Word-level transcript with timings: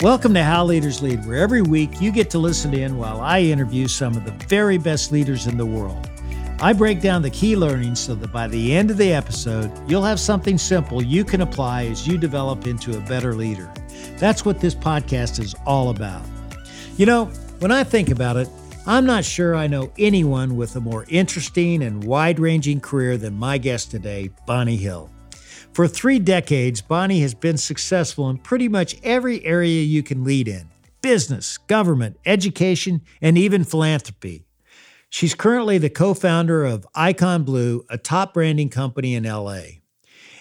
Welcome 0.00 0.32
to 0.34 0.44
How 0.44 0.64
Leaders 0.64 1.02
Lead, 1.02 1.26
where 1.26 1.38
every 1.38 1.60
week 1.60 2.00
you 2.00 2.12
get 2.12 2.30
to 2.30 2.38
listen 2.38 2.72
in 2.72 2.98
while 2.98 3.20
I 3.20 3.40
interview 3.40 3.88
some 3.88 4.16
of 4.16 4.24
the 4.24 4.30
very 4.46 4.78
best 4.78 5.10
leaders 5.10 5.48
in 5.48 5.56
the 5.56 5.66
world. 5.66 6.08
I 6.60 6.72
break 6.72 7.00
down 7.00 7.20
the 7.20 7.30
key 7.30 7.56
learnings 7.56 7.98
so 7.98 8.14
that 8.14 8.30
by 8.30 8.46
the 8.46 8.76
end 8.76 8.92
of 8.92 8.96
the 8.96 9.12
episode, 9.12 9.72
you'll 9.90 10.04
have 10.04 10.20
something 10.20 10.56
simple 10.56 11.02
you 11.02 11.24
can 11.24 11.40
apply 11.40 11.86
as 11.86 12.06
you 12.06 12.16
develop 12.16 12.68
into 12.68 12.96
a 12.96 13.00
better 13.00 13.34
leader. 13.34 13.68
That's 14.18 14.44
what 14.44 14.60
this 14.60 14.72
podcast 14.72 15.40
is 15.40 15.56
all 15.66 15.90
about. 15.90 16.22
You 16.96 17.06
know, 17.06 17.24
when 17.58 17.72
I 17.72 17.82
think 17.82 18.10
about 18.10 18.36
it, 18.36 18.48
I'm 18.86 19.04
not 19.04 19.24
sure 19.24 19.56
I 19.56 19.66
know 19.66 19.90
anyone 19.98 20.56
with 20.56 20.76
a 20.76 20.80
more 20.80 21.06
interesting 21.08 21.82
and 21.82 22.04
wide 22.04 22.38
ranging 22.38 22.80
career 22.80 23.16
than 23.16 23.34
my 23.34 23.58
guest 23.58 23.90
today, 23.90 24.30
Bonnie 24.46 24.76
Hill. 24.76 25.10
For 25.78 25.86
three 25.86 26.18
decades, 26.18 26.80
Bonnie 26.80 27.20
has 27.20 27.34
been 27.34 27.56
successful 27.56 28.28
in 28.28 28.38
pretty 28.38 28.66
much 28.66 28.96
every 29.04 29.44
area 29.44 29.80
you 29.82 30.02
can 30.02 30.24
lead 30.24 30.48
in 30.48 30.68
business, 31.02 31.56
government, 31.56 32.18
education, 32.26 33.02
and 33.22 33.38
even 33.38 33.62
philanthropy. 33.62 34.44
She's 35.08 35.36
currently 35.36 35.78
the 35.78 35.88
co 35.88 36.14
founder 36.14 36.64
of 36.64 36.84
Icon 36.96 37.44
Blue, 37.44 37.84
a 37.88 37.96
top 37.96 38.34
branding 38.34 38.70
company 38.70 39.14
in 39.14 39.22
LA. 39.22 39.60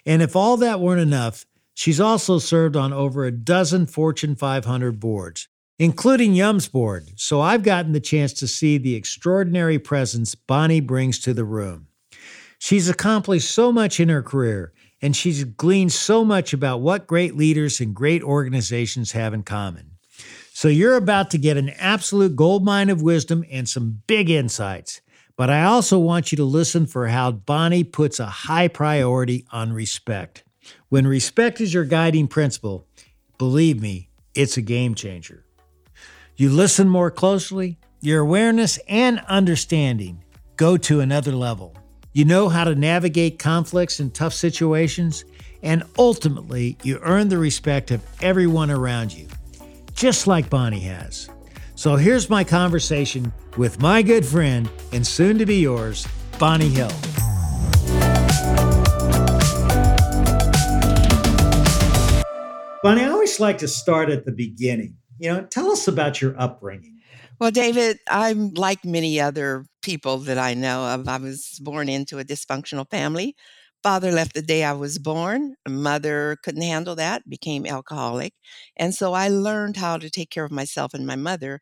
And 0.08 0.24
if 0.24 0.36
all 0.36 0.58
that 0.58 0.80
weren't 0.80 1.02
enough, 1.02 1.46
she's 1.76 2.00
also 2.00 2.40
served 2.40 2.76
on 2.76 2.92
over 2.92 3.24
a 3.24 3.32
dozen 3.32 3.86
Fortune 3.86 4.36
500 4.36 5.00
boards, 5.00 5.50
including 5.78 6.34
Yum's 6.34 6.68
board. 6.68 7.12
So 7.16 7.42
I've 7.42 7.62
gotten 7.62 7.92
the 7.92 8.00
chance 8.00 8.34
to 8.34 8.48
see 8.48 8.80
the 8.80 8.96
extraordinary 8.96 9.78
presence 9.78 10.34
Bonnie 10.34 10.82
brings 10.82 11.20
to 11.20 11.36
the 11.36 11.46
room. 11.46 11.90
She's 12.58 12.90
accomplished 12.90 13.52
so 13.52 13.72
much 13.72 14.00
in 14.00 14.10
her 14.10 14.24
career, 14.24 14.74
and 15.02 15.16
she's 15.16 15.44
gleaned 15.44 15.94
so 15.94 16.26
much 16.26 16.54
about 16.54 16.82
what 16.82 17.08
great 17.08 17.36
leaders 17.36 17.80
and 17.80 17.96
great 17.96 18.24
organizations 18.24 19.12
have 19.12 19.34
in 19.34 19.44
common. 19.44 19.92
So 20.54 20.68
you're 20.68 20.96
about 20.96 21.30
to 21.32 21.38
get 21.38 21.58
an 21.58 21.70
absolute 21.70 22.36
goldmine 22.36 22.90
of 22.90 23.02
wisdom 23.02 23.46
and 23.52 23.70
some 23.70 24.02
big 24.08 24.30
insights. 24.30 25.02
But 25.36 25.52
I 25.52 25.64
also 25.64 26.00
want 26.00 26.32
you 26.32 26.36
to 26.38 26.44
listen 26.44 26.88
for 26.88 27.08
how 27.08 27.32
Bonnie 27.32 27.84
puts 27.84 28.20
a 28.20 28.26
high 28.26 28.68
priority 28.68 29.46
on 29.52 29.72
respect. 29.72 30.44
When 30.90 31.06
respect 31.06 31.62
is 31.62 31.76
your 31.76 31.86
guiding 31.86 32.28
principle, 32.28 32.88
believe 33.38 33.80
me, 33.80 34.10
it's 34.34 34.58
a 34.58 34.64
game 34.64 34.96
changer. 34.96 35.46
You 36.36 36.50
listen 36.50 36.90
more 36.90 37.12
closely, 37.12 37.78
your 38.02 38.22
awareness 38.22 38.80
and 38.88 39.20
understanding 39.28 40.24
go 40.56 40.76
to 40.78 41.02
another 41.02 41.34
level. 41.34 41.76
You 42.18 42.26
know 42.26 42.50
how 42.50 42.64
to 42.64 42.74
navigate 42.74 43.38
conflicts 43.38 44.00
and 44.00 44.12
tough 44.12 44.34
situations, 44.34 45.24
and 45.62 45.84
ultimately, 46.00 46.76
you 46.82 46.98
earn 47.04 47.30
the 47.30 47.38
respect 47.38 47.92
of 47.92 48.02
everyone 48.24 48.72
around 48.72 49.14
you, 49.14 49.28
just 49.94 50.26
like 50.26 50.50
Bonnie 50.50 50.80
has. 50.80 51.30
So 51.76 51.96
here's 51.96 52.28
my 52.28 52.44
conversation 52.44 53.32
with 53.56 53.80
my 53.80 54.02
good 54.02 54.26
friend 54.26 54.68
and 54.92 55.06
soon 55.06 55.38
to 55.38 55.46
be 55.46 55.58
yours, 55.58 56.08
Bonnie 56.40 56.70
Hill. 56.70 56.90
Bonnie, 62.82 63.04
I 63.04 63.10
always 63.12 63.40
like 63.40 63.60
to 63.60 63.68
start 63.68 64.10
at 64.10 64.26
the 64.26 64.34
beginning. 64.36 64.98
You 65.20 65.34
know, 65.34 65.42
tell 65.44 65.70
us 65.70 65.88
about 65.88 66.20
your 66.20 66.34
upbringing. 66.42 66.98
Well, 67.38 67.52
David, 67.52 68.00
I'm 68.10 68.56
like 68.56 68.84
many 68.84 69.20
other 69.20 69.68
people 69.88 70.20
that 70.20 70.38
I 70.40 70.54
know 70.54 70.86
of. 70.94 71.08
I 71.10 71.18
was 71.18 71.60
born 71.64 71.90
into 71.90 72.20
a 72.20 72.26
dysfunctional 72.26 72.90
family. 72.92 73.36
Father 73.84 74.12
left 74.12 74.34
the 74.36 74.44
day 74.44 74.64
I 74.64 74.74
was 74.74 75.00
born. 75.00 75.56
Mother 75.68 76.38
couldn't 76.44 76.64
handle 76.64 76.96
that, 76.98 77.30
became 77.30 77.66
alcoholic. 77.66 78.34
And 78.78 78.94
so 78.96 79.14
I 79.14 79.30
learned 79.30 79.78
how 79.78 79.98
to 79.98 80.10
take 80.10 80.32
care 80.32 80.46
of 80.46 80.52
myself 80.52 80.94
and 80.94 81.08
my 81.08 81.16
mother 81.16 81.62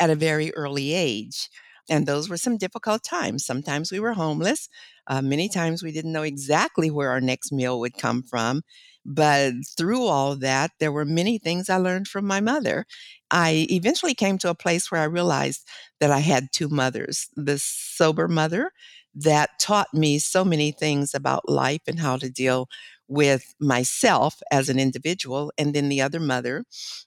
at 0.00 0.10
a 0.10 0.14
very 0.14 0.54
early 0.54 0.92
age. 0.94 1.48
And 1.88 2.06
those 2.06 2.28
were 2.28 2.36
some 2.36 2.56
difficult 2.58 3.04
times. 3.04 3.44
Sometimes 3.46 3.92
we 3.92 4.00
were 4.00 4.14
homeless. 4.14 4.68
Uh, 5.06 5.22
many 5.22 5.48
times 5.48 5.82
we 5.82 5.92
didn't 5.92 6.12
know 6.12 6.22
exactly 6.24 6.90
where 6.90 7.10
our 7.10 7.20
next 7.20 7.52
meal 7.52 7.78
would 7.80 7.96
come 7.98 8.22
from. 8.22 8.62
But 9.08 9.54
through 9.76 10.04
all 10.04 10.36
that, 10.36 10.72
there 10.80 10.92
were 10.92 11.04
many 11.04 11.38
things 11.38 11.70
I 11.70 11.76
learned 11.76 12.08
from 12.08 12.26
my 12.26 12.40
mother. 12.40 12.86
I 13.30 13.66
eventually 13.70 14.14
came 14.14 14.38
to 14.38 14.50
a 14.50 14.54
place 14.54 14.90
where 14.90 15.00
I 15.00 15.04
realized 15.04 15.66
that 16.00 16.10
I 16.10 16.18
had 16.18 16.48
two 16.52 16.68
mothers 16.68 17.28
this 17.36 17.62
sober 17.62 18.28
mother 18.28 18.72
that 19.14 19.50
taught 19.60 19.94
me 19.94 20.18
so 20.18 20.44
many 20.44 20.72
things 20.72 21.14
about 21.14 21.48
life 21.48 21.80
and 21.86 21.98
how 22.00 22.16
to 22.18 22.28
deal 22.28 22.68
with 23.08 23.54
myself 23.60 24.42
as 24.50 24.68
an 24.68 24.78
individual 24.80 25.52
and 25.56 25.74
then 25.74 25.88
the 25.88 26.02
other 26.02 26.18
mother 26.18 26.64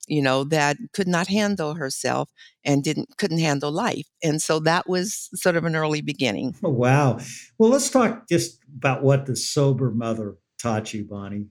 you 0.08 0.22
know 0.22 0.46
that 0.46 0.78
could 0.94 1.08
not 1.08 1.28
handle 1.28 1.74
herself 1.74 2.30
and 2.64 2.84
didn't 2.84 3.18
couldn't 3.18 3.40
handle 3.40 3.72
life. 3.72 4.08
And 4.24 4.42
so 4.42 4.60
that 4.62 4.88
was 4.90 5.30
sort 5.34 5.56
of 5.56 5.66
an 5.66 5.76
early 5.76 6.02
beginning. 6.02 6.56
Oh, 6.64 6.70
wow. 6.70 7.20
Well 7.58 7.70
let's 7.70 7.90
talk 7.90 8.28
just 8.28 8.60
about 8.78 9.04
what 9.04 9.26
the 9.26 9.36
sober 9.36 9.92
mother 9.92 10.36
taught 10.62 10.94
you 10.94 11.06
bonnie 11.06 11.48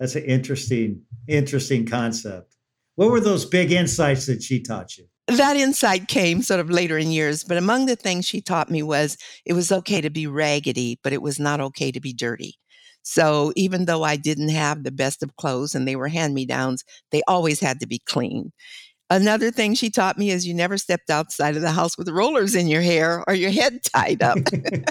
that's 0.00 0.16
an 0.16 0.24
interesting, 0.24 1.02
interesting 1.28 1.84
concept. 1.84 2.56
What 2.96 3.10
were 3.10 3.20
those 3.20 3.44
big 3.44 3.70
insights 3.70 4.26
that 4.26 4.42
she 4.42 4.60
taught 4.60 4.96
you? 4.96 5.04
That 5.26 5.56
insight 5.56 6.08
came 6.08 6.42
sort 6.42 6.58
of 6.58 6.70
later 6.70 6.98
in 6.98 7.12
years, 7.12 7.44
but 7.44 7.58
among 7.58 7.86
the 7.86 7.94
things 7.94 8.26
she 8.26 8.40
taught 8.40 8.70
me 8.70 8.82
was 8.82 9.16
it 9.44 9.52
was 9.52 9.70
okay 9.70 10.00
to 10.00 10.10
be 10.10 10.26
raggedy, 10.26 10.98
but 11.04 11.12
it 11.12 11.22
was 11.22 11.38
not 11.38 11.60
okay 11.60 11.92
to 11.92 12.00
be 12.00 12.14
dirty. 12.14 12.54
So 13.02 13.52
even 13.56 13.84
though 13.84 14.02
I 14.02 14.16
didn't 14.16 14.48
have 14.48 14.82
the 14.82 14.90
best 14.90 15.22
of 15.22 15.36
clothes 15.36 15.74
and 15.74 15.86
they 15.86 15.96
were 15.96 16.08
hand 16.08 16.34
me 16.34 16.46
downs, 16.46 16.82
they 17.12 17.22
always 17.28 17.60
had 17.60 17.78
to 17.80 17.86
be 17.86 18.00
clean. 18.06 18.52
Another 19.10 19.50
thing 19.50 19.74
she 19.74 19.90
taught 19.90 20.18
me 20.18 20.30
is 20.30 20.46
you 20.46 20.54
never 20.54 20.78
stepped 20.78 21.10
outside 21.10 21.56
of 21.56 21.62
the 21.62 21.72
house 21.72 21.98
with 21.98 22.08
rollers 22.08 22.54
in 22.54 22.68
your 22.68 22.82
hair 22.82 23.24
or 23.26 23.34
your 23.34 23.50
head 23.50 23.82
tied 23.82 24.22
up. 24.22 24.38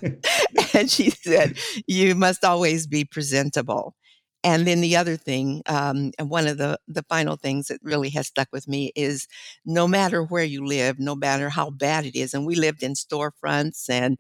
and 0.74 0.90
she 0.90 1.10
said, 1.10 1.58
you 1.88 2.16
must 2.16 2.44
always 2.44 2.86
be 2.86 3.06
presentable. 3.06 3.96
And 4.44 4.66
then 4.66 4.80
the 4.80 4.96
other 4.96 5.18
thing, 5.18 5.62
um, 5.66 6.12
and 6.18 6.30
one 6.30 6.48
of 6.48 6.58
the, 6.58 6.80
the 6.88 7.04
final 7.10 7.36
things 7.36 7.68
that 7.68 7.80
really 7.84 8.10
has 8.12 8.28
stuck 8.28 8.48
with 8.54 8.68
me 8.70 8.92
is 8.96 9.28
no 9.66 9.86
matter 9.88 10.24
where 10.24 10.46
you 10.46 10.66
live, 10.66 10.98
no 10.98 11.14
matter 11.16 11.50
how 11.50 11.70
bad 11.72 12.06
it 12.06 12.18
is, 12.18 12.34
and 12.34 12.46
we 12.46 12.56
lived 12.56 12.82
in 12.82 12.94
storefronts 12.94 13.90
and 13.90 14.18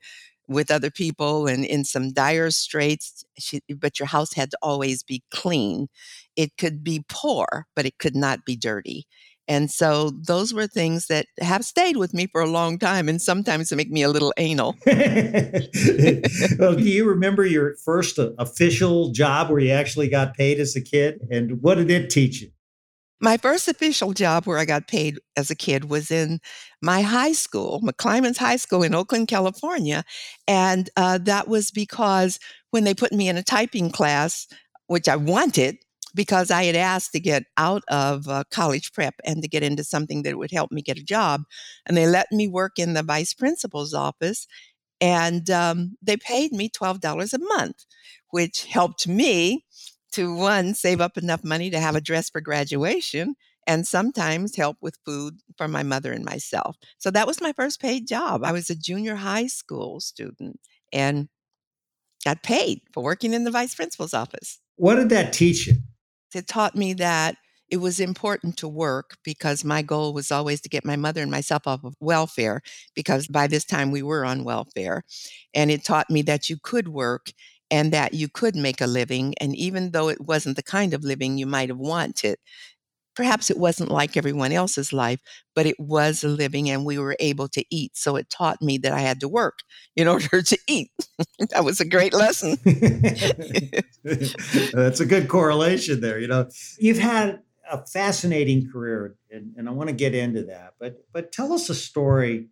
with 0.47 0.71
other 0.71 0.89
people 0.91 1.47
and 1.47 1.63
in 1.63 1.85
some 1.85 2.11
dire 2.11 2.49
straits, 2.51 3.23
she, 3.37 3.61
but 3.77 3.99
your 3.99 4.07
house 4.07 4.33
had 4.33 4.51
to 4.51 4.57
always 4.61 5.03
be 5.03 5.23
clean. 5.31 5.87
It 6.35 6.57
could 6.57 6.83
be 6.83 7.05
poor, 7.07 7.67
but 7.75 7.85
it 7.85 7.97
could 7.99 8.15
not 8.15 8.43
be 8.45 8.55
dirty. 8.57 9.05
And 9.49 9.71
so 9.71 10.11
those 10.11 10.53
were 10.53 10.67
things 10.67 11.07
that 11.07 11.25
have 11.41 11.65
stayed 11.65 11.97
with 11.97 12.13
me 12.13 12.27
for 12.27 12.39
a 12.39 12.45
long 12.45 12.77
time 12.77 13.09
and 13.09 13.19
sometimes 13.19 13.73
make 13.73 13.89
me 13.89 14.03
a 14.03 14.09
little 14.09 14.31
anal. 14.37 14.75
well, 14.85 16.75
do 16.75 16.83
you 16.83 17.09
remember 17.09 17.47
your 17.47 17.75
first 17.83 18.19
uh, 18.19 18.29
official 18.37 19.11
job 19.11 19.49
where 19.49 19.59
you 19.59 19.71
actually 19.71 20.07
got 20.07 20.35
paid 20.35 20.59
as 20.59 20.75
a 20.75 20.81
kid? 20.81 21.27
And 21.31 21.63
what 21.63 21.75
did 21.75 21.89
it 21.89 22.11
teach 22.11 22.43
you? 22.43 22.51
My 23.19 23.37
first 23.37 23.67
official 23.67 24.13
job 24.13 24.45
where 24.45 24.59
I 24.59 24.65
got 24.65 24.87
paid 24.87 25.19
as 25.35 25.49
a 25.49 25.55
kid 25.55 25.89
was 25.89 26.11
in 26.11 26.39
my 26.83 27.01
high 27.01 27.33
school, 27.33 27.81
McClymonds 27.81 28.37
High 28.37 28.55
School 28.55 28.83
in 28.83 28.93
Oakland, 28.93 29.27
California. 29.27 30.03
And 30.47 30.91
uh, 30.95 31.17
that 31.23 31.47
was 31.47 31.71
because 31.71 32.39
when 32.69 32.83
they 32.83 32.93
put 32.93 33.11
me 33.11 33.27
in 33.27 33.35
a 33.35 33.43
typing 33.43 33.89
class, 33.89 34.47
which 34.85 35.09
I 35.09 35.15
wanted, 35.15 35.79
because 36.19 36.51
I 36.51 36.65
had 36.65 36.75
asked 36.75 37.13
to 37.13 37.19
get 37.21 37.43
out 37.55 37.81
of 37.87 38.27
uh, 38.27 38.43
college 38.51 38.91
prep 38.91 39.15
and 39.23 39.41
to 39.41 39.47
get 39.47 39.63
into 39.63 39.85
something 39.85 40.23
that 40.23 40.37
would 40.37 40.51
help 40.51 40.69
me 40.69 40.81
get 40.81 40.97
a 40.97 41.01
job. 41.01 41.43
And 41.85 41.95
they 41.95 42.07
let 42.07 42.29
me 42.29 42.45
work 42.45 42.77
in 42.77 42.93
the 42.93 43.03
vice 43.03 43.33
principal's 43.33 43.93
office. 43.93 44.45
And 44.99 45.49
um, 45.49 45.95
they 46.01 46.17
paid 46.17 46.51
me 46.51 46.69
$12 46.69 47.31
a 47.33 47.39
month, 47.39 47.85
which 48.31 48.65
helped 48.65 49.07
me 49.07 49.63
to 50.11 50.35
one, 50.35 50.73
save 50.73 50.99
up 50.99 51.17
enough 51.17 51.45
money 51.45 51.69
to 51.69 51.79
have 51.79 51.95
a 51.95 52.01
dress 52.01 52.29
for 52.29 52.41
graduation 52.41 53.35
and 53.65 53.87
sometimes 53.87 54.57
help 54.57 54.75
with 54.81 54.99
food 55.05 55.35
for 55.55 55.69
my 55.69 55.83
mother 55.83 56.11
and 56.11 56.25
myself. 56.25 56.75
So 56.97 57.11
that 57.11 57.27
was 57.27 57.39
my 57.39 57.53
first 57.53 57.79
paid 57.79 58.09
job. 58.09 58.43
I 58.43 58.51
was 58.51 58.69
a 58.69 58.75
junior 58.75 59.15
high 59.15 59.47
school 59.47 60.01
student 60.01 60.59
and 60.91 61.29
got 62.25 62.43
paid 62.43 62.81
for 62.93 63.01
working 63.01 63.31
in 63.31 63.45
the 63.45 63.51
vice 63.51 63.73
principal's 63.73 64.13
office. 64.13 64.59
What 64.75 64.95
did 64.95 65.07
that 65.11 65.31
teach 65.31 65.67
you? 65.67 65.75
It 66.33 66.47
taught 66.47 66.75
me 66.75 66.93
that 66.93 67.35
it 67.69 67.77
was 67.77 67.99
important 67.99 68.57
to 68.57 68.67
work 68.67 69.17
because 69.23 69.63
my 69.63 69.81
goal 69.83 70.13
was 70.13 70.31
always 70.31 70.59
to 70.61 70.69
get 70.69 70.85
my 70.85 70.95
mother 70.95 71.21
and 71.21 71.29
myself 71.29 71.67
off 71.67 71.83
of 71.83 71.95
welfare 71.99 72.61
because 72.95 73.27
by 73.27 73.45
this 73.47 73.63
time 73.63 73.91
we 73.91 74.01
were 74.01 74.25
on 74.25 74.43
welfare. 74.43 75.03
And 75.53 75.69
it 75.69 75.83
taught 75.85 76.09
me 76.09 76.21
that 76.23 76.49
you 76.49 76.57
could 76.61 76.87
work 76.87 77.31
and 77.71 77.91
that 77.93 78.13
you 78.15 78.27
could 78.27 78.55
make 78.55 78.81
a 78.81 78.87
living. 78.87 79.35
And 79.39 79.55
even 79.55 79.91
though 79.91 80.09
it 80.09 80.21
wasn't 80.21 80.55
the 80.55 80.63
kind 80.63 80.93
of 80.93 81.03
living 81.03 81.37
you 81.37 81.45
might 81.45 81.69
have 81.69 81.77
wanted, 81.77 82.37
perhaps 83.19 83.51
it 83.51 83.57
wasn't 83.57 83.91
like 83.91 84.15
everyone 84.15 84.53
else's 84.53 84.93
life, 84.93 85.19
but 85.53 85.65
it 85.65 85.77
was 85.77 86.23
a 86.23 86.29
living 86.29 86.69
and 86.69 86.85
we 86.85 86.97
were 86.97 87.17
able 87.19 87.49
to 87.49 87.65
eat. 87.69 87.97
So 87.97 88.15
it 88.15 88.29
taught 88.29 88.61
me 88.61 88.77
that 88.77 88.93
I 88.93 89.01
had 89.01 89.19
to 89.19 89.27
work 89.27 89.59
in 89.97 90.07
order 90.13 90.41
to 90.41 90.57
eat. 90.69 90.89
that 91.49 91.65
was 91.65 91.81
a 91.81 91.85
great 91.85 92.13
lesson. 92.13 92.57
That's 94.71 95.01
a 95.01 95.05
good 95.05 95.27
correlation 95.27 95.99
there. 95.99 96.17
You 96.17 96.29
know, 96.29 96.47
you've 96.77 96.97
had 96.97 97.41
a 97.69 97.85
fascinating 97.85 98.71
career, 98.71 99.17
and, 99.29 99.53
and 99.57 99.67
I 99.67 99.73
want 99.73 99.89
to 99.89 99.95
get 99.95 100.15
into 100.15 100.43
that. 100.43 100.75
But 100.79 101.03
but 101.11 101.33
tell 101.33 101.51
us 101.51 101.69
a 101.69 101.75
story 101.75 102.47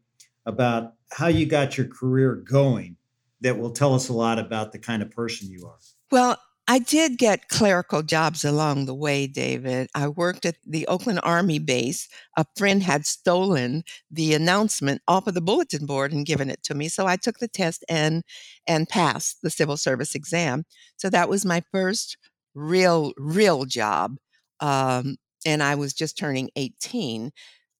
about 0.45 0.95
how 1.13 1.27
you 1.27 1.45
got 1.45 1.77
your 1.77 1.87
career 1.87 2.35
going 2.35 2.97
that 3.39 3.57
will 3.57 3.71
tell 3.71 3.95
us 3.95 4.09
a 4.09 4.13
lot 4.13 4.37
about 4.37 4.73
the 4.73 4.79
kind 4.79 5.01
of 5.01 5.11
person 5.11 5.49
you 5.49 5.65
are. 5.65 5.77
Well, 6.11 6.37
I 6.69 6.79
did 6.79 7.17
get 7.17 7.47
clerical 7.47 8.03
jobs 8.03 8.43
along 8.43 8.85
the 8.85 8.93
way, 8.93 9.25
David. 9.25 9.89
I 9.95 10.09
worked 10.09 10.45
at 10.45 10.55
the 10.65 10.85
Oakland 10.87 11.21
Army 11.23 11.59
base. 11.59 12.09
A 12.35 12.45
friend 12.57 12.83
had 12.83 13.05
stolen 13.05 13.83
the 14.11 14.33
announcement 14.33 15.01
off 15.07 15.27
of 15.27 15.33
the 15.33 15.41
bulletin 15.41 15.85
board 15.85 16.11
and 16.11 16.25
given 16.25 16.49
it 16.49 16.63
to 16.63 16.75
me. 16.75 16.89
So 16.89 17.07
I 17.07 17.15
took 17.15 17.39
the 17.39 17.47
test 17.47 17.85
and 17.87 18.23
and 18.67 18.89
passed 18.89 19.37
the 19.41 19.49
civil 19.49 19.77
service 19.77 20.13
exam. 20.13 20.65
So 20.97 21.09
that 21.09 21.29
was 21.29 21.45
my 21.45 21.63
first 21.71 22.17
real, 22.53 23.13
real 23.17 23.63
job. 23.63 24.17
Um, 24.59 25.15
and 25.45 25.63
I 25.63 25.75
was 25.75 25.93
just 25.93 26.17
turning 26.17 26.49
18. 26.57 27.31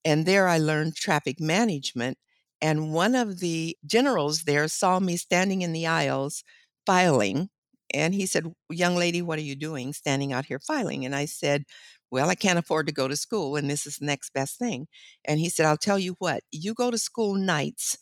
And 0.04 0.24
there 0.24 0.48
I 0.48 0.56
learned 0.58 0.96
traffic 0.96 1.40
management. 1.40 2.16
And 2.62 2.92
one 2.94 3.14
of 3.14 3.40
the 3.40 3.76
generals 3.84 4.44
there 4.44 4.66
saw 4.68 4.98
me 4.98 5.16
standing 5.18 5.60
in 5.60 5.72
the 5.74 5.86
aisles 5.86 6.42
filing 6.86 7.50
and 7.94 8.14
he 8.14 8.26
said, 8.26 8.52
Young 8.70 8.96
lady, 8.96 9.22
what 9.22 9.38
are 9.38 9.42
you 9.42 9.56
doing 9.56 9.92
standing 9.92 10.32
out 10.32 10.46
here 10.46 10.58
filing? 10.60 11.04
And 11.04 11.14
I 11.14 11.26
said, 11.26 11.64
Well, 12.10 12.30
I 12.30 12.34
can't 12.34 12.58
afford 12.58 12.86
to 12.88 12.92
go 12.92 13.08
to 13.08 13.16
school, 13.16 13.56
and 13.56 13.68
this 13.70 13.86
is 13.86 13.96
the 13.96 14.06
next 14.06 14.32
best 14.32 14.58
thing. 14.58 14.88
And 15.24 15.40
he 15.40 15.48
said, 15.48 15.66
I'll 15.66 15.76
tell 15.76 15.98
you 15.98 16.16
what, 16.18 16.42
you 16.52 16.74
go 16.74 16.90
to 16.90 16.98
school 16.98 17.34
nights, 17.34 17.98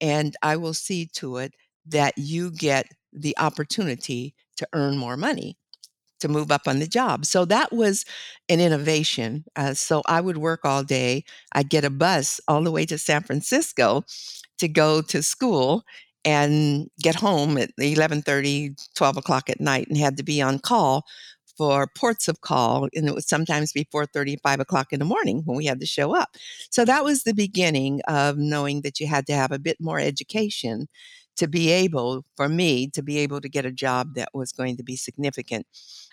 and 0.00 0.36
I 0.42 0.56
will 0.56 0.74
see 0.74 1.06
to 1.14 1.38
it 1.38 1.54
that 1.86 2.14
you 2.16 2.50
get 2.50 2.86
the 3.12 3.36
opportunity 3.38 4.34
to 4.56 4.68
earn 4.72 4.96
more 4.96 5.16
money 5.16 5.56
to 6.20 6.28
move 6.28 6.50
up 6.52 6.68
on 6.68 6.78
the 6.78 6.86
job. 6.86 7.24
So 7.24 7.44
that 7.46 7.72
was 7.72 8.04
an 8.48 8.60
innovation. 8.60 9.44
Uh, 9.56 9.74
so 9.74 10.02
I 10.06 10.20
would 10.20 10.38
work 10.38 10.64
all 10.64 10.84
day. 10.84 11.24
I'd 11.52 11.70
get 11.70 11.84
a 11.84 11.90
bus 11.90 12.40
all 12.46 12.62
the 12.62 12.70
way 12.70 12.86
to 12.86 12.98
San 12.98 13.22
Francisco 13.22 14.04
to 14.58 14.68
go 14.68 15.02
to 15.02 15.22
school 15.22 15.82
and 16.24 16.88
get 17.02 17.14
home 17.14 17.56
at 17.56 17.70
11.30 17.80 18.88
12 18.94 19.16
o'clock 19.16 19.48
at 19.48 19.60
night 19.60 19.86
and 19.88 19.96
had 19.96 20.16
to 20.16 20.22
be 20.22 20.42
on 20.42 20.58
call 20.58 21.04
for 21.56 21.86
ports 21.94 22.26
of 22.26 22.40
call 22.40 22.88
and 22.94 23.06
it 23.06 23.14
would 23.14 23.28
sometimes 23.28 23.72
be 23.72 23.86
4.30 23.94 24.36
5 24.42 24.60
o'clock 24.60 24.92
in 24.92 24.98
the 24.98 25.04
morning 25.04 25.42
when 25.44 25.56
we 25.56 25.66
had 25.66 25.80
to 25.80 25.86
show 25.86 26.14
up. 26.16 26.36
So 26.70 26.84
that 26.86 27.04
was 27.04 27.22
the 27.22 27.34
beginning 27.34 28.00
of 28.08 28.38
knowing 28.38 28.80
that 28.82 28.98
you 28.98 29.06
had 29.06 29.26
to 29.26 29.34
have 29.34 29.52
a 29.52 29.58
bit 29.58 29.76
more 29.78 30.00
education 30.00 30.88
to 31.36 31.46
be 31.48 31.70
able 31.70 32.24
for 32.36 32.48
me 32.48 32.88
to 32.88 33.02
be 33.02 33.18
able 33.18 33.40
to 33.40 33.48
get 33.48 33.66
a 33.66 33.72
job 33.72 34.14
that 34.14 34.28
was 34.34 34.52
going 34.52 34.76
to 34.78 34.82
be 34.82 34.96
significant. 34.96 35.66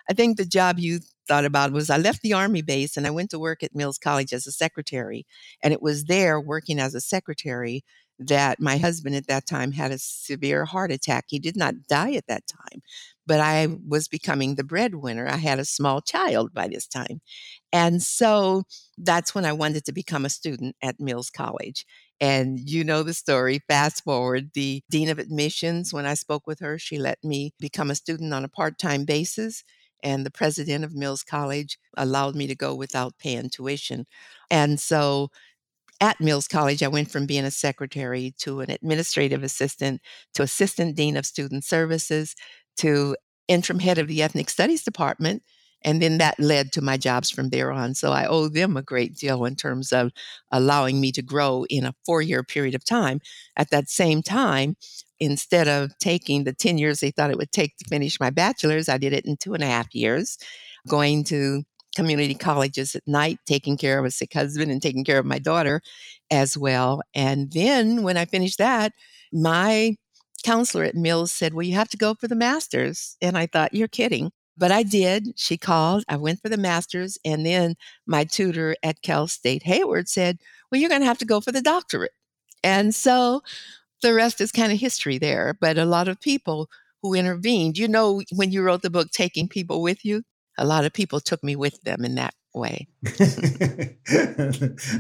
I 0.10 0.14
think 0.14 0.38
the 0.38 0.46
job 0.46 0.80
you 0.80 1.00
thought 1.28 1.46
about 1.46 1.72
was 1.74 1.90
i 1.90 1.98
left 1.98 2.22
the 2.22 2.34
army 2.34 2.62
base 2.62 2.96
and 2.96 3.06
i 3.06 3.10
went 3.10 3.30
to 3.30 3.38
work 3.40 3.62
at 3.62 3.76
mills 3.76 3.98
college 3.98 4.32
as 4.32 4.48
a 4.48 4.52
secretary 4.52 5.26
and 5.62 5.74
it 5.74 5.82
was 5.82 6.06
there 6.06 6.40
working 6.40 6.80
as 6.80 6.96
a 6.96 7.02
secretary 7.02 7.84
that 8.20 8.60
my 8.60 8.78
husband 8.78 9.16
at 9.16 9.28
that 9.28 9.46
time 9.46 9.72
had 9.72 9.92
a 9.92 10.00
severe 10.00 10.66
heart 10.66 10.92
attack. 10.92 11.26
He 11.28 11.40
did 11.40 11.56
not 11.56 11.88
die 11.88 12.14
at 12.14 12.28
that 12.28 12.48
time, 12.48 12.82
but 13.26 13.40
I 13.40 13.68
was 13.88 14.08
becoming 14.08 14.56
the 14.56 14.64
breadwinner. 14.64 15.28
I 15.28 15.38
had 15.38 15.60
a 15.60 15.66
small 15.66 16.02
child 16.02 16.54
by 16.54 16.68
this 16.68 16.88
time. 16.88 17.22
And 17.72 18.02
so 18.02 18.64
that's 18.98 19.36
when 19.36 19.46
I 19.46 19.54
wanted 19.54 19.86
to 19.86 19.94
become 19.94 20.26
a 20.26 20.30
student 20.30 20.76
at 20.82 21.00
Mills 21.00 21.30
College. 21.30 21.86
And 22.20 22.60
you 22.60 22.84
know 22.84 23.04
the 23.04 23.14
story. 23.14 23.62
Fast 23.68 24.04
forward, 24.04 24.52
the 24.54 24.82
dean 24.90 25.10
of 25.10 25.20
admissions, 25.20 25.94
when 25.94 26.08
I 26.08 26.16
spoke 26.16 26.48
with 26.48 26.60
her, 26.60 26.80
she 26.80 26.98
let 26.98 27.24
me 27.24 27.54
become 27.60 27.92
a 27.92 27.96
student 27.96 28.34
on 28.34 28.44
a 28.44 28.50
part 28.50 28.80
time 28.80 29.06
basis. 29.06 29.64
And 30.04 30.26
the 30.26 30.32
president 30.32 30.84
of 30.84 30.96
Mills 30.96 31.24
College 31.24 31.78
allowed 31.96 32.36
me 32.36 32.48
to 32.48 32.56
go 32.56 32.74
without 32.74 33.18
paying 33.20 33.50
tuition. 33.50 34.06
And 34.50 34.80
so 34.80 35.30
at 36.00 36.20
Mills 36.22 36.48
College, 36.48 36.84
I 36.84 36.88
went 36.88 37.12
from 37.12 37.26
being 37.26 37.46
a 37.46 37.52
secretary 37.52 38.34
to 38.40 38.62
an 38.62 38.70
administrative 38.70 39.44
assistant 39.44 40.02
to 40.36 40.44
assistant 40.44 40.96
dean 40.96 41.18
of 41.18 41.26
student 41.26 41.64
services 41.64 42.36
to 42.78 43.16
interim 43.48 43.80
head 43.80 43.98
of 43.98 44.08
the 44.08 44.22
ethnic 44.22 44.50
studies 44.50 44.84
department. 44.84 45.44
And 45.84 46.02
then 46.02 46.18
that 46.18 46.40
led 46.40 46.72
to 46.74 46.82
my 46.82 46.98
jobs 46.98 47.30
from 47.30 47.50
there 47.50 47.72
on. 47.72 47.94
So 47.94 48.12
I 48.12 48.26
owe 48.26 48.48
them 48.48 48.76
a 48.76 48.82
great 48.82 49.16
deal 49.16 49.46
in 49.46 49.56
terms 49.56 49.94
of 49.94 50.12
allowing 50.52 51.00
me 51.00 51.12
to 51.14 51.22
grow 51.22 51.66
in 51.70 51.86
a 51.86 51.94
four 52.06 52.22
year 52.22 52.44
period 52.44 52.76
of 52.76 52.84
time. 52.84 53.22
At 53.56 53.70
that 53.70 53.90
same 53.90 54.24
time, 54.24 54.76
instead 55.20 55.68
of 55.68 55.98
taking 56.00 56.44
the 56.44 56.54
10 56.54 56.78
years 56.78 57.00
they 57.00 57.12
thought 57.12 57.32
it 57.32 57.38
would 57.38 57.52
take 57.52 57.78
to 57.78 57.86
finish 57.90 58.20
my 58.20 58.30
bachelor's, 58.30 58.90
I 58.90 58.98
did 58.98 59.14
it 59.14 59.26
in 59.26 59.38
two 59.38 59.54
and 59.54 59.64
a 59.64 59.68
half 59.68 59.94
years, 59.94 60.38
going 60.88 61.24
to 61.26 61.64
community 61.98 62.36
colleges 62.36 62.96
at 62.96 63.08
night, 63.08 63.40
taking 63.48 63.76
care 63.76 63.98
of 63.98 64.06
a 64.06 64.12
sick 64.12 64.32
husband 64.32 64.72
and 64.72 64.82
taking 64.82 65.04
care 65.04 65.18
of 65.18 65.26
my 65.26 65.40
daughter 65.40 65.82
as 66.30 66.56
well. 66.56 67.02
And 67.16 67.52
then 67.52 68.04
when 68.04 68.18
I 68.18 68.26
finished 68.26 68.60
that, 68.60 68.94
my 69.34 69.96
counselor 70.44 70.84
at 70.84 70.96
Mills 70.96 71.32
said, 71.34 71.56
Well, 71.56 71.66
you 71.66 71.74
have 71.74 71.90
to 71.90 71.98
go 71.98 72.14
for 72.14 72.28
the 72.28 72.36
master's. 72.36 73.18
And 73.20 73.36
I 73.36 73.48
thought, 73.48 73.74
You're 73.74 73.88
kidding. 73.88 74.32
But 74.56 74.72
I 74.72 74.84
did. 74.84 75.34
She 75.36 75.58
called. 75.58 76.04
I 76.08 76.18
went 76.18 76.40
for 76.42 76.50
the 76.50 76.58
master's. 76.58 77.18
And 77.26 77.46
then 77.46 77.76
my 78.06 78.24
tutor 78.24 78.76
at 78.84 79.02
Cal 79.02 79.28
State 79.28 79.64
Hayward 79.64 80.08
said, 80.08 80.38
Well, 80.72 80.80
you're 80.80 80.90
going 80.90 81.02
to 81.02 81.08
have 81.08 81.18
to 81.20 81.26
go 81.26 81.42
for 81.42 81.52
the 81.52 81.62
doctorate. 81.62 82.14
And 82.64 82.94
so 82.94 83.42
the 84.04 84.14
rest 84.14 84.40
is 84.40 84.52
kind 84.52 84.72
of 84.72 84.80
history 84.80 85.18
there. 85.18 85.58
But 85.60 85.80
a 85.80 85.86
lot 85.86 86.08
of 86.08 86.22
people 86.22 86.70
who 87.02 87.16
intervened, 87.16 87.78
you 87.78 87.88
know, 87.88 88.22
when 88.36 88.52
you 88.52 88.62
wrote 88.62 88.84
the 88.84 88.92
book, 88.92 89.10
Taking 89.12 89.48
People 89.48 89.82
With 89.82 90.06
You, 90.06 90.24
a 90.58 90.66
lot 90.66 90.86
of 90.86 90.94
people 90.94 91.20
took 91.20 91.44
me 91.44 91.56
with 91.56 91.82
them 91.82 92.04
in 92.04 92.16
that 92.16 92.34
way. 92.54 92.88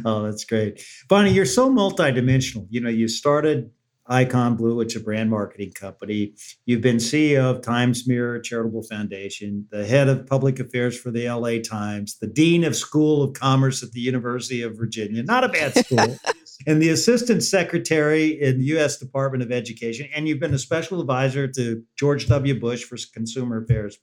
oh, 0.05 0.23
that's 0.23 0.45
great. 0.45 0.81
Bonnie, 1.09 1.31
you're 1.31 1.45
so 1.45 1.69
multidimensional. 1.69 2.67
You 2.69 2.81
know, 2.81 2.89
you 2.89 3.07
started 3.07 3.71
Icon 4.09 4.55
Blue, 4.55 4.75
which 4.75 4.95
is 4.95 5.01
a 5.01 5.03
brand 5.03 5.29
marketing 5.29 5.71
company. 5.73 6.33
You've 6.65 6.81
been 6.81 6.97
CEO 6.97 7.43
of 7.43 7.61
Times 7.61 8.07
Mirror 8.07 8.39
Charitable 8.39 8.83
Foundation, 8.83 9.67
the 9.71 9.85
head 9.85 10.07
of 10.07 10.25
public 10.25 10.59
affairs 10.59 10.97
for 10.97 11.11
the 11.11 11.29
LA 11.29 11.59
Times, 11.61 12.17
the 12.19 12.27
dean 12.27 12.63
of 12.63 12.75
School 12.75 13.23
of 13.23 13.33
Commerce 13.33 13.83
at 13.83 13.91
the 13.91 13.99
University 13.99 14.61
of 14.61 14.77
Virginia. 14.77 15.23
Not 15.23 15.43
a 15.43 15.49
bad 15.49 15.75
school. 15.75 16.17
and 16.67 16.81
the 16.81 16.89
assistant 16.89 17.43
secretary 17.43 18.41
in 18.41 18.59
the 18.59 18.65
U.S. 18.65 18.97
Department 18.97 19.43
of 19.43 19.51
Education. 19.51 20.07
And 20.15 20.27
you've 20.27 20.39
been 20.39 20.53
a 20.53 20.59
special 20.59 21.01
advisor 21.01 21.47
to 21.49 21.83
George 21.97 22.27
W. 22.27 22.59
Bush 22.59 22.83
for 22.83 22.97
consumer 23.13 23.63
affairs 23.63 23.97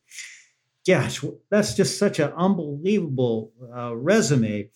gosh, 0.86 1.24
that's 1.50 1.74
just 1.74 1.98
such 1.98 2.18
an 2.18 2.32
unbelievable 2.36 3.52
uh, 3.74 3.94
resume. 3.96 4.70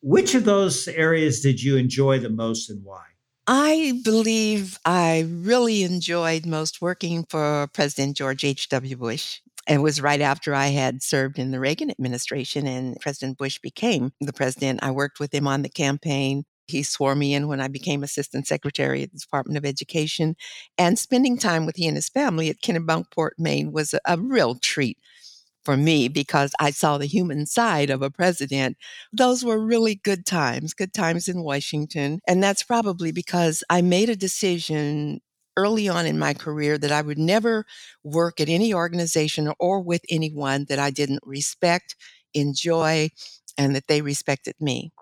Which 0.00 0.34
of 0.34 0.44
those 0.44 0.86
areas 0.88 1.40
did 1.40 1.62
you 1.62 1.76
enjoy 1.76 2.18
the 2.18 2.30
most 2.30 2.68
and 2.68 2.84
why? 2.84 3.02
I 3.46 4.00
believe 4.04 4.78
I 4.84 5.26
really 5.28 5.82
enjoyed 5.82 6.46
most 6.46 6.80
working 6.80 7.26
for 7.28 7.68
President 7.74 8.16
George 8.16 8.44
H.W. 8.44 8.96
Bush. 8.96 9.40
It 9.68 9.78
was 9.78 10.00
right 10.00 10.20
after 10.20 10.54
I 10.54 10.68
had 10.68 11.02
served 11.02 11.38
in 11.38 11.50
the 11.50 11.60
Reagan 11.60 11.90
administration 11.90 12.66
and 12.66 12.98
President 13.00 13.38
Bush 13.38 13.58
became 13.58 14.12
the 14.20 14.32
president. 14.32 14.82
I 14.82 14.90
worked 14.90 15.20
with 15.20 15.32
him 15.32 15.46
on 15.46 15.62
the 15.62 15.70
campaign. 15.70 16.44
He 16.66 16.82
swore 16.82 17.14
me 17.14 17.34
in 17.34 17.48
when 17.48 17.60
I 17.60 17.68
became 17.68 18.02
assistant 18.02 18.46
secretary 18.46 19.02
at 19.02 19.12
the 19.12 19.18
Department 19.18 19.58
of 19.58 19.64
Education. 19.66 20.36
And 20.78 20.98
spending 20.98 21.38
time 21.38 21.66
with 21.66 21.76
he 21.76 21.86
and 21.86 21.96
his 21.96 22.08
family 22.08 22.48
at 22.48 22.62
Kennebunkport, 22.62 23.32
Maine 23.38 23.72
was 23.72 23.94
a, 23.94 24.00
a 24.06 24.18
real 24.18 24.54
treat 24.54 24.98
for 25.64 25.76
me 25.76 26.08
because 26.08 26.52
I 26.60 26.70
saw 26.70 26.98
the 26.98 27.06
human 27.06 27.46
side 27.46 27.90
of 27.90 28.02
a 28.02 28.10
president. 28.10 28.76
Those 29.12 29.44
were 29.44 29.64
really 29.64 29.96
good 29.96 30.26
times, 30.26 30.74
good 30.74 30.92
times 30.92 31.28
in 31.28 31.42
Washington. 31.42 32.20
And 32.26 32.42
that's 32.42 32.62
probably 32.62 33.12
because 33.12 33.64
I 33.70 33.82
made 33.82 34.08
a 34.08 34.16
decision 34.16 35.20
early 35.56 35.88
on 35.88 36.06
in 36.06 36.18
my 36.18 36.34
career 36.34 36.78
that 36.78 36.92
I 36.92 37.02
would 37.02 37.18
never 37.18 37.64
work 38.02 38.40
at 38.40 38.48
any 38.48 38.74
organization 38.74 39.52
or 39.58 39.80
with 39.80 40.02
anyone 40.10 40.66
that 40.68 40.78
I 40.78 40.90
didn't 40.90 41.20
respect, 41.24 41.96
enjoy, 42.34 43.10
and 43.56 43.74
that 43.76 43.86
they 43.86 44.02
respected 44.02 44.54
me. 44.60 44.92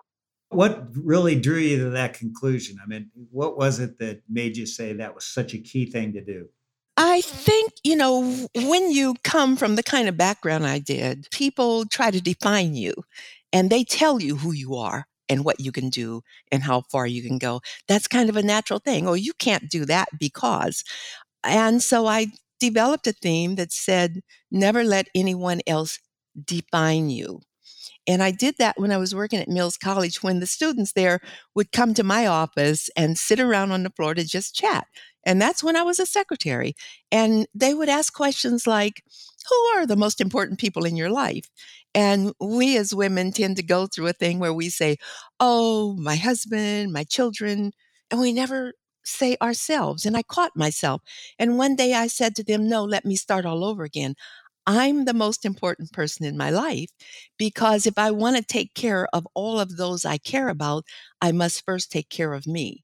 What 0.49 0.87
really 0.95 1.39
drew 1.39 1.57
you 1.57 1.77
to 1.85 1.89
that 1.91 2.13
conclusion? 2.13 2.77
I 2.83 2.87
mean, 2.87 3.09
what 3.31 3.57
was 3.57 3.79
it 3.79 3.97
that 3.97 4.21
made 4.29 4.55
you 4.55 4.67
say 4.67 4.93
that 4.93 5.15
was 5.15 5.25
such 5.25 5.55
a 5.55 5.57
key 5.57 5.89
thing 5.89 6.13
to 6.13 6.23
do? 6.23 6.49
I 7.05 7.19
think, 7.19 7.73
you 7.83 7.97
know, 7.97 8.47
when 8.55 8.89
you 8.91 9.15
come 9.25 9.57
from 9.57 9.75
the 9.75 9.83
kind 9.83 10.07
of 10.07 10.15
background 10.15 10.65
I 10.65 10.79
did, 10.79 11.27
people 11.31 11.85
try 11.85 12.11
to 12.11 12.21
define 12.21 12.75
you 12.75 12.93
and 13.51 13.69
they 13.69 13.83
tell 13.83 14.21
you 14.21 14.37
who 14.37 14.53
you 14.53 14.75
are 14.75 15.05
and 15.27 15.43
what 15.43 15.59
you 15.59 15.73
can 15.73 15.89
do 15.89 16.21
and 16.49 16.63
how 16.63 16.83
far 16.89 17.05
you 17.05 17.21
can 17.21 17.39
go. 17.39 17.59
That's 17.89 18.07
kind 18.07 18.29
of 18.29 18.37
a 18.37 18.41
natural 18.41 18.79
thing. 18.79 19.05
Oh, 19.05 19.15
you 19.15 19.33
can't 19.33 19.69
do 19.69 19.83
that 19.85 20.07
because. 20.17 20.85
And 21.43 21.83
so 21.83 22.07
I 22.07 22.27
developed 22.61 23.07
a 23.07 23.13
theme 23.13 23.55
that 23.55 23.73
said, 23.73 24.21
never 24.49 24.85
let 24.85 25.09
anyone 25.13 25.59
else 25.67 25.99
define 26.45 27.09
you. 27.09 27.41
And 28.07 28.21
I 28.21 28.31
did 28.31 28.55
that 28.57 28.77
when 28.77 28.91
I 28.91 28.97
was 28.97 29.15
working 29.15 29.39
at 29.39 29.47
Mills 29.47 29.77
College 29.77 30.21
when 30.21 30.39
the 30.39 30.45
students 30.45 30.91
there 30.91 31.21
would 31.55 31.71
come 31.71 31.93
to 31.93 32.03
my 32.03 32.27
office 32.27 32.89
and 32.97 33.17
sit 33.17 33.39
around 33.39 33.71
on 33.71 33.83
the 33.83 33.89
floor 33.89 34.13
to 34.13 34.25
just 34.25 34.55
chat. 34.55 34.87
And 35.25 35.41
that's 35.41 35.63
when 35.63 35.75
I 35.75 35.83
was 35.83 35.99
a 35.99 36.05
secretary. 36.05 36.75
And 37.11 37.47
they 37.55 37.73
would 37.73 37.89
ask 37.89 38.13
questions 38.13 38.67
like, 38.67 39.03
Who 39.49 39.55
are 39.75 39.85
the 39.85 39.95
most 39.95 40.19
important 40.19 40.59
people 40.59 40.85
in 40.85 40.97
your 40.97 41.09
life? 41.09 41.49
And 41.95 42.33
we 42.41 42.77
as 42.77 42.93
women 42.93 43.31
tend 43.31 43.55
to 43.57 43.63
go 43.63 43.87
through 43.87 44.07
a 44.07 44.13
thing 44.13 44.39
where 44.39 44.53
we 44.53 44.69
say, 44.69 44.97
Oh, 45.39 45.95
my 45.97 46.15
husband, 46.15 46.91
my 46.91 47.03
children. 47.03 47.71
And 48.11 48.19
we 48.19 48.33
never 48.33 48.73
say 49.05 49.37
ourselves. 49.41 50.05
And 50.05 50.15
I 50.17 50.23
caught 50.23 50.55
myself. 50.55 51.01
And 51.39 51.57
one 51.57 51.75
day 51.75 51.93
I 51.93 52.07
said 52.07 52.35
to 52.35 52.43
them, 52.43 52.67
No, 52.67 52.83
let 52.83 53.05
me 53.05 53.15
start 53.15 53.45
all 53.45 53.63
over 53.63 53.83
again. 53.83 54.15
I'm 54.65 55.05
the 55.05 55.13
most 55.13 55.45
important 55.45 55.91
person 55.91 56.25
in 56.25 56.37
my 56.37 56.49
life 56.49 56.89
because 57.37 57.85
if 57.85 57.97
I 57.97 58.11
want 58.11 58.37
to 58.37 58.43
take 58.43 58.73
care 58.73 59.07
of 59.13 59.27
all 59.33 59.59
of 59.59 59.77
those 59.77 60.05
I 60.05 60.17
care 60.17 60.49
about, 60.49 60.85
I 61.21 61.31
must 61.31 61.65
first 61.65 61.91
take 61.91 62.09
care 62.09 62.33
of 62.33 62.47
me. 62.47 62.83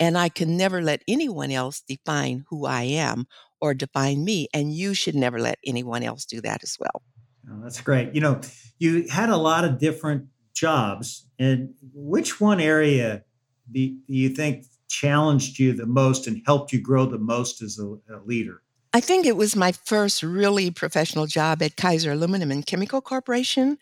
And 0.00 0.18
I 0.18 0.28
can 0.30 0.56
never 0.56 0.82
let 0.82 1.02
anyone 1.08 1.50
else 1.50 1.82
define 1.86 2.44
who 2.48 2.66
I 2.66 2.82
am 2.82 3.26
or 3.60 3.74
define 3.74 4.24
me. 4.24 4.48
And 4.54 4.74
you 4.74 4.94
should 4.94 5.14
never 5.14 5.38
let 5.38 5.58
anyone 5.64 6.02
else 6.02 6.24
do 6.24 6.40
that 6.42 6.62
as 6.64 6.76
well. 6.80 7.02
Oh, 7.50 7.60
that's 7.62 7.80
great. 7.80 8.14
You 8.14 8.20
know, 8.20 8.40
you 8.78 9.08
had 9.08 9.30
a 9.30 9.36
lot 9.36 9.64
of 9.64 9.78
different 9.78 10.28
jobs. 10.54 11.26
And 11.38 11.74
which 11.92 12.40
one 12.40 12.60
area 12.60 13.24
do 13.70 13.96
you 14.06 14.30
think 14.30 14.66
challenged 14.88 15.58
you 15.58 15.72
the 15.72 15.86
most 15.86 16.26
and 16.26 16.42
helped 16.46 16.72
you 16.72 16.80
grow 16.80 17.06
the 17.06 17.18
most 17.18 17.62
as 17.62 17.78
a, 17.78 17.86
a 18.14 18.20
leader? 18.24 18.62
I 18.92 19.00
think 19.00 19.24
it 19.24 19.36
was 19.36 19.54
my 19.54 19.70
first 19.72 20.22
really 20.22 20.70
professional 20.70 21.26
job 21.26 21.62
at 21.62 21.76
Kaiser 21.76 22.10
Aluminum 22.10 22.50
and 22.50 22.66
Chemical 22.66 23.00
Corporation. 23.00 23.78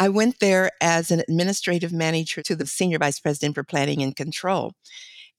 I 0.00 0.08
went 0.08 0.40
there 0.40 0.72
as 0.80 1.10
an 1.10 1.20
administrative 1.20 1.92
manager 1.92 2.42
to 2.42 2.56
the 2.56 2.66
senior 2.66 2.98
vice 2.98 3.20
president 3.20 3.54
for 3.54 3.62
planning 3.62 4.02
and 4.02 4.16
control. 4.16 4.72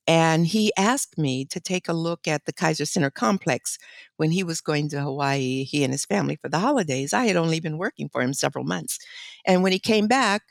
And 0.08 0.48
he 0.48 0.72
asked 0.78 1.18
me 1.18 1.46
to 1.46 1.60
take 1.60 1.90
a 1.90 1.94
look 1.94 2.28
at 2.28 2.46
the 2.46 2.54
Kaiser 2.54 2.86
Center 2.86 3.12
complex 3.12 3.78
when 4.18 4.32
he 4.32 4.44
was 4.44 4.62
going 4.62 4.90
to 4.90 5.02
Hawaii, 5.02 5.64
he 5.66 5.84
and 5.84 5.94
his 5.94 6.06
family 6.06 6.38
for 6.42 6.50
the 6.50 6.60
holidays. 6.60 7.14
I 7.14 7.26
had 7.26 7.36
only 7.36 7.60
been 7.60 7.78
working 7.78 8.10
for 8.10 8.22
him 8.22 8.34
several 8.34 8.64
months. 8.64 9.00
And 9.46 9.64
when 9.64 9.74
he 9.74 9.80
came 9.80 10.08
back, 10.08 10.44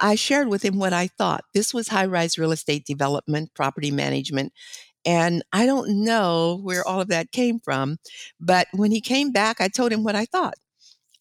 I 0.00 0.14
shared 0.14 0.48
with 0.48 0.64
him 0.64 0.78
what 0.78 0.92
I 0.92 1.08
thought. 1.08 1.44
This 1.54 1.74
was 1.74 1.88
high 1.88 2.06
rise 2.06 2.38
real 2.38 2.52
estate 2.52 2.84
development, 2.86 3.50
property 3.54 3.90
management. 3.90 4.52
And 5.08 5.42
I 5.54 5.64
don't 5.64 6.04
know 6.04 6.60
where 6.62 6.86
all 6.86 7.00
of 7.00 7.08
that 7.08 7.32
came 7.32 7.60
from. 7.60 7.96
But 8.38 8.66
when 8.74 8.90
he 8.90 9.00
came 9.00 9.32
back, 9.32 9.58
I 9.58 9.68
told 9.68 9.90
him 9.90 10.04
what 10.04 10.14
I 10.14 10.26
thought. 10.26 10.56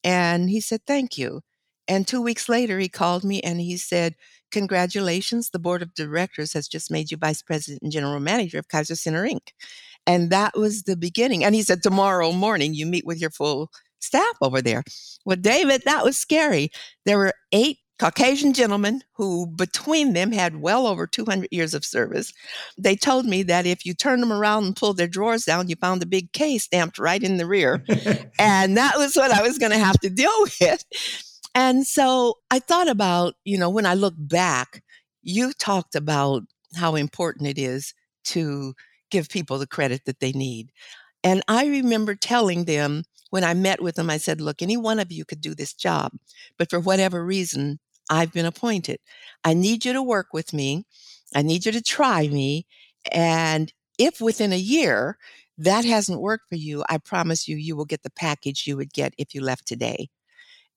And 0.04 0.50
he 0.50 0.60
said, 0.60 0.82
Thank 0.86 1.18
you. 1.18 1.40
And 1.88 2.06
two 2.06 2.22
weeks 2.22 2.50
later, 2.50 2.80
he 2.80 2.90
called 2.90 3.24
me 3.24 3.40
and 3.40 3.62
he 3.62 3.78
said, 3.78 4.16
Congratulations, 4.52 5.52
the 5.52 5.60
board 5.60 5.82
of 5.82 5.94
directors 5.94 6.52
has 6.52 6.68
just 6.68 6.92
made 6.92 7.12
you 7.12 7.18
vice 7.18 7.42
president 7.42 7.82
and 7.82 7.92
general 7.92 8.20
manager 8.20 8.60
of 8.60 8.68
Kaiser 8.68 8.96
Center 8.96 9.24
Inc. 9.24 9.54
And 10.06 10.32
that 10.32 10.58
was 10.58 10.84
the 10.84 10.98
beginning. 10.98 11.46
And 11.46 11.56
he 11.56 11.64
said, 11.64 11.82
Tomorrow 11.82 12.34
morning, 12.34 12.74
you 12.74 12.86
meet 12.86 13.06
with 13.06 13.22
your 13.22 13.32
full 13.32 13.72
staff 14.02 14.36
over 14.42 14.62
there. 14.62 14.84
Well, 15.24 15.38
David, 15.38 15.84
that 15.86 16.04
was 16.04 16.18
scary. 16.18 16.72
There 17.06 17.18
were 17.18 17.34
eight 17.54 17.78
Caucasian 18.00 18.54
gentlemen 18.54 19.02
who, 19.14 19.48
between 19.48 20.14
them, 20.14 20.32
had 20.32 20.62
well 20.62 20.86
over 20.86 21.08
200 21.08 21.48
years 21.52 21.74
of 21.74 21.84
service. 21.84 22.32
They 22.78 22.96
told 22.96 23.26
me 23.26 23.44
that 23.44 23.66
if 23.66 23.86
you 23.86 23.94
turned 23.94 24.22
them 24.22 24.32
around 24.32 24.66
and 24.66 24.76
pulled 24.76 24.98
their 24.98 25.08
drawers 25.08 25.46
down, 25.46 25.68
you 25.68 25.76
found 25.76 26.04
a 26.04 26.08
big 26.08 26.32
K 26.32 26.58
stamped 26.60 27.00
right 27.00 27.22
in 27.22 27.38
the 27.38 27.48
rear. 27.48 27.84
and 28.40 28.78
that 28.78 28.98
was 28.98 29.16
what 29.16 29.32
I 29.32 29.42
was 29.42 29.58
going 29.58 29.72
to 29.72 29.80
have 29.80 30.00
to 30.02 30.10
deal 30.10 30.32
with. 30.62 30.86
And 31.56 31.88
so 31.88 32.36
I 32.52 32.60
thought 32.60 32.88
about, 32.88 33.34
you 33.44 33.58
know, 33.58 33.70
when 33.70 33.88
I 33.88 33.96
look 33.96 34.14
back, 34.16 34.84
you 35.24 35.54
talked 35.54 35.96
about 35.96 36.44
how 36.76 36.96
important 36.96 37.48
it 37.48 37.58
is 37.58 37.94
to 38.26 38.74
give 39.10 39.30
people 39.30 39.58
the 39.58 39.66
credit 39.68 40.06
that 40.06 40.20
they 40.20 40.32
need. 40.32 40.72
And 41.24 41.42
I 41.48 41.66
remember 41.66 42.14
telling 42.14 42.66
them 42.66 43.04
when 43.30 43.44
I 43.44 43.54
met 43.54 43.82
with 43.82 43.96
them, 43.96 44.10
I 44.10 44.18
said, 44.18 44.40
look, 44.40 44.62
any 44.62 44.78
one 44.78 45.00
of 45.00 45.12
you 45.12 45.26
could 45.26 45.42
do 45.42 45.56
this 45.56 45.74
job, 45.74 46.12
but 46.58 46.70
for 46.70 46.80
whatever 46.80 47.26
reason, 47.26 47.80
I've 48.10 48.34
been 48.34 48.46
appointed. 48.46 49.00
I 49.44 49.54
need 49.54 49.86
you 49.86 49.94
to 49.94 50.04
work 50.04 50.28
with 50.34 50.54
me. 50.54 50.86
I 51.36 51.42
need 51.42 51.66
you 51.66 51.72
to 51.72 51.82
try 51.82 52.28
me. 52.28 52.66
And 53.12 53.74
if 53.98 54.22
within 54.22 54.54
a 54.54 54.58
year 54.58 55.18
that 55.58 55.86
hasn't 55.86 56.22
worked 56.22 56.50
for 56.50 56.56
you, 56.56 56.84
I 56.90 56.98
promise 57.00 57.48
you, 57.48 57.58
you 57.58 57.76
will 57.76 57.86
get 57.86 58.04
the 58.04 58.10
package 58.12 58.68
you 58.68 58.78
would 58.78 58.94
get 58.94 59.14
if 59.18 59.34
you 59.36 59.42
left 59.42 59.68
today 59.68 60.10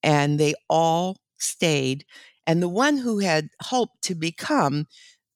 and 0.02 0.38
they 0.38 0.54
all 0.68 1.16
stayed. 1.38 2.04
And 2.46 2.62
the 2.62 2.68
one 2.68 2.98
who 2.98 3.18
had 3.20 3.48
hoped 3.62 4.02
to 4.02 4.14
become 4.14 4.86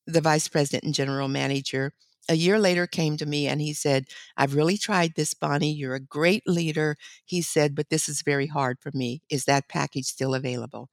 the 0.06 0.20
vice 0.20 0.48
president 0.48 0.84
and 0.84 0.94
general 0.94 1.28
manager 1.28 1.92
a 2.28 2.34
year 2.34 2.58
later 2.58 2.86
came 2.86 3.16
to 3.18 3.26
me 3.26 3.48
and 3.48 3.60
he 3.60 3.74
said, 3.74 4.06
I've 4.36 4.54
really 4.54 4.78
tried 4.78 5.14
this, 5.16 5.34
Bonnie. 5.34 5.72
You're 5.72 5.94
a 5.96 6.00
great 6.00 6.44
leader. 6.46 6.96
He 7.24 7.42
said, 7.42 7.74
but 7.74 7.90
this 7.90 8.08
is 8.08 8.22
very 8.22 8.46
hard 8.46 8.78
for 8.80 8.90
me. 8.94 9.22
Is 9.30 9.44
that 9.46 9.68
package 9.68 10.06
still 10.06 10.34
available? 10.34 10.90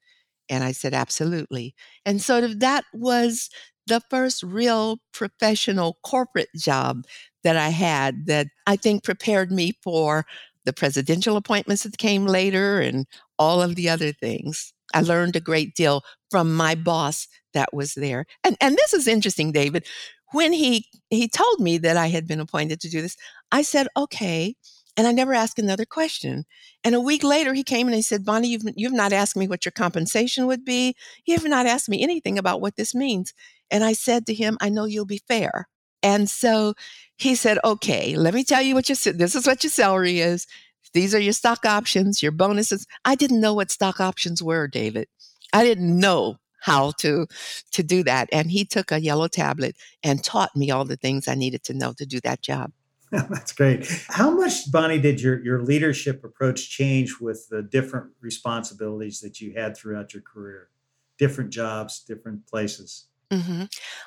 And 0.51 0.63
I 0.63 0.73
said, 0.73 0.93
absolutely. 0.93 1.75
And 2.05 2.21
of 2.43 2.59
that 2.61 2.85
was 2.93 3.49
the 3.87 4.01
first 4.11 4.43
real 4.43 4.99
professional 5.13 5.97
corporate 6.03 6.49
job 6.57 7.05
that 7.43 7.57
I 7.57 7.69
had 7.69 8.27
that 8.27 8.47
I 8.67 8.75
think 8.77 9.03
prepared 9.03 9.51
me 9.51 9.73
for 9.83 10.25
the 10.65 10.73
presidential 10.73 11.37
appointments 11.37 11.83
that 11.83 11.97
came 11.97 12.27
later 12.27 12.79
and 12.81 13.07
all 13.39 13.61
of 13.63 13.75
the 13.75 13.89
other 13.89 14.11
things. 14.13 14.73
I 14.93 15.01
learned 15.01 15.35
a 15.35 15.41
great 15.41 15.75
deal 15.75 16.03
from 16.29 16.53
my 16.55 16.75
boss 16.75 17.27
that 17.53 17.73
was 17.73 17.95
there. 17.95 18.25
And 18.43 18.57
and 18.61 18.77
this 18.77 18.93
is 18.93 19.07
interesting, 19.07 19.51
David. 19.51 19.85
When 20.33 20.53
he 20.53 20.85
he 21.09 21.27
told 21.27 21.59
me 21.59 21.77
that 21.79 21.97
I 21.97 22.07
had 22.07 22.27
been 22.27 22.39
appointed 22.39 22.79
to 22.81 22.89
do 22.89 23.01
this, 23.01 23.17
I 23.51 23.63
said, 23.63 23.87
"Okay." 23.97 24.55
And 24.97 25.07
I 25.07 25.11
never 25.11 25.33
asked 25.33 25.57
another 25.57 25.85
question. 25.85 26.45
And 26.83 26.95
a 26.95 26.99
week 26.99 27.23
later, 27.23 27.53
he 27.53 27.63
came 27.63 27.87
and 27.87 27.95
he 27.95 28.01
said, 28.01 28.25
Bonnie, 28.25 28.49
you've, 28.49 28.63
you've 28.75 28.93
not 28.93 29.13
asked 29.13 29.37
me 29.37 29.47
what 29.47 29.65
your 29.65 29.71
compensation 29.71 30.47
would 30.47 30.65
be. 30.65 30.95
You 31.25 31.35
have 31.35 31.47
not 31.47 31.65
asked 31.65 31.89
me 31.89 32.03
anything 32.03 32.37
about 32.37 32.61
what 32.61 32.75
this 32.75 32.93
means. 32.93 33.33
And 33.69 33.83
I 33.83 33.93
said 33.93 34.25
to 34.25 34.33
him, 34.33 34.57
I 34.59 34.69
know 34.69 34.85
you'll 34.85 35.05
be 35.05 35.21
fair. 35.27 35.67
And 36.03 36.29
so 36.29 36.73
he 37.17 37.35
said, 37.35 37.57
okay, 37.63 38.15
let 38.15 38.33
me 38.33 38.43
tell 38.43 38.61
you 38.61 38.75
what 38.75 38.89
your, 38.89 39.13
this 39.13 39.35
is 39.35 39.47
what 39.47 39.63
your 39.63 39.71
salary 39.71 40.19
is. 40.19 40.45
These 40.93 41.15
are 41.15 41.19
your 41.19 41.33
stock 41.33 41.65
options, 41.65 42.21
your 42.21 42.33
bonuses. 42.33 42.85
I 43.05 43.15
didn't 43.15 43.39
know 43.39 43.53
what 43.53 43.71
stock 43.71 44.01
options 44.01 44.43
were, 44.43 44.67
David. 44.67 45.07
I 45.53 45.63
didn't 45.63 45.97
know 45.97 46.37
how 46.61 46.91
to 46.91 47.25
to 47.71 47.83
do 47.83 48.03
that 48.03 48.29
and 48.31 48.51
he 48.51 48.63
took 48.63 48.91
a 48.91 49.01
yellow 49.01 49.27
tablet 49.27 49.75
and 50.03 50.23
taught 50.23 50.55
me 50.55 50.69
all 50.69 50.85
the 50.85 50.95
things 50.95 51.27
i 51.27 51.33
needed 51.33 51.63
to 51.63 51.73
know 51.73 51.91
to 51.91 52.05
do 52.05 52.19
that 52.19 52.41
job 52.41 52.71
that's 53.29 53.51
great 53.51 53.85
how 54.07 54.31
much 54.31 54.71
bonnie 54.71 54.99
did 54.99 55.21
your 55.21 55.43
your 55.43 55.61
leadership 55.61 56.23
approach 56.23 56.69
change 56.69 57.19
with 57.19 57.47
the 57.49 57.61
different 57.61 58.11
responsibilities 58.21 59.19
that 59.19 59.41
you 59.41 59.53
had 59.53 59.75
throughout 59.75 60.13
your 60.13 60.23
career 60.23 60.69
different 61.17 61.49
jobs 61.49 62.03
different 62.07 62.47
places 62.47 63.07
mm-hmm. 63.29 63.63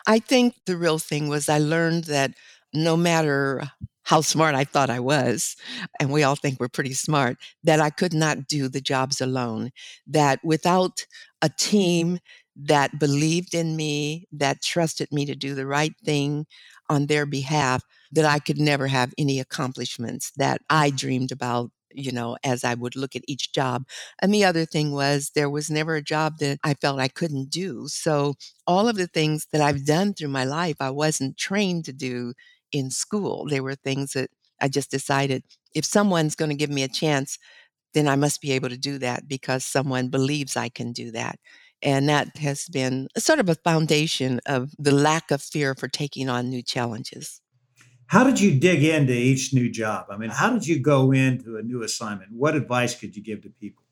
i 0.06 0.18
think 0.18 0.54
the 0.66 0.76
real 0.76 0.98
thing 0.98 1.28
was 1.28 1.48
i 1.48 1.58
learned 1.58 2.04
that 2.04 2.32
no 2.72 2.96
matter 2.96 3.62
how 4.04 4.20
smart 4.20 4.54
I 4.54 4.64
thought 4.64 4.90
I 4.90 5.00
was, 5.00 5.56
and 5.98 6.12
we 6.12 6.22
all 6.22 6.36
think 6.36 6.60
we're 6.60 6.68
pretty 6.68 6.92
smart, 6.92 7.38
that 7.62 7.80
I 7.80 7.90
could 7.90 8.12
not 8.12 8.46
do 8.46 8.68
the 8.68 8.80
jobs 8.80 9.20
alone. 9.20 9.70
That 10.06 10.44
without 10.44 11.06
a 11.40 11.48
team 11.48 12.18
that 12.56 12.98
believed 13.00 13.54
in 13.54 13.76
me, 13.76 14.26
that 14.30 14.62
trusted 14.62 15.10
me 15.10 15.24
to 15.26 15.34
do 15.34 15.54
the 15.54 15.66
right 15.66 15.94
thing 16.04 16.46
on 16.88 17.06
their 17.06 17.26
behalf, 17.26 17.82
that 18.12 18.24
I 18.24 18.38
could 18.38 18.58
never 18.58 18.86
have 18.88 19.12
any 19.18 19.40
accomplishments 19.40 20.32
that 20.36 20.60
I 20.70 20.90
dreamed 20.90 21.32
about 21.32 21.70
you 21.96 22.10
know, 22.10 22.36
as 22.42 22.64
I 22.64 22.74
would 22.74 22.96
look 22.96 23.14
at 23.14 23.22
each 23.28 23.52
job. 23.52 23.84
And 24.20 24.34
the 24.34 24.44
other 24.44 24.64
thing 24.64 24.90
was 24.90 25.30
there 25.34 25.48
was 25.48 25.70
never 25.70 25.94
a 25.94 26.02
job 26.02 26.38
that 26.38 26.58
I 26.64 26.74
felt 26.74 26.98
I 26.98 27.06
couldn't 27.06 27.50
do. 27.50 27.86
So 27.86 28.34
all 28.66 28.88
of 28.88 28.96
the 28.96 29.06
things 29.06 29.46
that 29.52 29.62
I've 29.62 29.86
done 29.86 30.12
through 30.12 30.28
my 30.28 30.44
life, 30.44 30.74
I 30.80 30.90
wasn't 30.90 31.36
trained 31.36 31.84
to 31.84 31.92
do 31.92 32.34
in 32.72 32.90
school. 32.90 33.46
There 33.48 33.62
were 33.62 33.76
things 33.76 34.12
that 34.14 34.30
I 34.60 34.68
just 34.68 34.90
decided 34.90 35.44
if 35.74 35.84
someone's 35.84 36.34
going 36.34 36.48
to 36.50 36.56
give 36.56 36.70
me 36.70 36.82
a 36.82 36.88
chance, 36.88 37.38
then 37.94 38.08
I 38.08 38.16
must 38.16 38.40
be 38.40 38.52
able 38.52 38.68
to 38.70 38.76
do 38.78 38.98
that 38.98 39.28
because 39.28 39.64
someone 39.64 40.08
believes 40.08 40.56
I 40.56 40.68
can 40.68 40.92
do 40.92 41.10
that. 41.12 41.38
And 41.84 42.08
that 42.08 42.38
has 42.38 42.66
been 42.66 43.08
sort 43.18 43.38
of 43.38 43.48
a 43.50 43.54
foundation 43.54 44.40
of 44.46 44.72
the 44.78 44.90
lack 44.90 45.30
of 45.30 45.42
fear 45.42 45.74
for 45.74 45.86
taking 45.86 46.30
on 46.30 46.48
new 46.48 46.62
challenges. 46.62 47.42
How 48.06 48.24
did 48.24 48.40
you 48.40 48.58
dig 48.58 48.82
into 48.82 49.12
each 49.12 49.52
new 49.52 49.70
job? 49.70 50.06
I 50.10 50.16
mean, 50.16 50.30
how 50.30 50.50
did 50.50 50.66
you 50.66 50.80
go 50.80 51.12
into 51.12 51.58
a 51.58 51.62
new 51.62 51.82
assignment? 51.82 52.32
What 52.32 52.54
advice 52.54 52.94
could 52.94 53.14
you 53.14 53.22
give 53.22 53.42
to 53.42 53.50
people? 53.50 53.84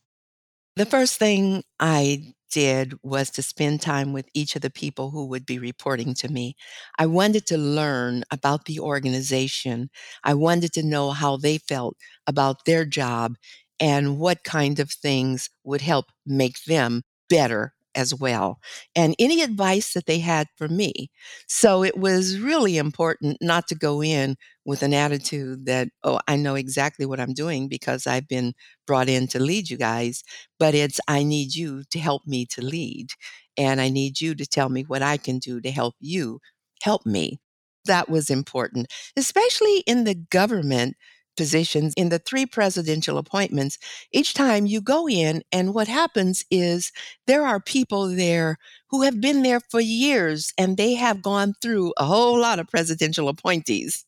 The 0.77 0.87
first 0.87 1.19
thing 1.19 1.65
I 1.79 2.35
did 2.51 2.95
was 3.03 3.31
to 3.31 3.43
spend 3.43 3.81
time 3.81 4.13
with 4.13 4.29
each 4.35 4.57
of 4.57 4.63
the 4.63 4.71
people 4.71 5.11
who 5.11 5.27
would 5.27 5.45
be 5.45 5.59
reporting 5.59 6.15
to 6.15 6.29
me. 6.29 6.57
I 6.99 7.07
wanted 7.07 7.47
to 7.47 7.59
learn 7.59 8.25
about 8.31 8.65
the 8.67 8.81
organization. 8.81 9.91
I 10.25 10.35
wanted 10.35 10.73
to 10.75 10.83
know 10.83 11.11
how 11.11 11.37
they 11.37 11.59
felt 11.59 11.97
about 12.27 12.65
their 12.65 12.85
job 12.85 13.37
and 13.81 14.19
what 14.19 14.45
kind 14.45 14.79
of 14.79 14.91
things 14.91 15.51
would 15.65 15.81
help 15.81 16.07
make 16.25 16.63
them 16.65 17.03
better 17.29 17.75
as 17.95 18.15
well, 18.15 18.59
and 18.97 19.15
any 19.19 19.43
advice 19.43 19.93
that 19.95 20.07
they 20.07 20.19
had 20.19 20.49
for 20.57 20.69
me. 20.69 21.11
So 21.49 21.83
it 21.85 21.97
was 21.97 22.39
really 22.39 22.77
important 22.79 23.39
not 23.41 23.69
to 23.69 23.75
go 23.75 24.03
in 24.03 24.37
with 24.65 24.83
an 24.83 24.95
attitude 24.95 25.67
that, 25.67 25.89
oh, 26.05 26.21
I 26.29 26.37
know 26.37 26.55
exactly 26.55 27.07
what 27.07 27.21
I'm 27.21 27.35
doing 27.35 27.69
because 27.69 28.07
I've 28.07 28.29
been 28.29 28.55
brought 28.87 29.09
in 29.09 29.27
to 29.29 29.41
lead 29.41 29.71
you 29.71 29.77
guys, 29.77 30.23
but 30.59 30.75
it's, 30.75 31.01
I 31.09 31.23
need 31.25 31.55
you 31.55 31.83
to 31.91 31.99
help 31.99 32.23
me 32.27 32.47
to 32.47 32.63
lead. 32.63 33.09
And 33.57 33.81
I 33.81 33.89
need 33.89 34.21
you 34.21 34.35
to 34.35 34.47
tell 34.47 34.69
me 34.69 34.83
what 34.83 35.03
I 35.03 35.17
can 35.17 35.39
do 35.39 35.61
to 35.61 35.71
help 35.71 35.95
you 36.01 36.41
help 36.83 37.05
me. 37.07 37.41
That 37.85 38.09
was 38.09 38.31
important, 38.31 38.87
especially 39.17 39.79
in 39.87 40.05
the 40.05 40.15
government 40.15 40.97
positions 41.37 41.95
in 41.97 42.09
the 42.09 42.19
three 42.19 42.47
presidential 42.47 43.19
appointments, 43.19 43.79
each 44.13 44.35
time 44.35 44.67
you 44.67 44.81
go 44.81 45.09
in, 45.09 45.43
and 45.53 45.75
what 45.75 45.89
happens 45.89 46.45
is 46.51 46.93
there 47.27 47.47
are 47.47 47.61
people 47.61 48.09
there 48.09 48.59
who 48.91 49.03
have 49.03 49.21
been 49.21 49.43
there 49.43 49.61
for 49.61 49.81
years 49.81 50.53
and 50.59 50.77
they 50.77 50.95
have 50.95 51.23
gone 51.23 51.55
through 51.63 51.93
a 51.97 52.05
whole 52.05 52.39
lot 52.39 52.59
of 52.59 52.69
presidential 52.69 53.29
appointees. 53.29 54.05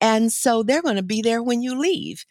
And 0.00 0.32
so 0.32 0.62
they're 0.62 0.82
going 0.82 0.96
to 0.96 1.02
be 1.02 1.22
there 1.22 1.42
when 1.42 1.62
you 1.62 1.78
leave. 1.78 2.24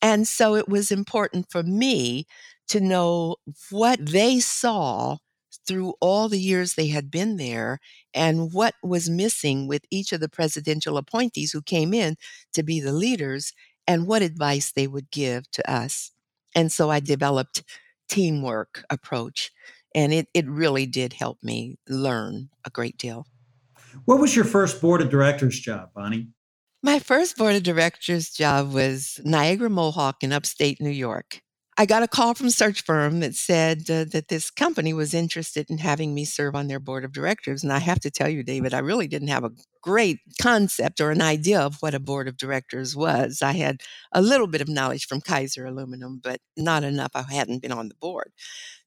And 0.00 0.26
so 0.26 0.56
it 0.56 0.68
was 0.68 0.90
important 0.90 1.46
for 1.50 1.62
me 1.62 2.26
to 2.68 2.80
know 2.80 3.36
what 3.70 4.04
they 4.04 4.40
saw 4.40 5.18
through 5.66 5.94
all 6.00 6.28
the 6.28 6.40
years 6.40 6.74
they 6.74 6.88
had 6.88 7.10
been 7.10 7.36
there 7.36 7.78
and 8.14 8.52
what 8.52 8.74
was 8.82 9.08
missing 9.08 9.66
with 9.66 9.84
each 9.90 10.12
of 10.12 10.20
the 10.20 10.28
presidential 10.28 10.96
appointees 10.96 11.52
who 11.52 11.62
came 11.62 11.94
in 11.94 12.16
to 12.52 12.62
be 12.62 12.80
the 12.80 12.92
leaders 12.92 13.52
and 13.86 14.06
what 14.06 14.22
advice 14.22 14.72
they 14.72 14.86
would 14.86 15.10
give 15.10 15.50
to 15.52 15.70
us. 15.70 16.12
And 16.54 16.70
so 16.70 16.90
I 16.90 17.00
developed 17.00 17.62
teamwork 18.08 18.84
approach 18.90 19.50
and 19.94 20.12
it, 20.12 20.28
it 20.34 20.48
really 20.48 20.86
did 20.86 21.12
help 21.12 21.38
me 21.42 21.78
learn 21.88 22.48
a 22.64 22.70
great 22.70 22.96
deal. 22.96 23.26
What 24.04 24.20
was 24.20 24.34
your 24.34 24.44
first 24.44 24.80
board 24.80 25.02
of 25.02 25.10
directors 25.10 25.58
job, 25.58 25.90
Bonnie? 25.94 26.28
My 26.82 26.98
first 26.98 27.36
board 27.36 27.54
of 27.54 27.62
directors 27.62 28.30
job 28.30 28.72
was 28.72 29.20
Niagara 29.24 29.70
Mohawk 29.70 30.22
in 30.22 30.32
upstate 30.32 30.80
New 30.80 30.90
York. 30.90 31.40
I 31.78 31.86
got 31.86 32.02
a 32.02 32.08
call 32.08 32.34
from 32.34 32.50
search 32.50 32.82
firm 32.84 33.20
that 33.20 33.34
said 33.34 33.88
uh, 33.88 34.04
that 34.12 34.28
this 34.28 34.50
company 34.50 34.92
was 34.92 35.14
interested 35.14 35.70
in 35.70 35.78
having 35.78 36.14
me 36.14 36.26
serve 36.26 36.54
on 36.54 36.68
their 36.68 36.78
board 36.78 37.02
of 37.02 37.12
directors. 37.12 37.62
And 37.62 37.72
I 37.72 37.78
have 37.78 37.98
to 38.00 38.10
tell 38.10 38.28
you, 38.28 38.42
David, 38.42 38.74
I 38.74 38.80
really 38.80 39.08
didn't 39.08 39.28
have 39.28 39.42
a 39.44 39.52
great 39.80 40.18
concept 40.40 41.00
or 41.00 41.10
an 41.10 41.22
idea 41.22 41.60
of 41.60 41.76
what 41.80 41.94
a 41.94 41.98
board 41.98 42.28
of 42.28 42.36
directors 42.36 42.94
was. 42.94 43.40
I 43.40 43.52
had 43.52 43.80
a 44.12 44.20
little 44.20 44.46
bit 44.46 44.60
of 44.60 44.68
knowledge 44.68 45.06
from 45.06 45.22
Kaiser 45.22 45.64
Aluminum, 45.64 46.20
but 46.22 46.40
not 46.58 46.84
enough. 46.84 47.12
I 47.14 47.22
hadn't 47.22 47.62
been 47.62 47.72
on 47.72 47.88
the 47.88 47.94
board. 47.94 48.32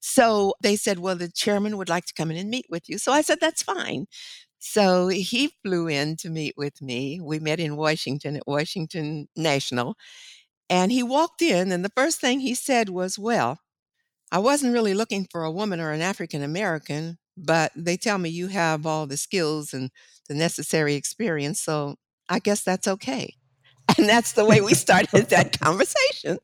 So 0.00 0.54
they 0.62 0.76
said, 0.76 1.00
Well, 1.00 1.16
the 1.16 1.28
chairman 1.28 1.76
would 1.78 1.88
like 1.88 2.06
to 2.06 2.14
come 2.14 2.30
in 2.30 2.36
and 2.36 2.48
meet 2.50 2.66
with 2.70 2.88
you. 2.88 2.98
So 2.98 3.10
I 3.12 3.22
said, 3.22 3.40
That's 3.40 3.64
fine. 3.64 4.06
So 4.60 5.08
he 5.08 5.52
flew 5.64 5.88
in 5.88 6.16
to 6.18 6.30
meet 6.30 6.54
with 6.56 6.80
me. 6.80 7.20
We 7.20 7.38
met 7.40 7.60
in 7.60 7.76
Washington 7.76 8.36
at 8.36 8.46
Washington 8.46 9.28
National. 9.36 9.96
And 10.68 10.90
he 10.90 11.02
walked 11.02 11.42
in, 11.42 11.70
and 11.70 11.84
the 11.84 11.92
first 11.96 12.20
thing 12.20 12.40
he 12.40 12.54
said 12.54 12.88
was, 12.88 13.18
Well, 13.18 13.60
I 14.32 14.38
wasn't 14.38 14.72
really 14.72 14.94
looking 14.94 15.26
for 15.30 15.44
a 15.44 15.52
woman 15.52 15.80
or 15.80 15.92
an 15.92 16.00
African 16.02 16.42
American, 16.42 17.18
but 17.36 17.72
they 17.76 17.96
tell 17.96 18.18
me 18.18 18.28
you 18.28 18.48
have 18.48 18.86
all 18.86 19.06
the 19.06 19.16
skills 19.16 19.72
and 19.72 19.90
the 20.28 20.34
necessary 20.34 20.94
experience. 20.94 21.60
So 21.60 21.96
I 22.28 22.38
guess 22.40 22.62
that's 22.62 22.88
okay. 22.88 23.34
And 23.98 24.08
that's 24.08 24.32
the 24.32 24.44
way 24.44 24.60
we 24.60 24.74
started 24.74 25.26
that 25.30 25.60
conversation. 25.60 26.38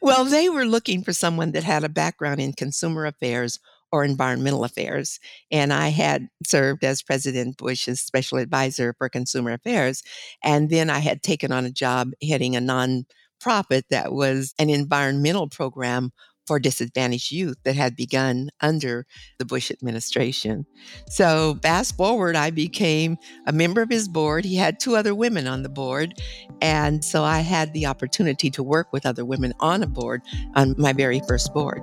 Well, 0.00 0.24
they 0.24 0.48
were 0.48 0.64
looking 0.64 1.02
for 1.02 1.12
someone 1.12 1.50
that 1.52 1.64
had 1.64 1.82
a 1.82 1.88
background 1.88 2.40
in 2.40 2.52
consumer 2.52 3.06
affairs 3.06 3.58
or 3.90 4.04
environmental 4.04 4.62
affairs. 4.62 5.18
And 5.50 5.72
I 5.72 5.88
had 5.88 6.28
served 6.44 6.84
as 6.84 7.02
President 7.02 7.56
Bush's 7.56 8.00
special 8.00 8.38
advisor 8.38 8.94
for 8.96 9.08
consumer 9.08 9.52
affairs. 9.52 10.04
And 10.44 10.70
then 10.70 10.90
I 10.90 11.00
had 11.00 11.22
taken 11.22 11.50
on 11.50 11.64
a 11.64 11.72
job 11.72 12.12
heading 12.22 12.54
a 12.54 12.60
non 12.60 13.06
profit 13.40 13.84
that 13.90 14.12
was 14.12 14.54
an 14.58 14.70
environmental 14.70 15.48
program 15.48 16.10
for 16.46 16.58
disadvantaged 16.60 17.32
youth 17.32 17.56
that 17.64 17.74
had 17.74 17.96
begun 17.96 18.50
under 18.60 19.04
the 19.38 19.44
Bush 19.44 19.70
administration. 19.70 20.64
So, 21.08 21.58
fast 21.62 21.96
forward, 21.96 22.36
I 22.36 22.50
became 22.50 23.16
a 23.46 23.52
member 23.52 23.82
of 23.82 23.90
his 23.90 24.08
board. 24.08 24.44
He 24.44 24.56
had 24.56 24.78
two 24.78 24.96
other 24.96 25.14
women 25.14 25.46
on 25.46 25.62
the 25.62 25.68
board. 25.68 26.14
And 26.62 27.04
so 27.04 27.24
I 27.24 27.40
had 27.40 27.72
the 27.72 27.86
opportunity 27.86 28.50
to 28.50 28.62
work 28.62 28.92
with 28.92 29.04
other 29.04 29.24
women 29.24 29.52
on 29.60 29.82
a 29.82 29.86
board 29.86 30.22
on 30.54 30.74
my 30.78 30.92
very 30.92 31.20
first 31.26 31.52
board. 31.52 31.82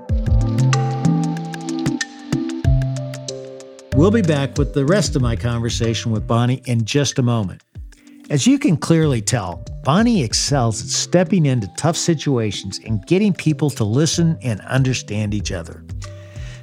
We'll 3.95 4.11
be 4.11 4.23
back 4.23 4.57
with 4.57 4.73
the 4.73 4.85
rest 4.85 5.15
of 5.15 5.21
my 5.21 5.35
conversation 5.35 6.11
with 6.11 6.25
Bonnie 6.25 6.63
in 6.65 6.83
just 6.85 7.19
a 7.19 7.21
moment. 7.21 7.61
As 8.29 8.47
you 8.47 8.57
can 8.57 8.77
clearly 8.77 9.21
tell, 9.21 9.65
Bonnie 9.83 10.23
excels 10.23 10.81
at 10.81 10.87
stepping 10.87 11.45
into 11.45 11.67
tough 11.75 11.97
situations 11.97 12.79
and 12.85 13.05
getting 13.05 13.33
people 13.33 13.69
to 13.71 13.83
listen 13.83 14.37
and 14.41 14.61
understand 14.61 15.33
each 15.33 15.51
other. 15.51 15.83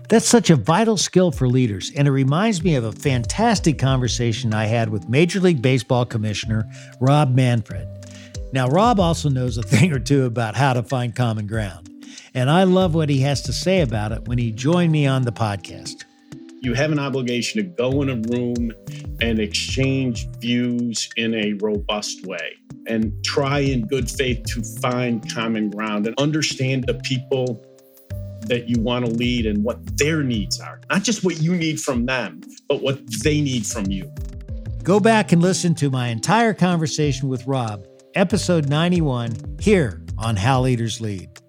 That's 0.08 0.26
such 0.26 0.48
a 0.48 0.56
vital 0.56 0.96
skill 0.96 1.30
for 1.30 1.48
leaders, 1.48 1.92
and 1.94 2.08
it 2.08 2.12
reminds 2.12 2.64
me 2.64 2.76
of 2.76 2.84
a 2.84 2.92
fantastic 2.92 3.78
conversation 3.78 4.54
I 4.54 4.64
had 4.64 4.88
with 4.88 5.10
Major 5.10 5.38
League 5.38 5.60
Baseball 5.60 6.06
Commissioner 6.06 6.64
Rob 6.98 7.34
Manfred. 7.34 7.86
Now, 8.52 8.66
Rob 8.68 8.98
also 8.98 9.28
knows 9.28 9.58
a 9.58 9.62
thing 9.62 9.92
or 9.94 10.00
two 10.00 10.24
about 10.24 10.56
how 10.56 10.72
to 10.72 10.82
find 10.82 11.14
common 11.14 11.46
ground, 11.46 11.90
and 12.32 12.50
I 12.50 12.64
love 12.64 12.94
what 12.94 13.10
he 13.10 13.20
has 13.20 13.42
to 13.42 13.52
say 13.52 13.82
about 13.82 14.12
it 14.12 14.26
when 14.26 14.38
he 14.38 14.50
joined 14.50 14.92
me 14.92 15.06
on 15.06 15.22
the 15.22 15.32
podcast 15.32 15.99
you 16.62 16.74
have 16.74 16.92
an 16.92 16.98
obligation 16.98 17.62
to 17.62 17.68
go 17.68 18.02
in 18.02 18.10
a 18.10 18.16
room 18.28 18.72
and 19.20 19.38
exchange 19.38 20.28
views 20.38 21.08
in 21.16 21.34
a 21.34 21.54
robust 21.54 22.26
way 22.26 22.56
and 22.86 23.12
try 23.24 23.60
in 23.60 23.86
good 23.86 24.10
faith 24.10 24.42
to 24.44 24.62
find 24.80 25.32
common 25.32 25.70
ground 25.70 26.06
and 26.06 26.18
understand 26.18 26.84
the 26.86 26.94
people 26.94 27.64
that 28.42 28.68
you 28.68 28.80
want 28.82 29.06
to 29.06 29.10
lead 29.10 29.46
and 29.46 29.64
what 29.64 29.96
their 29.96 30.22
needs 30.22 30.60
are. 30.60 30.80
Not 30.90 31.02
just 31.02 31.24
what 31.24 31.40
you 31.40 31.56
need 31.56 31.80
from 31.80 32.04
them, 32.04 32.42
but 32.68 32.82
what 32.82 33.00
they 33.22 33.40
need 33.40 33.66
from 33.66 33.86
you. 33.86 34.12
Go 34.82 35.00
back 35.00 35.32
and 35.32 35.40
listen 35.40 35.74
to 35.76 35.88
my 35.88 36.08
entire 36.08 36.52
conversation 36.52 37.28
with 37.28 37.46
Rob, 37.46 37.86
episode 38.14 38.68
91, 38.68 39.56
here 39.60 40.02
on 40.18 40.36
How 40.36 40.62
Leaders 40.62 41.00
Lead. 41.00 41.39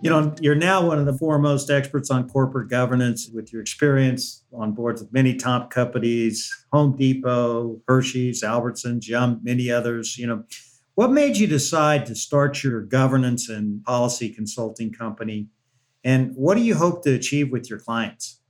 You 0.00 0.10
know, 0.10 0.32
you're 0.40 0.54
now 0.54 0.86
one 0.86 1.00
of 1.00 1.06
the 1.06 1.12
foremost 1.12 1.70
experts 1.70 2.08
on 2.08 2.28
corporate 2.28 2.70
governance 2.70 3.28
with 3.34 3.52
your 3.52 3.60
experience 3.60 4.44
on 4.52 4.72
boards 4.72 5.02
of 5.02 5.12
many 5.12 5.34
top 5.34 5.70
companies, 5.70 6.54
Home 6.72 6.96
Depot, 6.96 7.80
Hershey's, 7.88 8.44
Albertsons, 8.44 9.08
Yum, 9.08 9.40
many 9.42 9.72
others. 9.72 10.16
You 10.16 10.28
know, 10.28 10.44
what 10.94 11.10
made 11.10 11.36
you 11.36 11.48
decide 11.48 12.06
to 12.06 12.14
start 12.14 12.62
your 12.62 12.80
governance 12.80 13.48
and 13.48 13.82
policy 13.82 14.28
consulting 14.28 14.92
company? 14.92 15.48
And 16.04 16.32
what 16.36 16.56
do 16.56 16.62
you 16.62 16.76
hope 16.76 17.02
to 17.02 17.14
achieve 17.14 17.50
with 17.50 17.68
your 17.68 17.80
clients? 17.80 18.40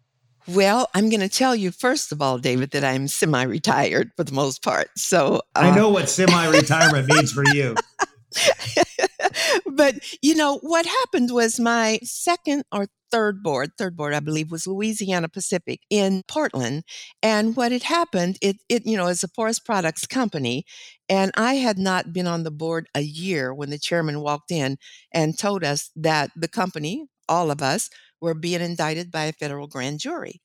Well, 0.46 0.88
I'm 0.94 1.10
going 1.10 1.20
to 1.20 1.28
tell 1.28 1.54
you, 1.54 1.70
first 1.70 2.12
of 2.12 2.22
all, 2.22 2.38
David, 2.38 2.70
that 2.70 2.84
I'm 2.84 3.08
semi 3.08 3.42
retired 3.42 4.12
for 4.16 4.24
the 4.24 4.32
most 4.32 4.62
part. 4.62 4.88
So 4.96 5.42
uh, 5.54 5.60
I 5.60 5.74
know 5.74 5.88
what 5.88 6.10
semi 6.10 6.46
retirement 6.48 7.08
means 7.08 7.32
for 7.32 7.44
you. 7.52 7.74
but 9.66 9.94
you 10.22 10.34
know 10.34 10.58
what 10.62 10.86
happened 10.86 11.30
was 11.32 11.58
my 11.58 11.98
second 12.02 12.64
or 12.72 12.86
third 13.10 13.42
board 13.42 13.70
third 13.78 13.96
board 13.96 14.12
i 14.12 14.20
believe 14.20 14.50
was 14.50 14.66
louisiana 14.66 15.28
pacific 15.28 15.80
in 15.88 16.22
portland 16.28 16.84
and 17.22 17.56
what 17.56 17.72
had 17.72 17.84
happened 17.84 18.36
it 18.42 18.56
it 18.68 18.84
you 18.84 18.96
know 18.96 19.06
is 19.06 19.24
a 19.24 19.28
forest 19.28 19.64
products 19.64 20.06
company 20.06 20.64
and 21.08 21.30
i 21.36 21.54
had 21.54 21.78
not 21.78 22.12
been 22.12 22.26
on 22.26 22.42
the 22.42 22.50
board 22.50 22.86
a 22.94 23.00
year 23.00 23.54
when 23.54 23.70
the 23.70 23.78
chairman 23.78 24.20
walked 24.20 24.50
in 24.50 24.76
and 25.12 25.38
told 25.38 25.64
us 25.64 25.90
that 25.96 26.30
the 26.36 26.48
company 26.48 27.06
all 27.28 27.50
of 27.50 27.62
us 27.62 27.90
were 28.20 28.34
being 28.34 28.60
indicted 28.60 29.10
by 29.10 29.24
a 29.24 29.32
federal 29.32 29.66
grand 29.66 30.00
jury. 30.00 30.40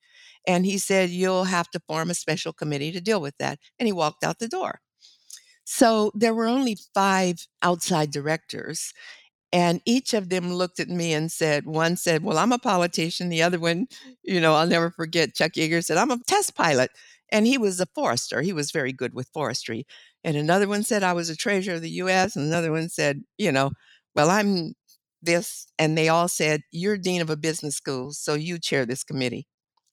And 0.45 0.65
he 0.65 0.77
said 0.77 1.09
you'll 1.09 1.45
have 1.45 1.69
to 1.71 1.79
form 1.87 2.09
a 2.09 2.15
special 2.15 2.53
committee 2.53 2.91
to 2.91 3.01
deal 3.01 3.21
with 3.21 3.35
that 3.39 3.59
and 3.79 3.87
he 3.87 3.93
walked 3.93 4.23
out 4.23 4.39
the 4.39 4.47
door 4.47 4.79
so 5.65 6.11
there 6.15 6.33
were 6.33 6.45
only 6.47 6.77
five 6.93 7.47
outside 7.61 8.11
directors. 8.11 8.93
And 9.53 9.81
each 9.85 10.13
of 10.13 10.29
them 10.29 10.53
looked 10.53 10.79
at 10.79 10.89
me 10.89 11.13
and 11.13 11.31
said, 11.31 11.65
one 11.65 11.95
said, 11.97 12.23
Well, 12.23 12.37
I'm 12.39 12.51
a 12.51 12.59
politician. 12.59 13.29
The 13.29 13.43
other 13.43 13.59
one, 13.59 13.87
you 14.23 14.41
know, 14.41 14.55
I'll 14.55 14.67
never 14.67 14.91
forget, 14.91 15.35
Chuck 15.35 15.53
Yeager 15.53 15.83
said, 15.83 15.97
I'm 15.97 16.11
a 16.11 16.19
test 16.27 16.55
pilot. 16.55 16.91
And 17.31 17.47
he 17.47 17.57
was 17.57 17.79
a 17.79 17.87
forester. 17.95 18.41
He 18.41 18.53
was 18.53 18.71
very 18.71 18.93
good 18.93 19.13
with 19.13 19.27
forestry. 19.29 19.85
And 20.23 20.37
another 20.37 20.67
one 20.67 20.83
said, 20.83 21.03
I 21.03 21.13
was 21.13 21.29
a 21.29 21.35
treasurer 21.35 21.75
of 21.75 21.81
the 21.81 21.89
US. 21.91 22.35
And 22.35 22.47
another 22.47 22.71
one 22.71 22.89
said, 22.89 23.23
You 23.37 23.51
know, 23.51 23.71
well, 24.15 24.29
I'm 24.29 24.73
this. 25.21 25.67
And 25.79 25.97
they 25.97 26.09
all 26.09 26.27
said, 26.27 26.61
You're 26.71 26.97
dean 26.97 27.21
of 27.21 27.29
a 27.29 27.37
business 27.37 27.75
school. 27.75 28.11
So 28.13 28.33
you 28.33 28.59
chair 28.59 28.85
this 28.85 29.03
committee. 29.03 29.47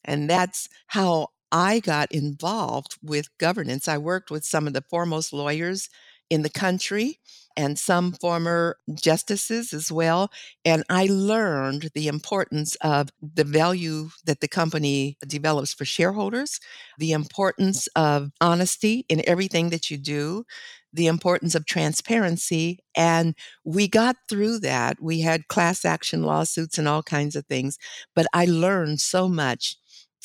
And 0.05 0.29
that's 0.31 0.69
how 0.89 1.29
I 1.53 1.81
got 1.81 2.13
involved 2.13 2.97
with 3.03 3.37
governance. 3.39 3.89
I 3.89 3.99
worked 3.99 4.31
with 4.31 4.45
some 4.45 4.67
of 4.67 4.73
the 4.73 4.85
foremost 4.89 5.33
lawyers 5.33 5.89
in 6.29 6.43
the 6.43 6.51
country 6.51 7.19
and 7.57 7.77
some 7.79 8.13
former 8.13 8.77
justices 8.95 9.73
as 9.73 9.91
well. 9.91 10.31
And 10.65 10.85
I 10.89 11.07
learned 11.11 11.91
the 11.95 12.07
importance 12.07 12.77
of 12.77 13.09
the 13.21 13.45
value 13.45 14.11
that 14.25 14.41
the 14.41 14.49
company 14.49 15.19
develops 15.27 15.75
for 15.75 15.85
shareholders, 15.85 16.61
the 16.99 17.11
importance 17.13 17.89
of 17.97 18.31
honesty 18.41 19.05
in 19.09 19.29
everything 19.29 19.71
that 19.71 19.91
you 19.91 19.99
do, 19.99 20.45
the 20.93 21.07
importance 21.09 21.55
of 21.55 21.67
transparency. 21.67 22.79
And 22.97 23.35
we 23.65 23.89
got 23.89 24.17
through 24.29 24.61
that. 24.61 25.01
We 25.01 25.21
had 25.21 25.49
class 25.49 25.85
action 25.85 26.23
lawsuits 26.23 26.79
and 26.79 26.89
all 26.89 27.03
kinds 27.03 27.37
of 27.37 27.47
things, 27.47 27.79
but 28.15 28.27
I 28.33 28.45
learned 28.45 29.01
so 29.01 29.29
much 29.29 29.77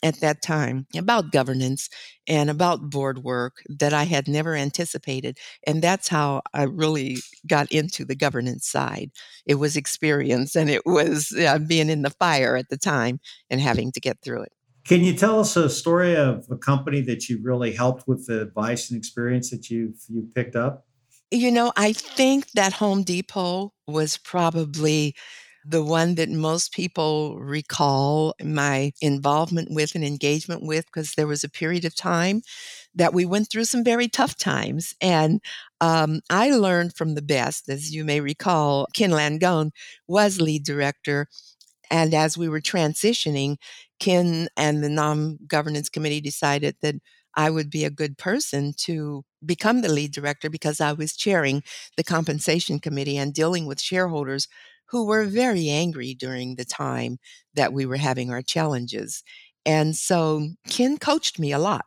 at 0.03 0.19
that 0.19 0.41
time 0.41 0.88
about 0.95 1.31
governance 1.31 1.89
and 2.27 2.49
about 2.49 2.89
board 2.89 3.23
work 3.23 3.63
that 3.67 3.93
I 3.93 4.03
had 4.03 4.27
never 4.27 4.55
anticipated. 4.55 5.38
And 5.65 5.81
that's 5.81 6.08
how 6.08 6.41
I 6.53 6.63
really 6.63 7.17
got 7.47 7.71
into 7.71 8.05
the 8.05 8.15
governance 8.15 8.67
side. 8.67 9.12
It 9.45 9.55
was 9.55 9.75
experience 9.75 10.55
and 10.55 10.69
it 10.69 10.86
was 10.86 11.34
uh, 11.38 11.60
being 11.60 11.89
in 11.89 12.01
the 12.01 12.10
fire 12.10 12.55
at 12.55 12.69
the 12.69 12.77
time 12.77 13.19
and 13.49 13.62
having 13.62 13.91
to 13.93 13.99
get 13.99 14.17
through 14.23 14.43
it. 14.43 14.51
Can 14.86 15.03
you 15.03 15.15
tell 15.15 15.39
us 15.39 15.55
a 15.55 15.67
story 15.69 16.15
of 16.15 16.45
a 16.51 16.58
company 16.58 17.01
that 17.01 17.27
you 17.27 17.39
really 17.41 17.73
helped 17.73 18.08
with 18.08 18.27
the 18.27 18.41
advice 18.41 18.91
and 18.91 18.97
experience 18.97 19.49
that 19.49 19.69
you've 19.69 19.97
you 20.08 20.29
picked 20.36 20.55
up? 20.55 20.86
You 21.31 21.51
know, 21.51 21.73
I 21.75 21.91
think 21.91 22.51
that 22.51 22.73
Home 22.73 23.01
Depot 23.01 23.73
was 23.88 24.17
probably 24.17 25.15
the 25.67 25.84
one 25.84 26.15
that 26.15 26.30
most 26.30 26.73
people 26.73 27.38
recall 27.39 28.36
my 28.43 28.91
involvement 29.01 29.71
with 29.71 29.95
and 29.95 30.04
engagement 30.04 30.63
with, 30.63 30.86
because 30.86 31.13
there 31.15 31.28
was 31.28 31.43
a 31.43 31.49
period 31.49 31.86
of 31.86 31.95
time 31.95 32.41
that 32.93 33.13
we 33.13 33.25
went 33.25 33.49
through 33.49 33.65
some 33.65 33.84
very 33.84 34.08
tough 34.08 34.38
times. 34.38 34.95
And 35.01 35.41
um, 35.82 36.21
I 36.30 36.51
learned 36.51 36.95
from 36.95 37.15
the 37.15 37.21
best, 37.21 37.69
as 37.69 37.93
you 37.93 38.06
may 38.06 38.21
recall, 38.21 38.88
Ken 38.93 39.12
Langone 39.12 39.71
was 40.08 40.39
lead 40.41 40.63
director. 40.63 41.28
And 41.91 42.13
as 42.13 42.38
we 42.38 42.49
were 42.49 42.62
transitioning, 42.62 43.58
Ken 43.99 44.47
and 44.58 44.84
the 44.84 44.89
non 44.89 45.38
governance 45.47 45.89
committee 45.89 46.21
decided 46.21 46.75
that 46.82 46.95
I 47.36 47.49
would 47.49 47.69
be 47.69 47.84
a 47.86 47.89
good 47.89 48.17
person 48.17 48.73
to 48.78 49.23
become 49.45 49.82
the 49.82 49.91
lead 49.91 50.12
director 50.12 50.49
because 50.49 50.80
I 50.82 50.93
was 50.93 51.15
chairing 51.15 51.63
the 51.97 52.04
compensation 52.04 52.80
committee 52.80 53.17
and 53.17 53.34
dealing 53.34 53.65
with 53.65 53.82
shareholders 53.82 54.47
who 54.88 55.06
were 55.06 55.26
very 55.26 55.69
angry 55.69 56.13
during 56.13 56.56
the 56.56 56.65
time 56.65 57.17
that 57.54 57.74
we 57.74 57.86
were 57.86 57.98
having 57.98 58.32
our 58.32 58.41
challenges. 58.41 59.24
And 59.65 59.95
so 59.95 60.50
Ken 60.69 60.98
coached 60.98 61.39
me 61.39 61.52
a 61.52 61.60
lot, 61.60 61.86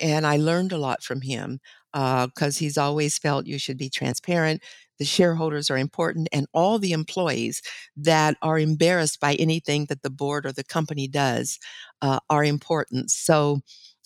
and 0.00 0.26
I 0.26 0.36
learned 0.36 0.72
a 0.72 0.78
lot 0.78 1.02
from 1.02 1.22
him 1.22 1.60
because 1.92 2.56
uh, 2.56 2.58
he's 2.58 2.76
always 2.78 3.18
felt 3.18 3.46
you 3.46 3.58
should 3.58 3.78
be 3.78 3.88
transparent. 3.88 4.62
The 4.98 5.04
shareholders 5.04 5.70
are 5.70 5.78
important, 5.78 6.28
and 6.32 6.46
all 6.52 6.78
the 6.78 6.92
employees 6.92 7.62
that 7.96 8.36
are 8.42 8.58
embarrassed 8.58 9.20
by 9.20 9.34
anything 9.34 9.86
that 9.86 10.02
the 10.02 10.10
board 10.10 10.46
or 10.46 10.52
the 10.52 10.64
company 10.64 11.08
does 11.08 11.58
uh, 12.02 12.18
are 12.30 12.44
important. 12.44 13.10
So 13.10 13.60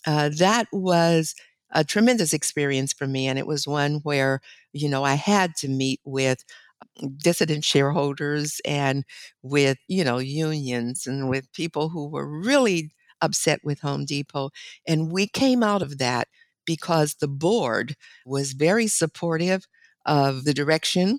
uh, 0.06 0.30
that 0.38 0.66
was 0.72 1.34
a 1.72 1.84
tremendous 1.84 2.32
experience 2.32 2.92
for 2.92 3.06
me. 3.06 3.28
And 3.28 3.38
it 3.38 3.46
was 3.46 3.66
one 3.66 4.00
where, 4.02 4.40
you 4.72 4.88
know, 4.88 5.04
I 5.04 5.14
had 5.14 5.54
to 5.58 5.68
meet 5.68 6.00
with 6.04 6.44
dissident 7.16 7.64
shareholders 7.64 8.60
and 8.64 9.04
with, 9.42 9.78
you 9.88 10.04
know, 10.04 10.18
unions 10.18 11.06
and 11.06 11.28
with 11.28 11.52
people 11.52 11.88
who 11.88 12.08
were 12.08 12.26
really 12.28 12.90
upset 13.22 13.60
with 13.64 13.80
Home 13.80 14.04
Depot. 14.04 14.50
And 14.86 15.10
we 15.12 15.26
came 15.26 15.62
out 15.62 15.82
of 15.82 15.98
that 15.98 16.28
because 16.66 17.14
the 17.14 17.28
board 17.28 17.94
was 18.26 18.52
very 18.52 18.86
supportive 18.86 19.66
of 20.06 20.44
the 20.44 20.54
direction 20.54 21.18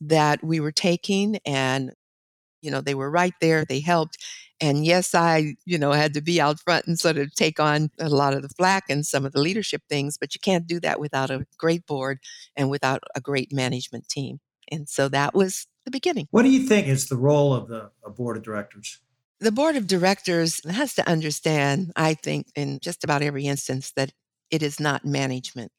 that 0.00 0.42
we 0.42 0.60
were 0.60 0.72
taking 0.72 1.38
and 1.44 1.92
you 2.62 2.70
know 2.70 2.80
they 2.80 2.94
were 2.94 3.10
right 3.10 3.34
there 3.40 3.64
they 3.64 3.80
helped 3.80 4.18
and 4.60 4.84
yes 4.84 5.14
i 5.14 5.54
you 5.64 5.78
know 5.78 5.92
had 5.92 6.14
to 6.14 6.20
be 6.20 6.40
out 6.40 6.60
front 6.60 6.86
and 6.86 6.98
sort 6.98 7.16
of 7.18 7.32
take 7.34 7.58
on 7.60 7.90
a 7.98 8.08
lot 8.08 8.34
of 8.34 8.42
the 8.42 8.48
flack 8.50 8.84
and 8.88 9.06
some 9.06 9.24
of 9.24 9.32
the 9.32 9.40
leadership 9.40 9.82
things 9.88 10.18
but 10.18 10.34
you 10.34 10.40
can't 10.40 10.66
do 10.66 10.80
that 10.80 11.00
without 11.00 11.30
a 11.30 11.46
great 11.58 11.86
board 11.86 12.18
and 12.56 12.70
without 12.70 13.02
a 13.14 13.20
great 13.20 13.52
management 13.52 14.08
team 14.08 14.40
and 14.70 14.88
so 14.88 15.08
that 15.08 15.34
was 15.34 15.66
the 15.84 15.90
beginning. 15.90 16.28
What 16.30 16.42
do 16.42 16.50
you 16.50 16.66
think 16.66 16.86
is 16.86 17.08
the 17.08 17.16
role 17.16 17.52
of 17.54 17.68
the 17.68 17.90
board 18.16 18.36
of 18.36 18.42
directors? 18.42 18.98
The 19.40 19.52
board 19.52 19.76
of 19.76 19.86
directors 19.86 20.60
has 20.70 20.94
to 20.94 21.08
understand, 21.08 21.92
I 21.96 22.14
think, 22.14 22.48
in 22.54 22.78
just 22.80 23.04
about 23.04 23.22
every 23.22 23.46
instance, 23.46 23.92
that 23.96 24.12
it 24.50 24.62
is 24.62 24.78
not 24.78 25.04
management, 25.04 25.72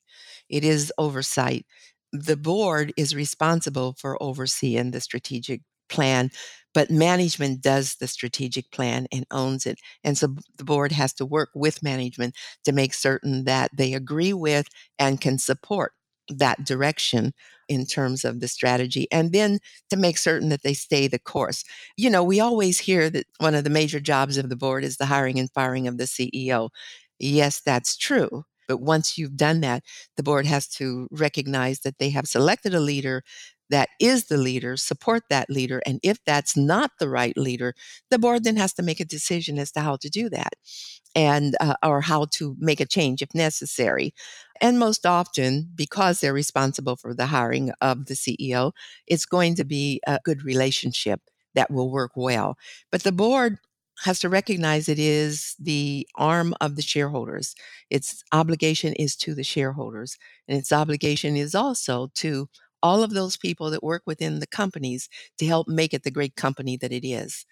it 0.50 0.64
is 0.64 0.92
oversight. 0.98 1.66
The 2.14 2.38
board 2.38 2.92
is 2.98 3.16
responsible 3.16 3.96
for 3.98 4.22
overseeing 4.22 4.92
the 4.92 5.00
strategic 5.00 5.62
plan, 5.90 6.30
but 6.74 6.90
management 6.90 7.62
does 7.62 7.96
the 7.96 8.08
strategic 8.08 8.72
plan 8.72 9.08
and 9.12 9.26
owns 9.30 9.66
it. 9.66 9.78
And 10.04 10.18
so 10.18 10.36
the 10.58 10.64
board 10.64 10.92
has 10.92 11.14
to 11.14 11.26
work 11.26 11.50
with 11.54 11.84
management 11.84 12.36
to 12.66 12.72
make 12.72 12.94
certain 12.94 13.44
that 13.46 13.72
they 13.76 13.94
agree 13.94 14.34
with 14.34 14.68
and 14.98 15.22
can 15.22 15.38
support 15.38 15.94
that 16.40 16.66
direction 16.66 17.34
in 17.70 17.86
terms 17.86 18.26
of 18.26 18.40
the 18.40 18.48
strategy 18.48 19.08
and 19.12 19.32
then 19.32 19.60
to 19.90 19.96
make 19.98 20.18
certain 20.18 20.50
that 20.50 20.64
they 20.64 20.74
stay 20.74 21.08
the 21.08 21.20
course. 21.20 21.64
You 21.98 22.10
know, 22.10 22.24
we 22.24 22.40
always 22.40 22.80
hear 22.80 23.10
that 23.10 23.26
one 23.40 23.56
of 23.56 23.64
the 23.64 23.70
major 23.70 24.00
jobs 24.00 24.38
of 24.38 24.50
the 24.50 24.56
board 24.56 24.84
is 24.84 24.98
the 24.98 25.06
hiring 25.06 25.40
and 25.40 25.50
firing 25.52 25.88
of 25.88 25.98
the 25.98 26.08
CEO. 26.08 26.70
Yes, 27.20 27.62
that's 27.62 27.96
true. 27.98 28.44
But 28.68 28.78
once 28.82 29.18
you've 29.18 29.36
done 29.38 29.62
that, 29.62 29.84
the 30.18 30.24
board 30.24 30.46
has 30.46 30.68
to 30.70 31.08
recognize 31.12 31.82
that 31.82 31.98
they 32.00 32.10
have 32.12 32.28
selected 32.28 32.74
a 32.74 32.80
leader 32.80 33.24
that 33.70 33.90
is 34.02 34.26
the 34.26 34.38
leader, 34.38 34.76
support 34.76 35.24
that 35.30 35.50
leader. 35.50 35.82
And 35.86 36.00
if 36.04 36.18
that's 36.26 36.58
not 36.58 36.92
the 37.00 37.08
right 37.10 37.36
leader, 37.38 37.74
the 38.10 38.20
board 38.20 38.44
then 38.44 38.58
has 38.58 38.74
to 38.74 38.84
make 38.84 39.00
a 39.00 39.06
decision 39.06 39.58
as 39.58 39.72
to 39.72 39.80
how 39.80 39.96
to 39.98 40.10
do 40.10 40.30
that 40.30 40.54
and 41.16 41.56
uh, 41.60 41.76
or 41.84 42.02
how 42.02 42.26
to 42.32 42.56
make 42.60 42.80
a 42.80 42.86
change 42.86 43.22
if 43.22 43.34
necessary. 43.34 44.14
And 44.62 44.78
most 44.80 45.06
often, 45.06 45.72
because 45.76 46.20
they're 46.20 46.34
responsible 46.34 46.96
for 46.96 47.14
the 47.14 47.28
hiring 47.28 47.72
of 47.82 48.06
the 48.06 48.16
CEO, 48.16 48.74
it's 49.08 49.26
going 49.26 49.56
to 49.56 49.66
be 49.66 50.02
a 50.08 50.20
good 50.24 50.44
relationship 50.44 51.22
that 51.56 51.72
will 51.72 51.92
work 51.92 52.12
well. 52.16 52.58
But 52.92 53.04
the 53.04 53.12
board 53.12 53.58
has 54.04 54.20
to 54.20 54.30
recognize 54.30 54.88
it 54.88 55.00
is 55.00 55.56
the 55.60 56.08
arm 56.16 56.54
of 56.62 56.76
the 56.76 56.82
shareholders. 56.82 57.56
Its 57.90 58.24
obligation 58.32 58.94
is 58.94 59.16
to 59.18 59.36
the 59.36 59.44
shareholders, 59.44 60.18
and 60.48 60.58
its 60.58 60.72
obligation 60.72 61.36
is 61.36 61.56
also 61.56 62.10
to 62.16 62.48
all 62.84 63.04
of 63.04 63.12
those 63.12 63.38
people 63.38 63.70
that 63.72 63.84
work 63.84 64.04
within 64.08 64.40
the 64.40 64.48
companies 64.48 65.10
to 65.38 65.46
help 65.46 65.68
make 65.68 65.94
it 65.94 66.04
the 66.04 66.12
great 66.12 66.36
company 66.36 66.78
that 66.78 66.92
it 66.92 67.08
is 67.08 67.46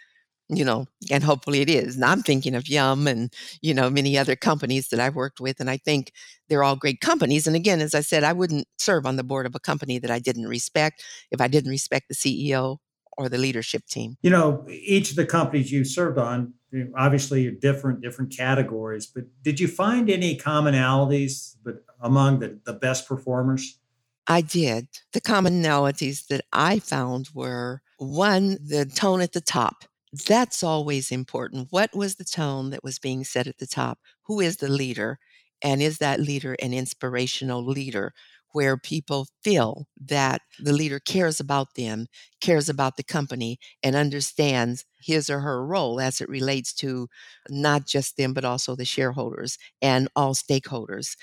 you 0.50 0.66
know, 0.66 0.88
and 1.12 1.24
hopefully 1.24 1.62
it 1.62 1.70
is. 1.70 1.96
And 1.96 2.04
I'm 2.04 2.24
thinking 2.24 2.56
of 2.56 2.68
Yum 2.68 3.08
and, 3.08 3.32
you 3.62 3.74
know, 3.74 3.90
many 3.90 4.18
other 4.18 4.36
companies 4.36 4.90
that 4.90 5.00
I've 5.00 5.16
worked 5.16 5.40
with. 5.40 5.60
And 5.60 5.70
I 5.70 5.78
think 5.78 6.12
they're 6.48 6.64
all 6.64 6.76
great 6.76 7.02
companies. 7.02 7.46
And 7.46 7.56
again, 7.56 7.82
as 7.82 7.94
I 7.94 8.02
said, 8.02 8.24
I 8.24 8.34
wouldn't 8.34 8.68
serve 8.78 9.06
on 9.06 9.16
the 9.16 9.24
board 9.24 9.46
of 9.46 9.54
a 9.54 9.60
company 9.60 10.00
that 10.00 10.10
I 10.10 10.18
didn't 10.18 10.48
respect 10.48 11.04
if 11.32 11.40
I 11.40 11.48
didn't 11.48 11.70
respect 11.70 12.10
the 12.10 12.16
CEO 12.16 12.78
or 13.16 13.30
the 13.30 13.38
leadership 13.38 13.86
team. 13.86 14.18
You 14.24 14.32
know, 14.32 14.66
each 14.68 15.12
of 15.12 15.18
the 15.18 15.26
companies 15.26 15.72
you 15.72 15.84
served 15.84 16.18
on, 16.18 16.54
obviously 16.98 17.52
different, 17.52 18.02
different 18.02 18.36
categories, 18.36 19.06
but 19.06 19.26
did 19.44 19.60
you 19.60 19.68
find 19.68 20.10
any 20.10 20.36
commonalities 20.36 21.56
but 21.64 21.84
among 22.02 22.40
the, 22.40 22.60
the 22.64 22.74
best 22.74 23.08
performers? 23.08 23.78
I 24.26 24.42
did. 24.42 24.88
The 25.14 25.22
commonalities 25.22 26.28
that 26.28 26.42
I 26.54 26.80
found 26.80 27.30
were 27.34 27.82
one, 27.98 28.58
the 28.64 28.86
tone 28.86 29.22
at 29.22 29.34
the 29.34 29.42
top 29.42 29.84
that's 30.12 30.64
always 30.64 31.12
important. 31.12 31.68
What 31.72 31.96
was 31.96 32.16
the 32.16 32.24
tone 32.24 32.72
that 32.72 32.84
was 32.84 33.00
being 33.00 33.24
set 33.24 33.48
at 33.48 33.58
the 33.60 33.68
top? 33.68 34.00
Who 34.24 34.40
is 34.40 34.58
the 34.58 34.70
leader? 34.70 35.20
And 35.62 35.82
is 35.82 35.98
that 36.00 36.20
leader 36.20 36.56
an 36.62 36.74
inspirational 36.74 37.64
leader 37.64 38.14
where 38.52 38.78
people 38.78 39.28
feel 39.44 39.86
that 40.08 40.42
the 40.58 40.74
leader 40.74 41.00
cares 41.00 41.40
about 41.40 41.76
them, 41.76 42.08
cares 42.42 42.68
about 42.68 42.98
the 42.98 43.04
company, 43.04 43.60
and 43.84 43.96
understands 43.96 44.86
his 45.00 45.30
or 45.30 45.42
her 45.42 45.64
role 45.64 46.00
as 46.02 46.20
it 46.20 46.30
relates 46.30 46.74
to 46.74 47.08
not 47.50 47.86
just 47.86 48.18
them, 48.18 48.34
but 48.34 48.46
also 48.46 48.76
the 48.76 48.86
shareholders 48.86 49.60
and 49.82 50.08
all 50.16 50.34
stakeholders? 50.34 51.16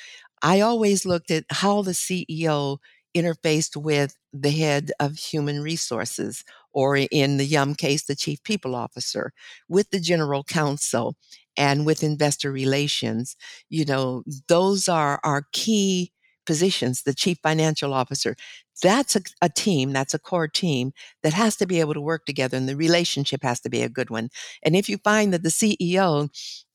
I 0.42 0.60
always 0.60 1.04
looked 1.06 1.30
at 1.30 1.44
how 1.50 1.82
the 1.82 1.94
CEO 1.94 2.78
interfaced 3.16 3.76
with 3.76 4.14
the 4.32 4.50
head 4.50 4.92
of 5.00 5.16
human 5.16 5.62
resources, 5.62 6.44
or 6.76 6.94
in 6.94 7.38
the 7.38 7.46
Yum 7.46 7.74
case, 7.74 8.04
the 8.04 8.14
chief 8.14 8.42
people 8.42 8.74
officer, 8.74 9.32
with 9.66 9.88
the 9.88 9.98
general 9.98 10.44
counsel, 10.44 11.16
and 11.56 11.86
with 11.86 12.02
investor 12.02 12.52
relations. 12.52 13.34
You 13.70 13.86
know, 13.86 14.24
those 14.46 14.86
are 14.86 15.18
our 15.24 15.46
key 15.54 16.12
positions, 16.44 17.02
the 17.02 17.14
chief 17.14 17.38
financial 17.42 17.94
officer. 17.94 18.36
That's 18.82 19.16
a, 19.16 19.22
a, 19.40 19.48
team, 19.48 19.94
that's 19.94 20.12
a 20.12 20.18
core 20.18 20.48
team 20.48 20.92
that 21.22 21.32
has 21.32 21.56
to 21.56 21.66
be 21.66 21.80
able 21.80 21.94
to 21.94 22.00
work 22.00 22.26
together, 22.26 22.58
and 22.58 22.68
the 22.68 22.76
relationship 22.76 23.42
has 23.42 23.58
to 23.60 23.70
be 23.70 23.80
a 23.80 23.88
good 23.88 24.10
one. 24.10 24.28
And 24.62 24.76
if 24.76 24.86
you 24.86 24.98
find 24.98 25.32
that 25.32 25.42
the 25.42 25.48
CEO 25.48 26.28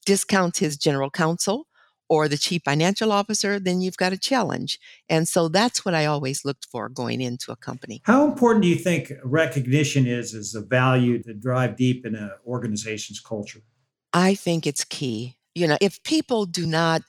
discounts 0.08 0.58
his 0.58 0.78
general 0.78 1.12
counsel, 1.12 1.68
or 2.12 2.28
the 2.28 2.38
chief 2.38 2.62
financial 2.66 3.10
officer, 3.10 3.58
then 3.58 3.80
you've 3.80 3.96
got 3.96 4.12
a 4.12 4.18
challenge. 4.18 4.78
And 5.08 5.30
so 5.30 5.48
that's 5.48 5.86
what 5.86 5.96
I 5.96 6.06
always 6.06 6.44
looked 6.44 6.66
for 6.66 6.90
going 6.90 7.22
into 7.22 7.54
a 7.54 7.56
company. 7.56 8.02
How 8.04 8.26
important 8.26 8.64
do 8.64 8.68
you 8.68 8.76
think 8.76 9.14
recognition 9.24 10.06
is 10.06 10.36
as 10.36 10.54
a 10.54 10.60
value 10.60 11.24
to 11.24 11.34
drive 11.34 11.78
deep 11.78 12.06
in 12.06 12.16
an 12.16 12.32
organization's 12.46 13.22
culture? 13.22 13.62
I 14.12 14.36
think 14.36 14.68
it's 14.68 14.84
key. 14.84 15.38
You 15.56 15.70
know, 15.70 15.78
if 15.80 16.04
people 16.04 16.46
do 16.46 16.68
not 16.68 17.02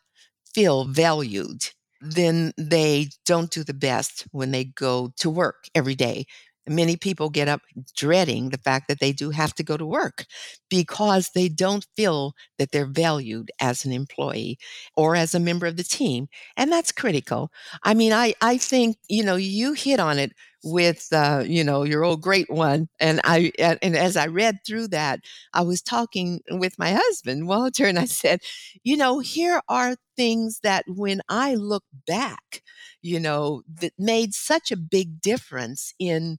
feel 0.55 0.85
valued, 0.85 1.71
then 2.01 2.53
they 2.57 3.09
don't 3.27 3.51
do 3.51 3.65
the 3.65 3.75
best 3.75 4.29
when 4.31 4.53
they 4.53 4.67
go 4.67 5.13
to 5.17 5.29
work 5.29 5.67
every 5.75 5.97
day. 5.97 6.27
Many 6.69 6.97
people 6.97 7.29
get 7.31 7.49
up 7.49 7.63
dreading 7.97 8.51
the 8.51 8.59
fact 8.59 8.89
that 8.89 9.01
they 9.01 9.13
do 9.13 9.31
have 9.31 9.55
to 9.55 9.65
go 9.65 9.77
to 9.77 9.85
work 9.87 10.27
because 10.71 11.31
they 11.35 11.49
don't 11.49 11.87
feel 11.97 12.35
that 12.59 12.71
they're 12.71 12.87
valued 12.87 13.51
as 13.61 13.85
an 13.85 13.93
employee 13.93 14.59
or 14.97 15.17
as 15.17 15.35
a 15.35 15.41
member 15.41 15.67
of 15.67 15.77
the 15.77 15.85
team. 15.85 16.29
And 16.57 16.71
that's 16.71 16.93
critical. 16.93 17.51
I 17.83 17.95
mean, 17.95 18.13
I, 18.13 18.35
I 18.41 18.59
think, 18.59 18.97
you 19.09 19.25
know, 19.25 19.37
you 19.37 19.73
hit 19.73 20.01
on 20.01 20.19
it 20.19 20.33
with 20.65 21.09
uh, 21.13 21.43
you 21.47 21.65
know 21.65 21.83
your 21.85 22.05
old 22.05 22.21
great 22.23 22.49
one 22.51 22.89
and 23.01 23.21
i 23.25 23.53
and 23.59 23.97
as 23.97 24.17
i 24.17 24.27
read 24.27 24.59
through 24.67 24.87
that 24.89 25.21
i 25.55 25.61
was 25.61 25.83
talking 25.83 26.41
with 26.51 26.79
my 26.79 26.93
husband 26.93 27.49
walter 27.49 27.87
and 27.87 27.99
i 27.99 28.05
said 28.07 28.41
you 28.85 28.97
know 28.97 29.19
here 29.19 29.61
are 29.69 29.97
things 30.17 30.61
that 30.63 30.85
when 30.89 31.21
i 31.29 31.55
look 31.55 31.85
back 32.07 32.63
you 33.03 33.19
know 33.19 33.63
that 33.81 33.93
made 33.99 34.35
such 34.35 34.71
a 34.71 34.77
big 34.77 35.21
difference 35.21 35.93
in 35.99 36.39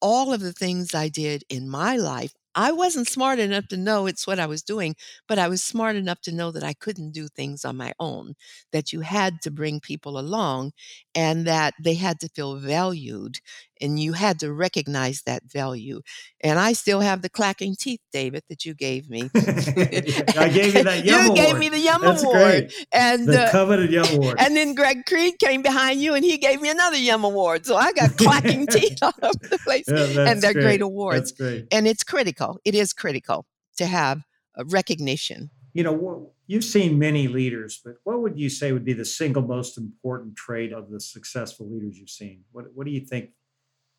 all 0.00 0.32
of 0.32 0.40
the 0.40 0.52
things 0.52 0.94
i 0.94 1.08
did 1.08 1.44
in 1.48 1.68
my 1.68 1.96
life 1.96 2.32
I 2.54 2.72
wasn't 2.72 3.08
smart 3.08 3.38
enough 3.38 3.68
to 3.68 3.76
know 3.76 4.06
it's 4.06 4.26
what 4.26 4.38
I 4.38 4.46
was 4.46 4.62
doing, 4.62 4.96
but 5.28 5.38
I 5.38 5.48
was 5.48 5.62
smart 5.62 5.96
enough 5.96 6.20
to 6.22 6.32
know 6.32 6.50
that 6.50 6.64
I 6.64 6.72
couldn't 6.72 7.12
do 7.12 7.28
things 7.28 7.64
on 7.64 7.76
my 7.76 7.92
own, 8.00 8.34
that 8.72 8.92
you 8.92 9.00
had 9.00 9.40
to 9.42 9.50
bring 9.50 9.80
people 9.80 10.18
along 10.18 10.72
and 11.14 11.46
that 11.46 11.74
they 11.82 11.94
had 11.94 12.20
to 12.20 12.28
feel 12.28 12.56
valued 12.56 13.38
and 13.82 13.98
you 13.98 14.12
had 14.12 14.38
to 14.40 14.52
recognize 14.52 15.22
that 15.22 15.42
value. 15.44 16.02
And 16.42 16.58
I 16.58 16.74
still 16.74 17.00
have 17.00 17.22
the 17.22 17.30
clacking 17.30 17.76
teeth, 17.76 18.00
David, 18.12 18.42
that 18.50 18.64
you 18.64 18.74
gave 18.74 19.08
me. 19.08 19.30
I 19.34 20.50
gave 20.52 20.74
you 20.74 20.84
that 20.84 21.02
Yum 21.04 21.14
award. 21.14 21.24
You 21.24 21.32
Award. 21.32 21.36
gave 21.36 21.58
me 21.58 21.68
the 21.70 21.78
Yum 21.78 22.02
That's 22.02 22.22
Award. 22.22 22.38
great. 22.38 22.86
And 22.92 23.26
the 23.26 23.44
uh, 23.46 23.50
coveted 23.50 23.90
Yum 23.90 24.06
Award. 24.12 24.36
and 24.38 24.54
then 24.56 24.74
Greg 24.74 25.06
Creed 25.06 25.38
came 25.38 25.62
behind 25.62 26.00
you 26.02 26.14
and 26.14 26.24
he 26.24 26.36
gave 26.38 26.60
me 26.60 26.68
another 26.68 26.96
Yum 26.98 27.24
Award. 27.24 27.64
So 27.64 27.76
I 27.76 27.92
got 27.92 28.16
clacking 28.18 28.66
teeth 28.70 28.98
all 29.02 29.12
over 29.22 29.38
the 29.48 29.58
place. 29.64 29.84
Yeah, 29.88 30.28
and 30.30 30.42
they're 30.42 30.52
great 30.52 30.70
great 30.70 30.82
awards. 30.82 31.32
That's 31.32 31.32
great. 31.32 31.66
And 31.72 31.86
it's 31.86 32.04
critical. 32.04 32.39
It 32.64 32.74
is 32.74 32.92
critical 32.92 33.46
to 33.76 33.86
have 33.86 34.22
a 34.56 34.64
recognition. 34.64 35.50
You 35.72 35.84
know, 35.84 36.32
you've 36.46 36.64
seen 36.64 36.98
many 36.98 37.28
leaders, 37.28 37.80
but 37.84 37.94
what 38.04 38.20
would 38.22 38.38
you 38.38 38.50
say 38.50 38.72
would 38.72 38.84
be 38.84 38.92
the 38.92 39.04
single 39.04 39.42
most 39.42 39.78
important 39.78 40.36
trait 40.36 40.72
of 40.72 40.90
the 40.90 41.00
successful 41.00 41.70
leaders 41.70 41.98
you've 41.98 42.10
seen? 42.10 42.44
What 42.52 42.74
What 42.74 42.86
do 42.86 42.92
you 42.92 43.00
think 43.00 43.30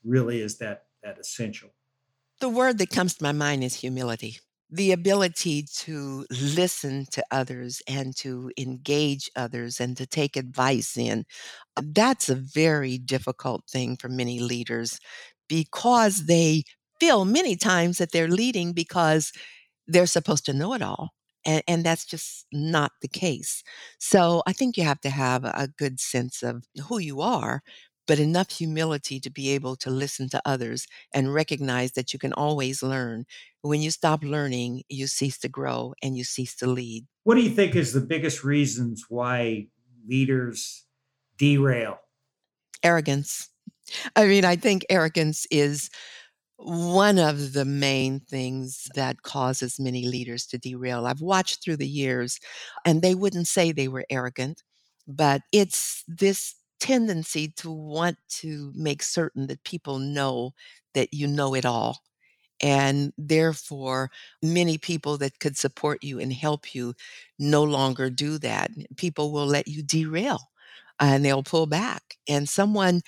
really 0.04 0.42
is 0.42 0.58
that 0.58 0.88
that 1.04 1.20
essential? 1.20 1.70
The 2.40 2.50
word 2.50 2.78
that 2.80 2.90
comes 2.90 3.16
to 3.16 3.24
my 3.24 3.32
mind 3.32 3.64
is 3.64 3.76
humility. 3.76 4.40
The 4.70 4.92
ability 4.94 5.66
to 5.80 6.26
listen 6.30 7.06
to 7.12 7.24
others 7.30 7.82
and 7.88 8.16
to 8.18 8.52
engage 8.58 9.30
others 9.36 9.80
and 9.80 9.96
to 9.98 10.08
take 10.08 10.36
advice 10.38 10.98
in. 10.98 11.26
That's 11.82 12.30
a 12.30 12.36
very 12.36 12.98
difficult 12.98 13.66
thing 13.70 13.98
for 13.98 14.10
many 14.10 14.40
leaders 14.40 15.00
because 15.50 16.26
they 16.26 16.64
feel 17.02 17.26
many 17.26 17.56
times 17.56 17.98
that 17.98 18.12
they're 18.12 18.28
leading 18.28 18.74
because 18.74 19.32
they're 19.88 20.06
supposed 20.06 20.46
to 20.46 20.54
know 20.54 20.74
it 20.76 20.84
all. 20.84 21.10
And, 21.44 21.64
and 21.68 21.84
that's 21.84 22.06
just 22.06 22.46
not 22.54 22.92
the 23.02 23.08
case. 23.08 23.64
So 23.98 24.44
I 24.46 24.54
think 24.54 24.78
you 24.78 24.84
have 24.84 25.02
to 25.02 25.10
have 25.10 25.44
a 25.44 25.68
good 25.80 26.00
sense 26.00 26.44
of 26.44 26.64
who 26.88 27.00
you 27.00 27.20
are, 27.22 27.64
but 28.06 28.20
enough 28.20 28.52
humility 28.52 29.20
to 29.20 29.32
be 29.32 29.50
able 29.50 29.76
to 29.78 29.90
listen 29.90 30.30
to 30.30 30.42
others 30.46 30.86
and 31.12 31.34
recognize 31.34 31.94
that 31.94 32.14
you 32.14 32.20
can 32.20 32.34
always 32.34 32.84
learn. 32.84 33.26
When 33.64 33.82
you 33.82 33.90
stop 33.90 34.24
learning, 34.24 34.84
you 34.88 35.08
cease 35.08 35.40
to 35.40 35.50
grow 35.50 35.96
and 36.04 36.16
you 36.16 36.24
cease 36.24 36.56
to 36.58 36.68
lead. 36.68 37.08
What 37.24 37.34
do 37.34 37.42
you 37.42 37.50
think 37.50 37.76
is 37.76 37.94
the 37.94 38.02
biggest 38.02 38.44
reasons 38.44 39.06
why 39.10 39.70
leaders 40.08 40.86
derail? 41.40 41.98
Arrogance. 42.84 43.50
I 44.16 44.28
mean, 44.28 44.46
I 44.46 44.56
think 44.56 44.86
arrogance 44.90 45.48
is 45.50 45.90
one 46.64 47.18
of 47.20 47.54
the 47.54 47.66
main 47.66 48.20
things 48.20 48.88
that 48.96 49.24
causes 49.24 49.80
many 49.80 50.06
leaders 50.08 50.46
to 50.48 50.58
derail. 50.58 51.08
I've 51.08 51.22
watched 51.22 51.64
through 51.64 51.78
the 51.78 51.88
years, 51.88 52.40
and 52.86 53.02
they 53.02 53.16
wouldn't 53.16 53.48
say 53.48 53.72
they 53.72 53.88
were 53.88 54.06
arrogant, 54.10 54.64
but 55.08 55.42
it's 55.52 56.04
this 56.08 56.56
tendency 56.80 57.48
to 57.58 57.72
want 57.72 58.18
to 58.30 58.72
make 58.76 59.04
certain 59.04 59.48
that 59.48 59.64
people 59.64 60.00
know 60.00 60.54
that 60.94 61.14
you 61.14 61.28
know 61.28 61.56
it 61.56 61.66
all. 61.66 62.00
And 62.62 63.12
therefore, 63.18 64.12
many 64.44 64.78
people 64.78 65.18
that 65.18 65.40
could 65.40 65.58
support 65.58 66.04
you 66.04 66.20
and 66.20 66.32
help 66.32 66.76
you 66.76 66.94
no 67.40 67.64
longer 67.64 68.10
do 68.10 68.38
that. 68.40 68.70
People 68.98 69.32
will 69.32 69.48
let 69.48 69.68
you 69.68 69.82
derail 69.82 70.40
and 71.00 71.26
they'll 71.26 71.42
pull 71.44 71.66
back. 71.66 72.18
And 72.28 72.48
someone 72.48 73.02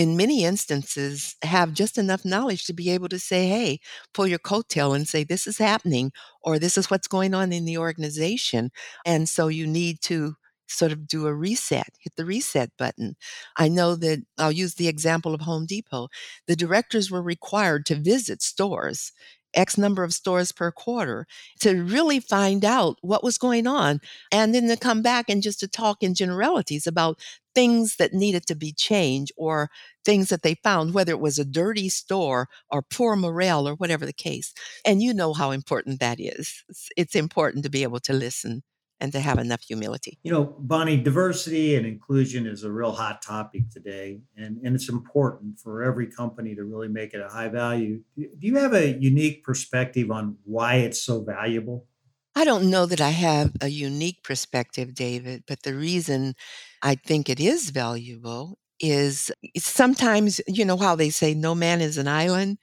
in 0.00 0.16
many 0.16 0.44
instances 0.44 1.36
have 1.42 1.74
just 1.74 1.98
enough 1.98 2.24
knowledge 2.24 2.64
to 2.64 2.72
be 2.72 2.88
able 2.88 3.10
to 3.10 3.18
say, 3.18 3.48
hey, 3.48 3.78
pull 4.14 4.26
your 4.26 4.38
coattail 4.38 4.96
and 4.96 5.06
say, 5.06 5.24
this 5.24 5.46
is 5.46 5.58
happening, 5.58 6.10
or 6.42 6.58
this 6.58 6.78
is 6.78 6.90
what's 6.90 7.06
going 7.06 7.34
on 7.34 7.52
in 7.52 7.66
the 7.66 7.76
organization. 7.76 8.70
And 9.04 9.28
so 9.28 9.48
you 9.48 9.66
need 9.66 10.00
to 10.04 10.36
sort 10.68 10.90
of 10.90 11.06
do 11.06 11.26
a 11.26 11.34
reset, 11.34 11.90
hit 12.00 12.14
the 12.16 12.24
reset 12.24 12.70
button. 12.78 13.14
I 13.58 13.68
know 13.68 13.94
that 13.96 14.22
I'll 14.38 14.50
use 14.50 14.76
the 14.76 14.88
example 14.88 15.34
of 15.34 15.42
Home 15.42 15.66
Depot. 15.66 16.08
The 16.46 16.56
directors 16.56 17.10
were 17.10 17.22
required 17.22 17.84
to 17.86 17.94
visit 17.94 18.40
stores. 18.40 19.12
X 19.54 19.76
number 19.76 20.04
of 20.04 20.12
stores 20.12 20.52
per 20.52 20.70
quarter 20.70 21.26
to 21.58 21.82
really 21.82 22.20
find 22.20 22.64
out 22.64 22.98
what 23.02 23.24
was 23.24 23.36
going 23.36 23.66
on 23.66 24.00
and 24.30 24.54
then 24.54 24.68
to 24.68 24.76
come 24.76 25.02
back 25.02 25.28
and 25.28 25.42
just 25.42 25.60
to 25.60 25.68
talk 25.68 26.02
in 26.02 26.14
generalities 26.14 26.86
about 26.86 27.18
things 27.60 27.96
that 27.96 28.14
needed 28.14 28.46
to 28.46 28.54
be 28.54 28.72
changed 28.72 29.32
or 29.36 29.68
things 30.02 30.30
that 30.30 30.42
they 30.42 30.54
found, 30.54 30.94
whether 30.94 31.12
it 31.12 31.20
was 31.20 31.38
a 31.38 31.44
dirty 31.44 31.90
store 31.90 32.48
or 32.70 32.80
poor 32.80 33.14
morale 33.16 33.68
or 33.68 33.74
whatever 33.74 34.06
the 34.06 34.14
case. 34.14 34.54
And 34.82 35.02
you 35.02 35.12
know 35.12 35.34
how 35.34 35.50
important 35.50 36.00
that 36.00 36.18
is. 36.18 36.64
It's, 36.70 36.88
it's 36.96 37.14
important 37.14 37.64
to 37.64 37.70
be 37.70 37.82
able 37.82 38.00
to 38.00 38.14
listen 38.14 38.62
and 38.98 39.12
to 39.12 39.20
have 39.20 39.38
enough 39.38 39.60
humility. 39.60 40.18
You 40.22 40.32
know, 40.32 40.56
Bonnie, 40.58 40.96
diversity 40.96 41.74
and 41.76 41.86
inclusion 41.86 42.46
is 42.46 42.64
a 42.64 42.72
real 42.72 42.92
hot 42.92 43.20
topic 43.20 43.68
today, 43.70 44.20
and, 44.38 44.58
and 44.64 44.74
it's 44.74 44.88
important 44.88 45.58
for 45.58 45.82
every 45.82 46.06
company 46.06 46.54
to 46.54 46.64
really 46.64 46.88
make 46.88 47.12
it 47.12 47.20
a 47.20 47.28
high 47.28 47.48
value. 47.48 48.00
Do 48.16 48.28
you 48.40 48.56
have 48.56 48.72
a 48.72 48.96
unique 48.98 49.44
perspective 49.44 50.10
on 50.10 50.36
why 50.44 50.76
it's 50.76 51.02
so 51.02 51.22
valuable? 51.22 51.86
I 52.34 52.44
don't 52.44 52.70
know 52.70 52.86
that 52.86 53.00
I 53.00 53.10
have 53.10 53.52
a 53.60 53.68
unique 53.68 54.22
perspective, 54.22 54.94
David, 54.94 55.44
but 55.46 55.62
the 55.62 55.74
reason 55.74 56.34
I 56.82 56.94
think 56.94 57.28
it 57.28 57.40
is 57.40 57.70
valuable 57.70 58.58
is 58.78 59.30
eh, 59.44 59.48
sometimes, 59.58 60.40
you 60.46 60.64
know, 60.64 60.76
how 60.76 60.94
they 60.96 61.10
say 61.10 61.34
no 61.34 61.54
man 61.54 61.80
is 61.80 61.98
an 61.98 62.08
island. 62.08 62.58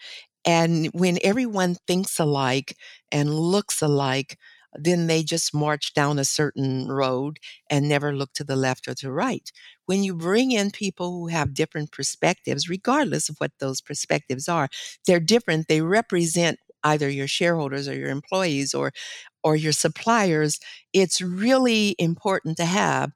And 0.46 0.88
when 0.94 1.20
everyone 1.24 1.76
thinks 1.88 2.18
alike 2.20 2.76
and 3.12 3.34
looks 3.34 3.82
alike, 3.82 4.38
then 4.74 5.08
they 5.08 5.24
just 5.24 5.54
march 5.54 5.94
down 5.94 6.20
a 6.20 6.26
certain 6.26 6.88
road 6.88 7.40
and 7.70 7.90
never 7.90 8.16
look 8.16 8.32
to 8.34 8.44
the 8.44 8.56
left 8.56 8.88
or 8.88 8.94
to 8.96 9.12
right. 9.12 9.52
When 9.86 10.04
you 10.04 10.14
bring 10.16 10.52
in 10.52 10.72
people 10.72 11.12
who 11.12 11.28
have 11.28 11.54
different 11.54 11.92
perspectives, 11.92 12.70
regardless 12.70 13.28
of 13.30 13.38
what 13.40 13.52
those 13.60 13.82
perspectives 13.82 14.48
are, 14.48 14.70
they're 15.06 15.20
different. 15.20 15.68
They 15.68 15.82
represent 15.82 16.60
either 16.88 17.10
your 17.10 17.28
shareholders 17.28 17.88
or 17.88 17.96
your 17.96 18.10
employees 18.10 18.74
or 18.74 18.92
or 19.44 19.56
your 19.56 19.74
suppliers. 19.74 20.60
It's 20.94 21.22
really 21.22 21.96
important 22.00 22.58
to 22.58 22.66
have 22.66 23.12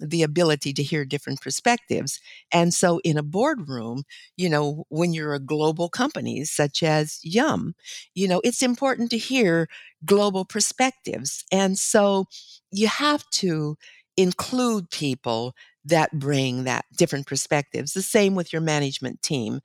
the 0.00 0.22
ability 0.22 0.72
to 0.72 0.82
hear 0.82 1.04
different 1.04 1.40
perspectives. 1.40 2.18
And 2.50 2.74
so 2.74 3.00
in 3.04 3.16
a 3.16 3.22
boardroom, 3.22 4.02
you 4.36 4.48
know, 4.48 4.84
when 4.88 5.12
you're 5.12 5.34
a 5.34 5.38
global 5.38 5.88
company 5.88 6.44
such 6.44 6.82
as 6.82 7.20
Yum, 7.22 7.74
you 8.14 8.26
know, 8.26 8.40
it's 8.42 8.62
important 8.62 9.10
to 9.10 9.18
hear 9.18 9.68
global 10.04 10.44
perspectives. 10.44 11.44
And 11.52 11.78
so 11.78 12.26
you 12.72 12.88
have 12.88 13.28
to 13.32 13.76
include 14.16 14.90
people 14.90 15.54
that 15.84 16.12
bring 16.18 16.64
that 16.64 16.84
different 16.96 17.26
perspectives. 17.26 17.92
The 17.92 18.02
same 18.02 18.34
with 18.34 18.52
your 18.52 18.62
management 18.62 19.22
team 19.22 19.60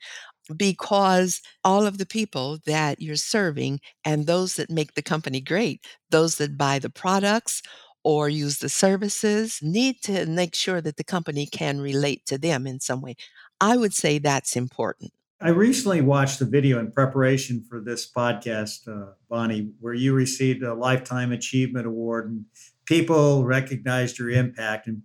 because 0.56 1.42
all 1.64 1.86
of 1.86 1.98
the 1.98 2.06
people 2.06 2.60
that 2.66 3.02
you're 3.02 3.16
serving 3.16 3.80
and 4.06 4.26
those 4.26 4.56
that 4.56 4.70
make 4.70 4.94
the 4.94 5.02
company 5.02 5.42
great, 5.42 5.86
those 6.10 6.36
that 6.38 6.58
buy 6.58 6.80
the 6.80 6.90
products 6.90 7.62
or 8.04 8.30
use 8.30 8.60
the 8.60 8.70
services 8.70 9.60
need 9.62 10.02
to 10.02 10.26
make 10.26 10.56
sure 10.56 10.80
that 10.80 10.98
the 10.98 11.04
company 11.04 11.46
can 11.46 11.82
relate 11.82 12.26
to 12.26 12.38
them 12.38 12.66
in 12.66 12.80
some 12.80 13.02
way. 13.02 13.16
I 13.60 13.76
would 13.76 13.94
say 13.94 14.20
that's 14.20 14.56
important. 14.56 15.12
I 15.40 15.50
recently 15.50 16.02
watched 16.02 16.42
a 16.42 16.46
video 16.46 16.80
in 16.80 16.92
preparation 16.92 17.64
for 17.70 17.80
this 17.80 18.10
podcast, 18.12 18.88
uh, 18.88 19.14
Bonnie, 19.30 19.70
where 19.80 19.94
you 19.94 20.14
received 20.14 20.64
a 20.64 20.74
Lifetime 20.74 21.32
Achievement 21.32 21.86
Award. 21.86 22.30
And 22.30 22.46
people 22.86 23.44
recognized 23.44 24.18
your 24.18 24.32
impact. 24.32 24.88
And, 24.88 25.04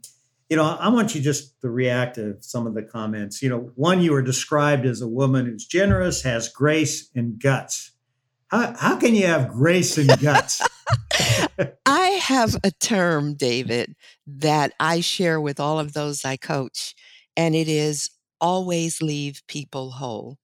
you 0.53 0.57
know, 0.57 0.67
I 0.67 0.91
want 0.91 1.15
you 1.15 1.23
just 1.23 1.59
to 1.63 1.71
react 1.71 2.17
to 2.17 2.37
some 2.41 2.67
of 2.67 2.75
the 2.75 2.83
comments. 2.83 3.43
You 3.43 3.49
know, 3.49 3.71
one, 3.75 4.03
you 4.03 4.13
were 4.13 4.21
described 4.21 4.85
as 4.85 5.01
a 5.01 5.09
woman 5.09 5.47
who's 5.47 5.65
generous, 5.65 6.21
has 6.25 6.51
grace 6.51 7.09
and 7.15 7.41
guts. 7.41 7.93
How, 8.49 8.75
how 8.77 8.97
can 8.97 9.15
you 9.15 9.27
have 9.29 9.49
grace 9.49 9.97
and 9.97 10.11
guts? 10.21 10.61
I 11.87 12.09
have 12.23 12.55
a 12.63 12.71
term, 12.71 13.33
David, 13.33 13.97
that 14.27 14.75
I 14.79 15.01
share 15.01 15.41
with 15.41 15.59
all 15.59 15.79
of 15.79 15.95
those 15.95 16.23
I 16.23 16.37
coach, 16.37 16.95
and 17.35 17.55
it 17.55 17.67
is 17.67 18.11
always 18.39 19.01
leave 19.01 19.41
people 19.49 19.93
whole. 19.93 20.37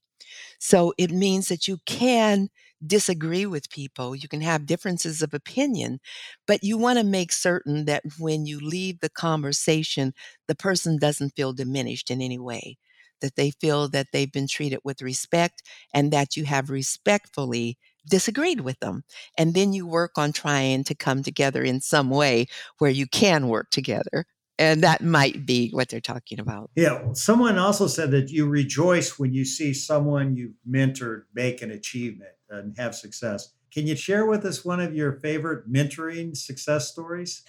So 0.58 0.94
it 0.96 1.10
means 1.10 1.48
that 1.48 1.68
you 1.68 1.80
can 1.84 2.48
disagree 2.86 3.46
with 3.46 3.70
people, 3.70 4.14
you 4.14 4.28
can 4.28 4.40
have 4.40 4.66
differences 4.66 5.22
of 5.22 5.34
opinion, 5.34 6.00
but 6.46 6.62
you 6.62 6.78
want 6.78 6.98
to 6.98 7.04
make 7.04 7.32
certain 7.32 7.84
that 7.86 8.02
when 8.18 8.46
you 8.46 8.60
leave 8.60 9.00
the 9.00 9.10
conversation, 9.10 10.12
the 10.46 10.54
person 10.54 10.98
doesn't 10.98 11.34
feel 11.36 11.52
diminished 11.52 12.10
in 12.10 12.20
any 12.22 12.38
way, 12.38 12.78
that 13.20 13.36
they 13.36 13.50
feel 13.50 13.88
that 13.88 14.08
they've 14.12 14.32
been 14.32 14.46
treated 14.48 14.80
with 14.84 15.02
respect 15.02 15.62
and 15.92 16.12
that 16.12 16.36
you 16.36 16.44
have 16.44 16.70
respectfully 16.70 17.76
disagreed 18.08 18.60
with 18.60 18.78
them. 18.80 19.02
And 19.36 19.54
then 19.54 19.72
you 19.72 19.86
work 19.86 20.12
on 20.16 20.32
trying 20.32 20.84
to 20.84 20.94
come 20.94 21.22
together 21.22 21.62
in 21.62 21.80
some 21.80 22.10
way 22.10 22.46
where 22.78 22.90
you 22.90 23.06
can 23.06 23.48
work 23.48 23.70
together. 23.70 24.26
And 24.58 24.82
that 24.82 25.02
might 25.02 25.46
be 25.46 25.70
what 25.70 25.88
they're 25.88 26.00
talking 26.00 26.40
about. 26.40 26.70
Yeah. 26.74 27.12
Someone 27.12 27.58
also 27.58 27.86
said 27.86 28.10
that 28.10 28.30
you 28.30 28.46
rejoice 28.46 29.18
when 29.18 29.32
you 29.32 29.44
see 29.44 29.72
someone 29.72 30.36
you've 30.36 30.54
mentored 30.68 31.22
make 31.34 31.62
an 31.62 31.70
achievement 31.70 32.32
and 32.50 32.76
have 32.76 32.94
success. 32.94 33.52
Can 33.72 33.86
you 33.86 33.94
share 33.94 34.26
with 34.26 34.44
us 34.44 34.64
one 34.64 34.80
of 34.80 34.94
your 34.94 35.12
favorite 35.20 35.70
mentoring 35.70 36.36
success 36.36 36.90
stories? 36.90 37.44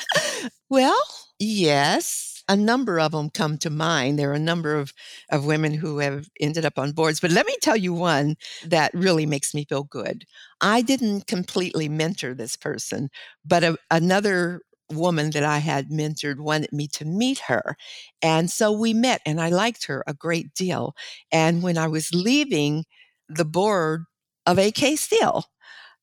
well, 0.70 1.00
yes 1.38 2.30
a 2.50 2.56
number 2.56 2.98
of 2.98 3.12
them 3.12 3.30
come 3.30 3.56
to 3.58 3.70
mind. 3.70 4.18
There 4.18 4.32
are 4.32 4.34
a 4.34 4.38
number 4.40 4.74
of, 4.74 4.92
of 5.30 5.46
women 5.46 5.72
who 5.72 6.00
have 6.00 6.28
ended 6.40 6.64
up 6.64 6.80
on 6.80 6.90
boards, 6.90 7.20
but 7.20 7.30
let 7.30 7.46
me 7.46 7.54
tell 7.62 7.76
you 7.76 7.94
one 7.94 8.34
that 8.66 8.90
really 8.92 9.24
makes 9.24 9.54
me 9.54 9.64
feel 9.64 9.84
good. 9.84 10.24
I 10.60 10.82
didn't 10.82 11.28
completely 11.28 11.88
mentor 11.88 12.34
this 12.34 12.56
person, 12.56 13.08
but 13.44 13.62
a, 13.62 13.76
another 13.88 14.62
woman 14.92 15.30
that 15.30 15.44
I 15.44 15.58
had 15.58 15.88
mentored 15.90 16.38
wanted 16.40 16.72
me 16.72 16.88
to 16.88 17.04
meet 17.04 17.40
her. 17.40 17.76
And 18.22 18.50
so 18.50 18.72
we 18.72 18.92
met, 18.94 19.20
and 19.26 19.40
I 19.40 19.48
liked 19.50 19.86
her 19.86 20.04
a 20.06 20.14
great 20.14 20.54
deal. 20.54 20.94
And 21.32 21.62
when 21.62 21.78
I 21.78 21.88
was 21.88 22.14
leaving 22.14 22.84
the 23.28 23.44
board 23.44 24.04
of 24.46 24.58
AK 24.58 24.96
Steel, 24.98 25.44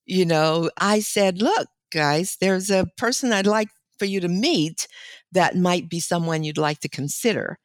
you 0.06 0.26
know, 0.26 0.70
I 0.80 1.00
said, 1.00 1.42
Look, 1.42 1.68
guys, 1.92 2.38
there's 2.40 2.70
a 2.70 2.88
person 2.98 3.34
I'd 3.34 3.48
like 3.48 3.70
for 4.00 4.06
you 4.06 4.20
to 4.22 4.28
meet 4.28 4.88
that 5.32 5.56
might 5.56 5.90
be 5.90 6.00
someone 6.00 6.44
you'd 6.44 6.58
like 6.58 6.80
to 6.82 6.90
consider. 6.90 7.58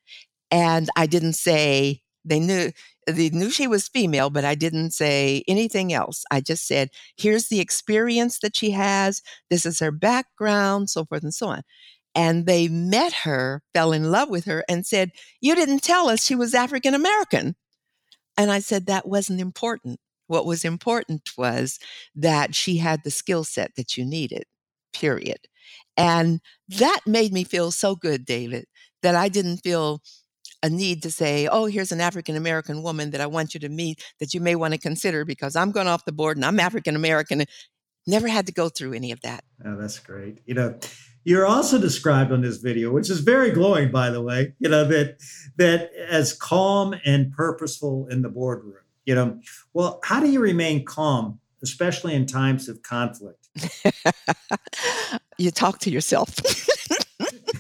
And 0.51 0.89
I 0.97 1.07
didn't 1.07 1.35
say 1.35 2.03
they 2.25 2.41
knew 2.41 2.73
they 3.07 3.31
knew 3.31 3.51
she 3.51 3.67
was 3.67 3.89
female, 3.89 4.31
but 4.31 4.45
I 4.45 4.55
didn't 4.55 4.93
say 4.93 5.43
anything 5.49 5.93
else. 5.93 6.25
I 6.31 6.41
just 6.41 6.67
said, 6.67 6.91
here's 7.17 7.49
the 7.49 7.61
experience 7.61 8.39
that 8.41 8.57
she 8.57 8.71
has, 8.73 9.23
this 9.51 9.67
is 9.67 9.81
her 9.81 9.91
background, 9.91 10.91
so 10.91 11.05
forth 11.05 11.23
and 11.23 11.35
so 11.35 11.49
on. 11.49 11.63
And 12.15 12.47
they 12.47 12.69
met 12.69 13.13
her, 13.25 13.63
fell 13.75 13.93
in 13.93 14.11
love 14.11 14.29
with 14.29 14.45
her, 14.45 14.65
and 14.69 14.87
said, 14.87 15.13
You 15.41 15.55
didn't 15.55 15.83
tell 15.83 16.09
us 16.09 16.25
she 16.25 16.35
was 16.35 16.55
African 16.55 16.95
American. 16.95 17.57
And 18.37 18.51
I 18.51 18.61
said, 18.61 18.87
That 18.87 19.09
wasn't 19.09 19.41
important. 19.41 19.99
What 20.27 20.47
was 20.47 20.65
important 20.65 21.31
was 21.37 21.79
that 22.15 22.55
she 22.55 22.79
had 22.79 23.03
the 23.05 23.11
skill 23.11 23.45
set 23.45 23.73
that 23.77 23.97
you 23.97 24.05
needed, 24.05 24.45
period. 24.93 25.39
And 25.97 26.41
that 26.69 27.01
made 27.07 27.33
me 27.33 27.45
feel 27.45 27.71
so 27.71 27.97
good, 27.97 28.25
David, 28.25 28.67
that 29.03 29.15
I 29.15 29.29
didn't 29.29 29.59
feel 29.59 30.03
a 30.63 30.71
need 30.71 31.03
to 31.03 31.11
say, 31.11 31.49
oh, 31.49 31.67
here's 31.67 31.93
an 31.93 32.01
African 32.01 32.37
American 32.37 32.83
woman 32.83 33.11
that 33.11 33.21
I 33.21 33.27
want 33.27 33.55
you 33.55 33.61
to 33.61 33.69
meet 33.69 34.03
that 34.21 34.33
you 34.33 34.41
may 34.41 34.55
want 34.55 34.75
to 34.75 34.81
consider 34.81 35.25
because 35.25 35.57
I'm 35.57 35.73
going 35.73 35.89
off 35.89 36.05
the 36.05 36.13
board 36.13 36.37
and 36.37 36.45
I'm 36.45 36.61
African 36.61 36.97
American. 36.97 37.45
Never 38.07 38.29
had 38.29 38.47
to 38.47 38.53
go 38.53 38.69
through 38.69 38.95
any 38.95 39.13
of 39.13 39.21
that. 39.23 39.45
Oh, 39.65 39.77
that's 39.77 39.99
great. 39.99 40.39
You 40.47 40.55
know, 40.55 40.79
you're 41.25 41.47
also 41.47 41.79
described 41.79 42.33
on 42.33 42.41
this 42.43 42.59
video, 42.59 42.91
which 42.91 43.11
is 43.11 43.21
very 43.21 43.51
glowing, 43.51 43.91
by 43.91 44.11
the 44.11 44.21
way, 44.21 44.55
you 44.59 44.69
know, 44.69 44.85
that 44.85 45.19
that 45.57 45.93
as 45.95 46.33
calm 46.33 46.95
and 47.05 47.33
purposeful 47.33 48.07
in 48.09 48.23
the 48.23 48.29
boardroom. 48.29 48.77
You 49.05 49.17
know, 49.17 49.41
well, 49.73 50.01
how 50.05 50.21
do 50.21 50.31
you 50.31 50.41
remain 50.41 50.85
calm, 50.85 51.41
especially 51.63 52.15
in 52.15 52.27
times 52.27 52.69
of 52.69 52.83
conflict? 52.83 53.49
you 55.39 55.51
talk 55.51 55.81
to 55.81 55.91
yourself. 55.91 56.39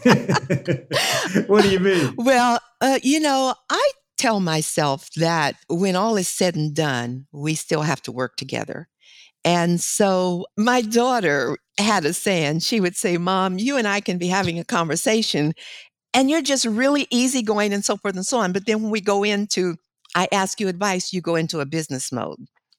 what 1.46 1.62
do 1.62 1.70
you 1.70 1.80
mean? 1.80 2.14
Well, 2.16 2.60
uh, 2.80 2.98
you 3.02 3.20
know, 3.20 3.54
I 3.70 3.90
tell 4.18 4.40
myself 4.40 5.08
that 5.16 5.56
when 5.68 5.96
all 5.96 6.16
is 6.16 6.28
said 6.28 6.54
and 6.56 6.74
done, 6.74 7.26
we 7.32 7.54
still 7.54 7.82
have 7.82 8.02
to 8.02 8.12
work 8.12 8.36
together. 8.36 8.88
And 9.44 9.80
so 9.80 10.46
my 10.56 10.82
daughter 10.82 11.58
had 11.78 12.04
a 12.04 12.12
saying, 12.12 12.60
she 12.60 12.80
would 12.80 12.96
say, 12.96 13.18
Mom, 13.18 13.58
you 13.58 13.76
and 13.76 13.88
I 13.88 14.00
can 14.00 14.18
be 14.18 14.28
having 14.28 14.58
a 14.58 14.64
conversation 14.64 15.54
and 16.14 16.30
you're 16.30 16.42
just 16.42 16.64
really 16.64 17.06
easygoing 17.10 17.72
and 17.72 17.84
so 17.84 17.96
forth 17.96 18.14
and 18.14 18.26
so 18.26 18.38
on. 18.38 18.52
But 18.52 18.66
then 18.66 18.82
when 18.82 18.90
we 18.90 19.00
go 19.00 19.24
into, 19.24 19.76
I 20.14 20.28
ask 20.30 20.60
you 20.60 20.68
advice, 20.68 21.12
you 21.12 21.20
go 21.20 21.36
into 21.36 21.60
a 21.60 21.66
business 21.66 22.12
mode. 22.12 22.38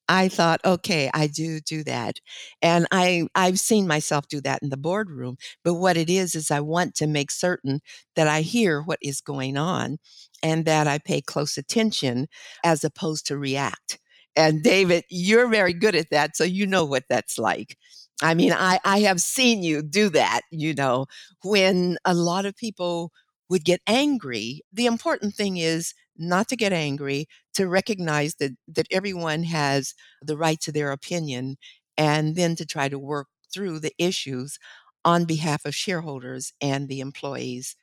I 0.09 0.27
thought, 0.27 0.61
okay, 0.65 1.09
I 1.13 1.27
do 1.27 1.59
do 1.61 1.83
that. 1.85 2.19
And 2.61 2.87
I, 2.91 3.27
I've 3.35 3.59
seen 3.59 3.87
myself 3.87 4.27
do 4.27 4.41
that 4.41 4.61
in 4.61 4.69
the 4.69 4.77
boardroom. 4.77 5.37
But 5.63 5.75
what 5.75 5.97
it 5.97 6.09
is, 6.09 6.35
is 6.35 6.51
I 6.51 6.59
want 6.59 6.95
to 6.95 7.07
make 7.07 7.31
certain 7.31 7.81
that 8.15 8.27
I 8.27 8.41
hear 8.41 8.81
what 8.81 8.99
is 9.01 9.21
going 9.21 9.57
on 9.57 9.97
and 10.41 10.65
that 10.65 10.87
I 10.87 10.99
pay 10.99 11.21
close 11.21 11.57
attention 11.57 12.27
as 12.63 12.83
opposed 12.83 13.27
to 13.27 13.37
react. 13.37 13.99
And 14.35 14.63
David, 14.63 15.03
you're 15.09 15.47
very 15.47 15.73
good 15.73 15.95
at 15.95 16.09
that. 16.11 16.35
So 16.35 16.43
you 16.43 16.65
know 16.65 16.85
what 16.85 17.03
that's 17.09 17.37
like. 17.37 17.77
I 18.21 18.33
mean, 18.33 18.53
I, 18.53 18.79
I 18.83 18.99
have 19.01 19.21
seen 19.21 19.63
you 19.63 19.81
do 19.81 20.09
that, 20.09 20.41
you 20.51 20.73
know, 20.73 21.05
when 21.43 21.97
a 22.05 22.13
lot 22.13 22.45
of 22.45 22.55
people 22.55 23.11
would 23.49 23.65
get 23.65 23.81
angry. 23.87 24.61
The 24.71 24.85
important 24.85 25.35
thing 25.35 25.57
is 25.57 25.93
not 26.17 26.47
to 26.49 26.55
get 26.55 26.73
angry, 26.73 27.27
to 27.55 27.67
recognize 27.67 28.35
that 28.35 28.51
that 28.67 28.87
everyone 28.91 29.43
has 29.43 29.93
the 30.21 30.37
right 30.37 30.59
to 30.61 30.71
their 30.71 30.91
opinion 30.91 31.57
and 31.97 32.35
then 32.35 32.55
to 32.55 32.65
try 32.65 32.89
to 32.89 32.99
work 32.99 33.27
through 33.53 33.79
the 33.79 33.93
issues 33.97 34.57
on 35.05 35.25
behalf 35.25 35.65
of 35.65 35.75
shareholders 35.75 36.53
and 36.61 36.87
the 36.87 36.99
employees. 36.99 37.75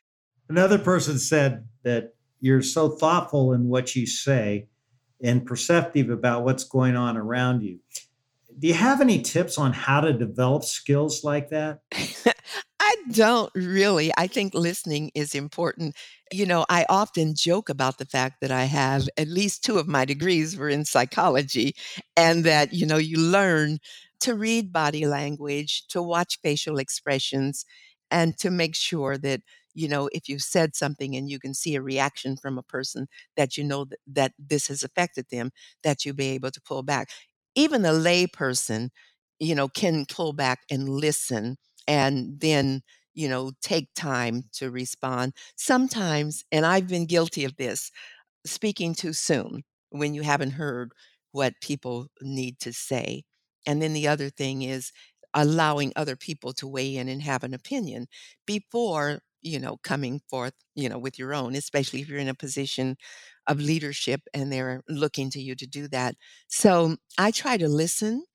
Another 0.49 0.77
person 0.77 1.17
said 1.17 1.67
that 1.83 2.15
you're 2.39 2.61
so 2.61 2.89
thoughtful 2.89 3.53
in 3.53 3.69
what 3.69 3.95
you 3.95 4.05
say 4.05 4.67
and 5.23 5.45
perceptive 5.45 6.09
about 6.09 6.43
what's 6.43 6.63
going 6.63 6.95
on 6.95 7.15
around 7.15 7.61
you. 7.61 7.79
Do 8.59 8.67
you 8.67 8.73
have 8.73 9.01
any 9.01 9.21
tips 9.21 9.57
on 9.57 9.71
how 9.71 10.01
to 10.01 10.11
develop 10.11 10.63
skills 10.63 11.23
like 11.23 11.49
that? 11.49 11.81
I 12.79 12.95
don't 13.11 13.51
really. 13.55 14.11
I 14.17 14.27
think 14.27 14.53
listening 14.53 15.11
is 15.13 15.35
important. 15.35 15.95
You 16.33 16.45
know, 16.45 16.65
I 16.69 16.85
often 16.87 17.35
joke 17.35 17.67
about 17.67 17.97
the 17.97 18.05
fact 18.05 18.39
that 18.39 18.51
I 18.51 18.63
have 18.63 19.09
at 19.17 19.27
least 19.27 19.63
two 19.65 19.77
of 19.77 19.87
my 19.87 20.05
degrees 20.05 20.55
were 20.55 20.69
in 20.69 20.85
psychology, 20.85 21.75
and 22.15 22.45
that, 22.45 22.73
you 22.73 22.85
know, 22.85 22.97
you 22.97 23.17
learn 23.17 23.79
to 24.21 24.35
read 24.35 24.71
body 24.71 25.05
language, 25.05 25.83
to 25.89 26.01
watch 26.01 26.39
facial 26.41 26.77
expressions, 26.77 27.65
and 28.09 28.37
to 28.37 28.49
make 28.49 28.75
sure 28.75 29.17
that, 29.17 29.41
you 29.73 29.89
know, 29.89 30.09
if 30.13 30.29
you've 30.29 30.41
said 30.41 30.73
something 30.75 31.15
and 31.17 31.29
you 31.29 31.37
can 31.39 31.53
see 31.53 31.75
a 31.75 31.81
reaction 31.81 32.37
from 32.37 32.57
a 32.57 32.63
person 32.63 33.07
that 33.35 33.57
you 33.57 33.63
know 33.65 33.83
that, 33.85 33.99
that 34.07 34.31
this 34.39 34.67
has 34.67 34.83
affected 34.83 35.25
them, 35.31 35.51
that 35.83 36.05
you 36.05 36.13
be 36.13 36.27
able 36.29 36.51
to 36.51 36.61
pull 36.61 36.81
back. 36.83 37.09
Even 37.55 37.83
a 37.83 37.91
lay 37.93 38.25
person, 38.25 38.89
you 39.39 39.53
know, 39.55 39.67
can 39.67 40.05
pull 40.05 40.31
back 40.33 40.59
and 40.69 40.87
listen 40.87 41.57
and 41.87 42.39
then 42.39 42.81
you 43.13 43.27
know 43.29 43.51
take 43.61 43.89
time 43.95 44.43
to 44.53 44.71
respond. 44.71 45.33
Sometimes 45.55 46.43
and 46.51 46.65
i've 46.65 46.87
been 46.87 47.05
guilty 47.05 47.45
of 47.45 47.55
this 47.57 47.91
speaking 48.45 48.93
too 48.95 49.13
soon 49.13 49.63
when 49.89 50.13
you 50.13 50.21
haven't 50.23 50.51
heard 50.51 50.91
what 51.31 51.53
people 51.61 52.07
need 52.21 52.59
to 52.59 52.73
say. 52.73 53.23
And 53.67 53.81
then 53.81 53.93
the 53.93 54.07
other 54.07 54.29
thing 54.29 54.63
is 54.63 54.91
allowing 55.33 55.93
other 55.95 56.15
people 56.15 56.53
to 56.53 56.67
weigh 56.67 56.95
in 56.97 57.07
and 57.09 57.21
have 57.21 57.43
an 57.43 57.53
opinion 57.53 58.07
before 58.45 59.21
you 59.41 59.59
know 59.59 59.77
coming 59.83 60.21
forth 60.29 60.53
you 60.75 60.87
know 60.89 60.99
with 60.99 61.17
your 61.19 61.33
own 61.33 61.55
especially 61.55 62.01
if 62.01 62.07
you're 62.09 62.19
in 62.19 62.27
a 62.29 62.33
position 62.35 62.95
of 63.47 63.59
leadership 63.59 64.21
and 64.33 64.51
they're 64.51 64.83
looking 64.89 65.29
to 65.31 65.41
you 65.41 65.55
to 65.55 65.67
do 65.67 65.87
that. 65.89 66.15
So 66.47 66.97
i 67.17 67.31
try 67.31 67.57
to 67.57 67.67
listen 67.67 68.25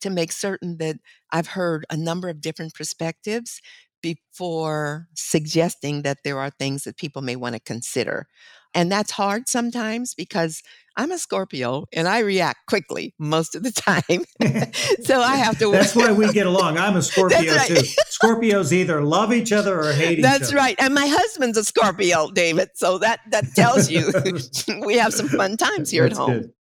to 0.00 0.10
make 0.10 0.32
certain 0.32 0.78
that 0.78 0.96
I've 1.32 1.48
heard 1.48 1.84
a 1.90 1.96
number 1.96 2.28
of 2.28 2.40
different 2.40 2.74
perspectives 2.74 3.60
before 4.02 5.08
suggesting 5.14 6.02
that 6.02 6.18
there 6.24 6.38
are 6.38 6.50
things 6.50 6.84
that 6.84 6.96
people 6.96 7.22
may 7.22 7.36
want 7.36 7.54
to 7.54 7.60
consider. 7.60 8.26
And 8.74 8.92
that's 8.92 9.10
hard 9.12 9.48
sometimes 9.48 10.14
because 10.14 10.62
I'm 10.96 11.10
a 11.10 11.18
Scorpio 11.18 11.86
and 11.92 12.06
I 12.06 12.18
react 12.20 12.66
quickly 12.66 13.14
most 13.18 13.54
of 13.54 13.62
the 13.62 13.72
time. 13.72 14.24
so 15.04 15.20
I 15.20 15.36
have 15.36 15.58
to. 15.60 15.70
That's 15.70 15.94
why 15.94 16.12
we 16.12 16.32
get 16.32 16.46
along. 16.46 16.76
I'm 16.76 16.96
a 16.96 17.02
Scorpio 17.02 17.54
right. 17.54 17.68
too. 17.68 17.82
Scorpios 18.10 18.72
either 18.72 19.02
love 19.02 19.32
each 19.32 19.52
other 19.52 19.80
or 19.80 19.92
hate 19.92 20.20
That's 20.20 20.20
each 20.20 20.24
other. 20.24 20.38
That's 20.38 20.54
right. 20.54 20.76
And 20.78 20.94
my 20.94 21.06
husband's 21.06 21.56
a 21.56 21.64
Scorpio, 21.64 22.30
David. 22.30 22.70
So 22.74 22.98
that 22.98 23.20
that 23.30 23.44
tells 23.54 23.90
you 23.90 24.12
we 24.84 24.98
have 24.98 25.14
some 25.14 25.28
fun 25.28 25.56
times 25.56 25.90
here 25.90 26.08
That's 26.08 26.18
at 26.18 26.22
home. 26.22 26.40
Good. 26.40 26.52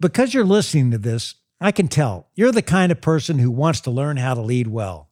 Because 0.00 0.32
you're 0.32 0.44
listening 0.44 0.92
to 0.92 0.98
this, 0.98 1.34
I 1.60 1.72
can 1.72 1.88
tell 1.88 2.28
you're 2.34 2.52
the 2.52 2.62
kind 2.62 2.92
of 2.92 3.00
person 3.00 3.38
who 3.38 3.50
wants 3.50 3.80
to 3.80 3.90
learn 3.90 4.16
how 4.16 4.34
to 4.34 4.40
lead 4.40 4.68
well. 4.68 5.08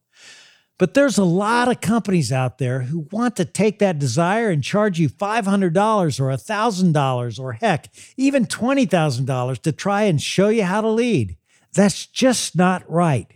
But 0.79 0.93
there's 0.93 1.17
a 1.17 1.25
lot 1.25 1.69
of 1.69 1.81
companies 1.81 2.31
out 2.31 2.59
there 2.59 2.81
who 2.81 3.09
want 3.11 3.37
to 3.37 3.47
take 3.47 3.79
that 3.79 3.99
desire 3.99 4.51
and 4.51 4.63
charge 4.63 4.99
you 4.99 5.09
$500 5.09 6.21
or 6.21 6.29
$1,000 6.29 7.41
or 7.41 7.53
heck, 7.55 7.89
even 8.19 8.45
$20,000 8.45 9.59
to 9.63 9.73
try 9.73 10.03
and 10.03 10.21
show 10.21 10.49
you 10.51 10.65
how 10.65 10.83
to 10.83 10.89
lead. 10.89 11.39
That's 11.73 12.07
just 12.07 12.57
not 12.57 12.89
right. 12.91 13.27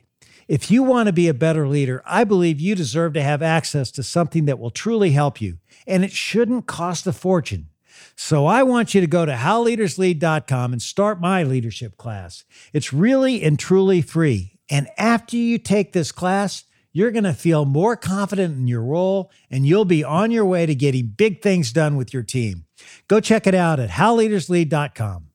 If 0.48 0.70
you 0.70 0.82
want 0.82 1.06
to 1.06 1.12
be 1.12 1.28
a 1.28 1.34
better 1.34 1.66
leader, 1.66 2.02
I 2.04 2.24
believe 2.24 2.60
you 2.60 2.74
deserve 2.74 3.14
to 3.14 3.22
have 3.22 3.40
access 3.40 3.90
to 3.92 4.02
something 4.02 4.44
that 4.44 4.58
will 4.58 4.70
truly 4.70 5.12
help 5.12 5.40
you, 5.40 5.58
and 5.86 6.04
it 6.04 6.12
shouldn't 6.12 6.66
cost 6.66 7.06
a 7.06 7.12
fortune. 7.12 7.69
So 8.16 8.46
I 8.46 8.62
want 8.62 8.94
you 8.94 9.00
to 9.00 9.06
go 9.06 9.24
to 9.24 9.32
howleaderslead.com 9.32 10.72
and 10.72 10.82
start 10.82 11.20
my 11.20 11.42
leadership 11.42 11.96
class. 11.96 12.44
It's 12.72 12.92
really 12.92 13.42
and 13.42 13.58
truly 13.58 14.02
free. 14.02 14.58
And 14.70 14.88
after 14.96 15.36
you 15.36 15.58
take 15.58 15.92
this 15.92 16.12
class, 16.12 16.64
you're 16.92 17.10
going 17.10 17.24
to 17.24 17.34
feel 17.34 17.64
more 17.64 17.96
confident 17.96 18.56
in 18.56 18.66
your 18.66 18.82
role 18.82 19.30
and 19.50 19.66
you'll 19.66 19.84
be 19.84 20.02
on 20.04 20.30
your 20.30 20.44
way 20.44 20.66
to 20.66 20.74
getting 20.74 21.06
big 21.06 21.42
things 21.42 21.72
done 21.72 21.96
with 21.96 22.12
your 22.12 22.22
team. 22.22 22.64
Go 23.08 23.20
check 23.20 23.46
it 23.46 23.54
out 23.54 23.78
at 23.80 23.90
howleaderslead.com. 23.90 25.26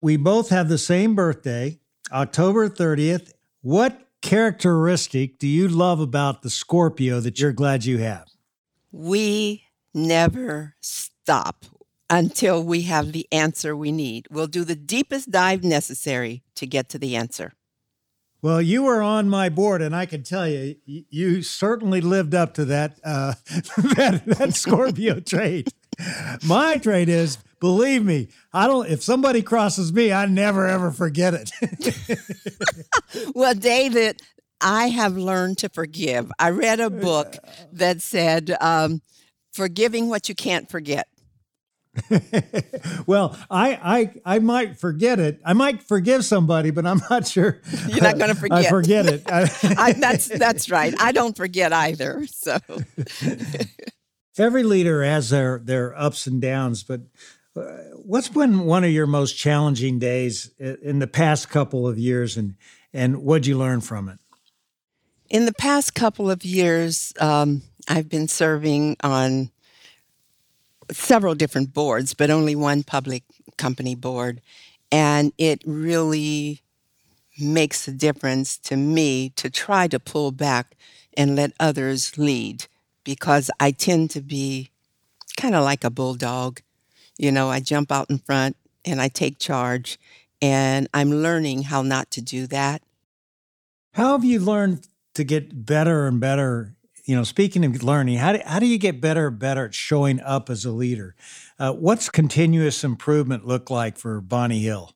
We 0.00 0.16
both 0.16 0.50
have 0.50 0.68
the 0.68 0.78
same 0.78 1.14
birthday, 1.14 1.80
October 2.12 2.68
30th. 2.68 3.32
What 3.62 4.07
characteristic 4.22 5.38
do 5.38 5.46
you 5.46 5.68
love 5.68 6.00
about 6.00 6.42
the 6.42 6.50
Scorpio 6.50 7.20
that 7.20 7.38
you're 7.38 7.52
glad 7.52 7.84
you 7.84 7.98
have? 7.98 8.28
We 8.92 9.64
never 9.94 10.74
stop 10.80 11.64
until 12.10 12.62
we 12.62 12.82
have 12.82 13.12
the 13.12 13.26
answer 13.30 13.76
we 13.76 13.92
need. 13.92 14.26
We'll 14.30 14.46
do 14.46 14.64
the 14.64 14.76
deepest 14.76 15.30
dive 15.30 15.62
necessary 15.62 16.42
to 16.54 16.66
get 16.66 16.88
to 16.90 16.98
the 16.98 17.16
answer. 17.16 17.52
Well, 18.40 18.62
you 18.62 18.84
were 18.84 19.02
on 19.02 19.28
my 19.28 19.48
board, 19.48 19.82
and 19.82 19.96
I 19.96 20.06
can 20.06 20.22
tell 20.22 20.48
you, 20.48 20.76
you 20.86 21.42
certainly 21.42 22.00
lived 22.00 22.34
up 22.34 22.54
to 22.54 22.64
that 22.66 23.00
uh, 23.02 23.34
that, 23.96 24.22
that 24.26 24.54
Scorpio 24.54 25.18
trait. 25.18 25.72
My 26.44 26.76
trait 26.76 27.08
is, 27.08 27.38
believe 27.60 28.04
me, 28.04 28.28
I 28.52 28.66
don't. 28.66 28.88
If 28.88 29.02
somebody 29.02 29.42
crosses 29.42 29.92
me, 29.92 30.12
I 30.12 30.26
never 30.26 30.66
ever 30.66 30.90
forget 30.90 31.34
it. 31.34 32.20
well, 33.34 33.54
David, 33.54 34.20
I 34.60 34.88
have 34.88 35.16
learned 35.16 35.58
to 35.58 35.68
forgive. 35.68 36.30
I 36.38 36.50
read 36.50 36.80
a 36.80 36.90
book 36.90 37.36
that 37.72 38.00
said, 38.02 38.56
um, 38.60 39.02
"Forgiving 39.52 40.08
what 40.08 40.28
you 40.28 40.34
can't 40.34 40.70
forget." 40.70 41.08
well, 43.06 43.36
I, 43.50 44.10
I 44.24 44.36
I 44.36 44.38
might 44.38 44.78
forget 44.78 45.18
it. 45.18 45.40
I 45.44 45.52
might 45.52 45.82
forgive 45.82 46.24
somebody, 46.24 46.70
but 46.70 46.86
I'm 46.86 47.00
not 47.10 47.26
sure. 47.26 47.60
You're 47.88 48.02
not 48.02 48.18
going 48.18 48.30
to 48.30 48.36
forget. 48.36 48.66
I 48.66 48.68
forget 48.68 49.06
it. 49.06 49.22
I, 49.26 49.92
that's 49.92 50.28
that's 50.28 50.70
right. 50.70 50.94
I 51.00 51.12
don't 51.12 51.36
forget 51.36 51.72
either. 51.72 52.26
So 52.26 52.58
every 54.40 54.62
leader 54.62 55.02
has 55.02 55.30
their 55.30 55.58
their 55.58 55.98
ups 55.98 56.26
and 56.26 56.40
downs, 56.40 56.82
but 56.82 57.00
uh, 57.56 57.60
what's 57.94 58.28
been 58.28 58.60
one 58.60 58.84
of 58.84 58.90
your 58.90 59.06
most 59.06 59.36
challenging 59.36 59.98
days 59.98 60.50
in 60.58 60.98
the 60.98 61.06
past 61.06 61.48
couple 61.48 61.86
of 61.86 61.98
years, 61.98 62.36
and 62.36 62.54
and 62.92 63.22
what'd 63.22 63.46
you 63.46 63.56
learn 63.58 63.80
from 63.80 64.08
it? 64.08 64.18
In 65.28 65.44
the 65.44 65.52
past 65.52 65.94
couple 65.94 66.30
of 66.30 66.44
years, 66.44 67.12
um, 67.20 67.62
I've 67.88 68.08
been 68.08 68.28
serving 68.28 68.96
on 69.02 69.50
several 70.90 71.34
different 71.34 71.74
boards, 71.74 72.14
but 72.14 72.30
only 72.30 72.56
one 72.56 72.82
public 72.82 73.24
company 73.56 73.94
board. 73.94 74.40
And 74.90 75.32
it 75.36 75.62
really 75.66 76.62
makes 77.38 77.86
a 77.86 77.92
difference 77.92 78.56
to 78.56 78.76
me 78.76 79.30
to 79.30 79.50
try 79.50 79.86
to 79.88 80.00
pull 80.00 80.32
back 80.32 80.76
and 81.16 81.36
let 81.36 81.52
others 81.60 82.16
lead 82.16 82.66
because 83.08 83.50
I 83.58 83.70
tend 83.70 84.10
to 84.10 84.20
be 84.20 84.68
kind 85.38 85.54
of 85.54 85.64
like 85.64 85.82
a 85.82 85.88
bulldog. 85.88 86.60
You 87.16 87.32
know, 87.32 87.48
I 87.48 87.58
jump 87.58 87.90
out 87.90 88.10
in 88.10 88.18
front 88.18 88.54
and 88.84 89.00
I 89.00 89.08
take 89.08 89.38
charge, 89.38 89.98
and 90.42 90.88
I'm 90.92 91.10
learning 91.10 91.62
how 91.62 91.80
not 91.80 92.10
to 92.12 92.20
do 92.20 92.46
that. 92.48 92.82
How 93.94 94.12
have 94.12 94.26
you 94.26 94.40
learned 94.40 94.86
to 95.14 95.24
get 95.24 95.64
better 95.64 96.06
and 96.06 96.20
better 96.20 96.74
you 97.06 97.16
know, 97.16 97.24
speaking 97.24 97.64
of 97.64 97.82
learning, 97.82 98.18
how 98.18 98.34
do, 98.34 98.40
how 98.44 98.58
do 98.58 98.66
you 98.66 98.76
get 98.76 99.00
better 99.00 99.28
and 99.28 99.38
better 99.38 99.64
at 99.64 99.74
showing 99.74 100.20
up 100.20 100.50
as 100.50 100.66
a 100.66 100.70
leader? 100.70 101.14
Uh, 101.58 101.72
what's 101.72 102.10
continuous 102.10 102.84
improvement 102.84 103.46
look 103.46 103.70
like 103.70 103.96
for 103.96 104.20
Bonnie 104.20 104.60
Hill? 104.60 104.92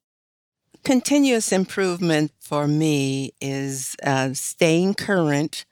Continuous 0.84 1.52
improvement 1.52 2.30
for 2.38 2.68
me 2.68 3.32
is 3.40 3.96
uh, 4.04 4.34
staying 4.34 4.92
current 4.92 5.64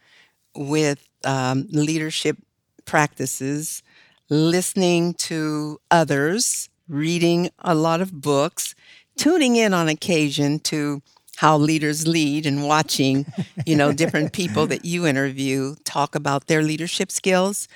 with 0.55 1.10
um, 1.25 1.67
leadership 1.71 2.39
practices, 2.85 3.83
listening 4.29 5.15
to 5.15 5.81
others, 5.91 6.69
reading 6.89 7.51
a 7.61 7.75
lot 7.75 8.01
of 8.01 8.21
books, 8.21 8.75
tuning 9.17 9.57
in 9.57 9.73
on 9.75 9.89
occasion 9.89 10.59
to 10.61 11.03
how 11.37 11.57
leaders 11.57 12.07
lead 12.07 12.45
and 12.47 12.65
watching, 12.65 13.25
you 13.65 13.75
know, 13.75 13.93
different 13.93 14.33
people 14.41 14.67
that 14.67 14.85
you 14.85 15.07
interview 15.07 15.75
talk 15.85 16.15
about 16.15 16.47
their 16.47 16.63
leadership 16.63 17.11
skills. 17.11 17.67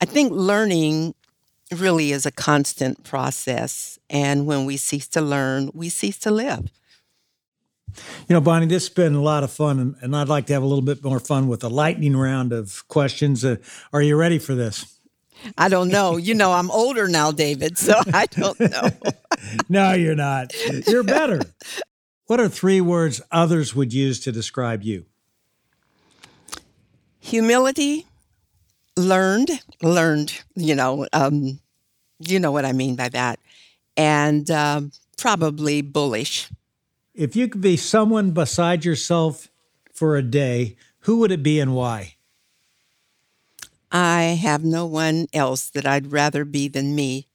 I 0.00 0.04
think 0.04 0.32
learning 0.32 1.14
really 1.74 2.12
is 2.12 2.26
a 2.26 2.30
constant 2.32 3.02
process. 3.04 3.98
And 4.10 4.46
when 4.46 4.64
we 4.66 4.76
cease 4.76 5.08
to 5.08 5.20
learn, 5.20 5.70
we 5.72 5.88
cease 5.88 6.18
to 6.20 6.30
live. 6.30 6.70
You 8.28 8.34
know, 8.34 8.40
Bonnie, 8.40 8.66
this 8.66 8.86
has 8.88 8.94
been 8.94 9.14
a 9.14 9.22
lot 9.22 9.44
of 9.44 9.50
fun, 9.50 9.78
and, 9.78 9.94
and 10.00 10.16
I'd 10.16 10.28
like 10.28 10.46
to 10.46 10.52
have 10.52 10.62
a 10.62 10.66
little 10.66 10.82
bit 10.82 11.02
more 11.02 11.20
fun 11.20 11.48
with 11.48 11.62
a 11.64 11.68
lightning 11.68 12.16
round 12.16 12.52
of 12.52 12.86
questions. 12.88 13.44
Uh, 13.44 13.56
are 13.92 14.02
you 14.02 14.16
ready 14.16 14.38
for 14.38 14.54
this? 14.54 14.98
I 15.58 15.68
don't 15.68 15.88
know. 15.88 16.16
You 16.16 16.34
know, 16.34 16.52
I'm 16.52 16.70
older 16.70 17.08
now, 17.08 17.30
David, 17.30 17.78
so 17.78 17.94
I 18.12 18.26
don't 18.26 18.58
know. 18.60 18.88
no, 19.68 19.92
you're 19.92 20.14
not. 20.14 20.52
You're 20.86 21.02
better. 21.02 21.40
What 22.26 22.40
are 22.40 22.48
three 22.48 22.80
words 22.80 23.20
others 23.30 23.74
would 23.74 23.92
use 23.92 24.20
to 24.20 24.32
describe 24.32 24.82
you? 24.82 25.04
Humility, 27.20 28.06
learned, 28.96 29.50
learned, 29.82 30.42
you 30.54 30.74
know, 30.74 31.06
um, 31.12 31.60
you 32.18 32.38
know 32.38 32.52
what 32.52 32.64
I 32.64 32.72
mean 32.72 32.96
by 32.96 33.08
that, 33.10 33.38
and 33.96 34.50
um, 34.50 34.92
probably 35.16 35.82
bullish. 35.82 36.48
If 37.14 37.36
you 37.36 37.46
could 37.46 37.60
be 37.60 37.76
someone 37.76 38.32
beside 38.32 38.84
yourself 38.84 39.48
for 39.92 40.16
a 40.16 40.22
day, 40.22 40.76
who 41.00 41.18
would 41.18 41.30
it 41.30 41.44
be 41.44 41.60
and 41.60 41.74
why? 41.74 42.16
I 43.92 44.22
have 44.42 44.64
no 44.64 44.84
one 44.86 45.28
else 45.32 45.70
that 45.70 45.86
I'd 45.86 46.10
rather 46.10 46.44
be 46.44 46.66
than 46.66 46.96
me. 46.96 47.28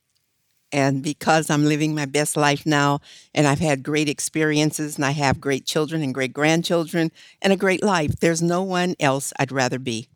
And 0.74 1.02
because 1.02 1.50
I'm 1.50 1.64
living 1.64 1.96
my 1.96 2.06
best 2.06 2.36
life 2.36 2.66
now 2.66 3.00
and 3.34 3.48
I've 3.48 3.60
had 3.60 3.82
great 3.82 4.10
experiences 4.10 4.98
and 4.98 5.06
I 5.06 5.12
have 5.12 5.40
great 5.40 5.66
children 5.66 6.04
and 6.04 6.14
great 6.14 6.34
grandchildren 6.34 7.12
and 7.42 7.54
a 7.54 7.58
great 7.58 7.82
life, 7.82 8.20
there's 8.20 8.42
no 8.42 8.62
one 8.62 8.96
else 9.00 9.32
I'd 9.40 9.54
rather 9.54 9.80
be. 9.80 10.10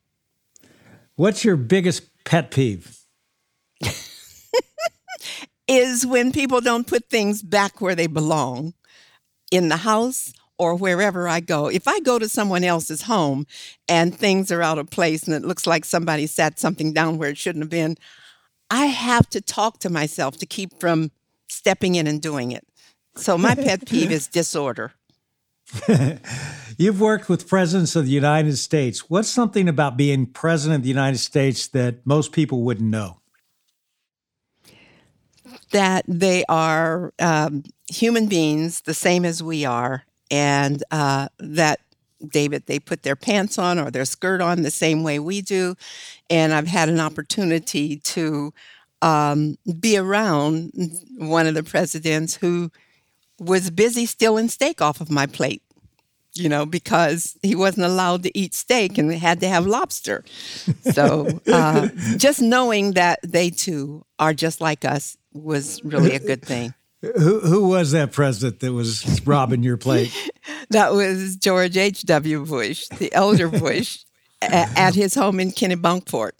What's 1.15 1.45
your 1.45 1.55
biggest 1.55 2.03
pet 2.25 2.51
peeve? 2.51 2.99
is 5.67 6.05
when 6.05 6.33
people 6.33 6.59
don't 6.59 6.85
put 6.85 7.09
things 7.09 7.41
back 7.41 7.79
where 7.79 7.95
they 7.95 8.07
belong 8.07 8.73
in 9.53 9.69
the 9.69 9.77
house 9.77 10.33
or 10.57 10.73
wherever 10.73 11.27
I 11.27 11.39
go. 11.39 11.67
If 11.67 11.87
I 11.87 11.99
go 11.99 12.17
to 12.17 12.27
someone 12.27 12.63
else's 12.63 13.03
home 13.03 13.45
and 13.87 14.17
things 14.17 14.51
are 14.51 14.63
out 14.63 14.79
of 14.79 14.89
place 14.89 15.23
and 15.23 15.35
it 15.35 15.45
looks 15.45 15.67
like 15.67 15.85
somebody 15.85 16.25
sat 16.25 16.59
something 16.59 16.91
down 16.91 17.19
where 17.19 17.29
it 17.29 17.37
shouldn't 17.37 17.63
have 17.63 17.69
been, 17.69 17.95
I 18.71 18.87
have 18.87 19.29
to 19.29 19.41
talk 19.41 19.79
to 19.79 19.91
myself 19.91 20.37
to 20.37 20.47
keep 20.47 20.79
from 20.79 21.11
stepping 21.47 21.93
in 21.93 22.07
and 22.07 22.19
doing 22.19 22.51
it. 22.51 22.65
So 23.15 23.37
my 23.37 23.53
pet 23.53 23.85
peeve 23.87 24.11
is 24.11 24.27
disorder. 24.27 24.93
You've 26.77 26.99
worked 26.99 27.29
with 27.29 27.47
presidents 27.47 27.95
of 27.95 28.05
the 28.05 28.11
United 28.11 28.57
States. 28.57 29.09
What's 29.09 29.29
something 29.29 29.69
about 29.69 29.97
being 29.97 30.25
president 30.25 30.79
of 30.79 30.83
the 30.83 30.89
United 30.89 31.19
States 31.19 31.67
that 31.69 32.05
most 32.05 32.31
people 32.31 32.63
wouldn't 32.63 32.89
know? 32.89 33.19
That 35.71 36.05
they 36.07 36.43
are 36.49 37.13
um, 37.19 37.63
human 37.93 38.27
beings, 38.27 38.81
the 38.81 38.93
same 38.93 39.25
as 39.25 39.41
we 39.41 39.65
are, 39.65 40.03
and 40.31 40.83
uh, 40.91 41.29
that 41.39 41.79
David, 42.25 42.65
they 42.65 42.79
put 42.79 43.03
their 43.03 43.15
pants 43.15 43.57
on 43.57 43.79
or 43.79 43.91
their 43.91 44.05
skirt 44.05 44.41
on 44.41 44.61
the 44.61 44.71
same 44.71 45.03
way 45.03 45.19
we 45.19 45.41
do. 45.41 45.75
And 46.29 46.53
I've 46.53 46.67
had 46.67 46.89
an 46.89 46.99
opportunity 46.99 47.97
to 47.97 48.53
um, 49.01 49.57
be 49.79 49.97
around 49.97 50.71
one 51.17 51.47
of 51.47 51.53
the 51.53 51.63
presidents 51.63 52.35
who 52.35 52.71
was 53.39 53.69
busy 53.69 54.05
stealing 54.05 54.47
steak 54.47 54.81
off 54.81 55.01
of 55.01 55.09
my 55.09 55.25
plate 55.25 55.61
you 56.35 56.49
know, 56.49 56.65
because 56.65 57.37
he 57.43 57.55
wasn't 57.55 57.85
allowed 57.85 58.23
to 58.23 58.37
eat 58.37 58.53
steak 58.53 58.97
and 58.97 59.13
had 59.13 59.39
to 59.41 59.47
have 59.47 59.67
lobster. 59.67 60.23
So 60.91 61.39
uh, 61.51 61.89
just 62.17 62.41
knowing 62.41 62.93
that 62.93 63.19
they 63.23 63.49
too 63.49 64.03
are 64.19 64.33
just 64.33 64.59
like 64.59 64.83
us 64.83 65.17
was 65.33 65.83
really 65.83 66.15
a 66.15 66.19
good 66.19 66.41
thing. 66.41 66.73
Who, 67.03 67.41
who 67.41 67.67
was 67.67 67.91
that 67.91 68.13
president 68.13 68.61
that 68.61 68.71
was 68.71 69.21
robbing 69.27 69.61
your 69.61 69.75
plate? 69.75 70.13
that 70.69 70.93
was 70.93 71.35
George 71.35 71.75
H.W. 71.75 72.45
Bush, 72.45 72.87
the 72.97 73.13
elder 73.13 73.49
Bush, 73.59 74.05
at 74.41 74.95
his 74.95 75.13
home 75.13 75.39
in 75.41 75.51
Kennebunkport. 75.51 76.31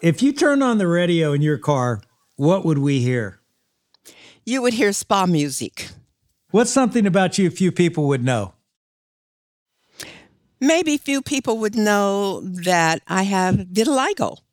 If 0.00 0.20
you 0.20 0.32
turned 0.32 0.64
on 0.64 0.78
the 0.78 0.88
radio 0.88 1.32
in 1.32 1.40
your 1.40 1.58
car, 1.58 2.02
what 2.34 2.64
would 2.64 2.78
we 2.78 2.98
hear? 2.98 3.38
You 4.44 4.60
would 4.62 4.74
hear 4.74 4.92
spa 4.92 5.26
music. 5.26 5.90
What's 6.50 6.72
something 6.72 7.06
about 7.06 7.38
you 7.38 7.48
few 7.48 7.70
people 7.70 8.08
would 8.08 8.24
know? 8.24 8.54
Maybe 10.60 10.96
few 10.96 11.22
people 11.22 11.58
would 11.58 11.76
know 11.76 12.40
that 12.40 13.02
I 13.06 13.22
have 13.22 13.54
vitiligo. 13.56 14.38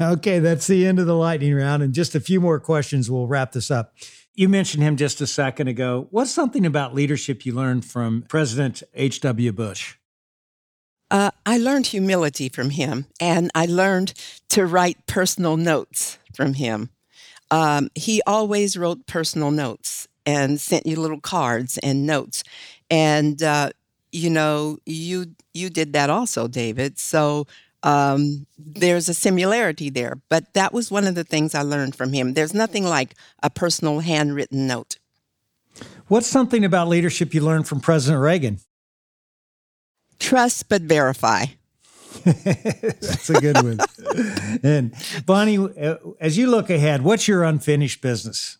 Okay, 0.00 0.38
that's 0.38 0.68
the 0.68 0.86
end 0.86 1.00
of 1.00 1.06
the 1.06 1.16
lightning 1.16 1.52
round. 1.54 1.82
And 1.82 1.92
just 1.92 2.14
a 2.14 2.20
few 2.20 2.40
more 2.40 2.60
questions, 2.60 3.10
we'll 3.10 3.26
wrap 3.26 3.50
this 3.50 3.68
up. 3.68 3.92
You 4.34 4.48
mentioned 4.48 4.82
him 4.82 4.96
just 4.96 5.20
a 5.20 5.26
second 5.26 5.68
ago. 5.68 6.06
What's 6.10 6.30
something 6.30 6.64
about 6.64 6.94
leadership 6.94 7.44
you 7.44 7.52
learned 7.52 7.84
from 7.84 8.22
President 8.28 8.82
H.W. 8.94 9.52
Bush? 9.52 9.96
Uh, 11.10 11.30
I 11.44 11.58
learned 11.58 11.88
humility 11.88 12.48
from 12.48 12.70
him, 12.70 13.06
and 13.20 13.50
I 13.54 13.66
learned 13.66 14.14
to 14.48 14.64
write 14.64 15.06
personal 15.06 15.58
notes 15.58 16.18
from 16.34 16.54
him. 16.54 16.88
Um, 17.50 17.90
he 17.94 18.22
always 18.26 18.78
wrote 18.78 19.06
personal 19.06 19.50
notes 19.50 20.08
and 20.24 20.58
sent 20.58 20.86
you 20.86 20.98
little 20.98 21.20
cards 21.20 21.76
and 21.82 22.06
notes. 22.06 22.42
And 22.90 23.42
uh, 23.42 23.72
you 24.12 24.30
know, 24.30 24.78
you 24.86 25.34
you 25.52 25.68
did 25.68 25.92
that 25.92 26.08
also, 26.08 26.48
David. 26.48 26.98
So 26.98 27.46
um, 27.82 28.46
there's 28.58 29.08
a 29.08 29.14
similarity 29.14 29.90
there. 29.90 30.20
But 30.28 30.54
that 30.54 30.72
was 30.72 30.90
one 30.90 31.06
of 31.06 31.14
the 31.14 31.24
things 31.24 31.54
I 31.54 31.62
learned 31.62 31.96
from 31.96 32.12
him. 32.12 32.34
There's 32.34 32.54
nothing 32.54 32.84
like 32.84 33.14
a 33.42 33.50
personal 33.50 34.00
handwritten 34.00 34.66
note. 34.66 34.98
What's 36.08 36.26
something 36.26 36.64
about 36.64 36.88
leadership 36.88 37.34
you 37.34 37.40
learned 37.40 37.66
from 37.66 37.80
President 37.80 38.20
Reagan? 38.20 38.58
Trust 40.18 40.68
but 40.68 40.82
verify. 40.82 41.46
That's 42.24 43.30
a 43.30 43.40
good 43.40 43.56
one. 43.56 43.78
and 44.62 44.94
Bonnie, 45.24 45.58
uh, 45.58 45.96
as 46.20 46.36
you 46.36 46.48
look 46.48 46.70
ahead, 46.70 47.02
what's 47.02 47.26
your 47.26 47.42
unfinished 47.42 48.02
business? 48.02 48.58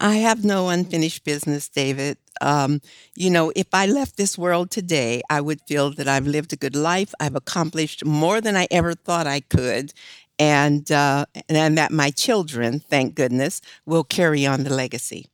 I 0.00 0.16
have 0.16 0.44
no 0.44 0.68
unfinished 0.68 1.24
business, 1.24 1.68
David. 1.68 2.18
Um, 2.40 2.80
you 3.14 3.30
know, 3.30 3.52
if 3.54 3.68
I 3.72 3.86
left 3.86 4.16
this 4.16 4.36
world 4.38 4.70
today, 4.70 5.22
I 5.30 5.40
would 5.40 5.60
feel 5.62 5.90
that 5.92 6.08
I've 6.08 6.26
lived 6.26 6.52
a 6.52 6.56
good 6.56 6.76
life. 6.76 7.14
I've 7.20 7.36
accomplished 7.36 8.04
more 8.04 8.40
than 8.40 8.56
I 8.56 8.66
ever 8.70 8.94
thought 8.94 9.26
I 9.26 9.40
could. 9.40 9.92
And, 10.38 10.90
uh, 10.90 11.26
and 11.48 11.78
that 11.78 11.92
my 11.92 12.10
children, 12.10 12.80
thank 12.80 13.14
goodness, 13.14 13.60
will 13.86 14.04
carry 14.04 14.44
on 14.44 14.64
the 14.64 14.74
legacy. 14.74 15.28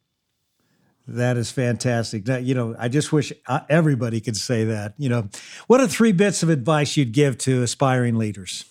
That 1.09 1.37
is 1.37 1.51
fantastic. 1.51 2.27
Now, 2.27 2.37
you 2.37 2.55
know, 2.55 2.77
I 2.79 2.89
just 2.89 3.13
wish 3.13 3.33
uh, 3.49 3.61
everybody 3.69 4.21
could 4.21 4.37
say 4.37 4.65
that. 4.67 4.95
You 4.97 5.09
know, 5.09 5.29
what 5.67 5.81
are 5.81 5.89
three 5.89 6.13
bits 6.13 6.43
of 6.45 6.51
advice 6.51 6.97
you'd 6.97 7.13
give 7.13 7.37
to 7.39 7.63
aspiring 7.63 8.17
leaders? 8.17 8.65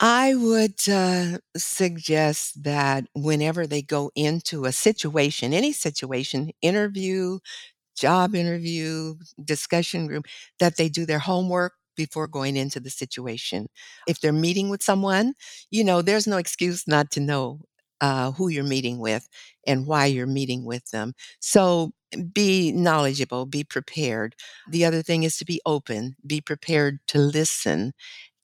I 0.00 0.34
would 0.34 0.88
uh, 0.88 1.38
suggest 1.56 2.62
that 2.64 3.04
whenever 3.14 3.66
they 3.66 3.82
go 3.82 4.10
into 4.14 4.64
a 4.64 4.72
situation, 4.72 5.52
any 5.52 5.72
situation, 5.72 6.52
interview, 6.62 7.38
job 7.96 8.34
interview, 8.34 9.16
discussion 9.44 10.06
group, 10.06 10.26
that 10.60 10.76
they 10.76 10.88
do 10.88 11.06
their 11.06 11.18
homework 11.20 11.74
before 11.96 12.28
going 12.28 12.56
into 12.56 12.80
the 12.80 12.90
situation. 12.90 13.68
If 14.08 14.20
they're 14.20 14.32
meeting 14.32 14.70
with 14.70 14.82
someone, 14.82 15.34
you 15.70 15.84
know, 15.84 16.02
there's 16.02 16.26
no 16.28 16.38
excuse 16.38 16.86
not 16.88 17.10
to 17.12 17.20
know 17.20 17.60
uh, 18.00 18.32
who 18.32 18.48
you're 18.48 18.64
meeting 18.64 18.98
with 19.00 19.28
and 19.66 19.86
why 19.86 20.06
you're 20.06 20.26
meeting 20.26 20.64
with 20.64 20.90
them. 20.90 21.14
So 21.40 21.92
be 22.34 22.72
knowledgeable, 22.72 23.46
be 23.46 23.64
prepared. 23.64 24.36
The 24.70 24.84
other 24.84 25.02
thing 25.02 25.24
is 25.24 25.36
to 25.38 25.44
be 25.46 25.60
open, 25.66 26.16
be 26.26 26.40
prepared 26.40 27.00
to 27.08 27.18
listen 27.18 27.92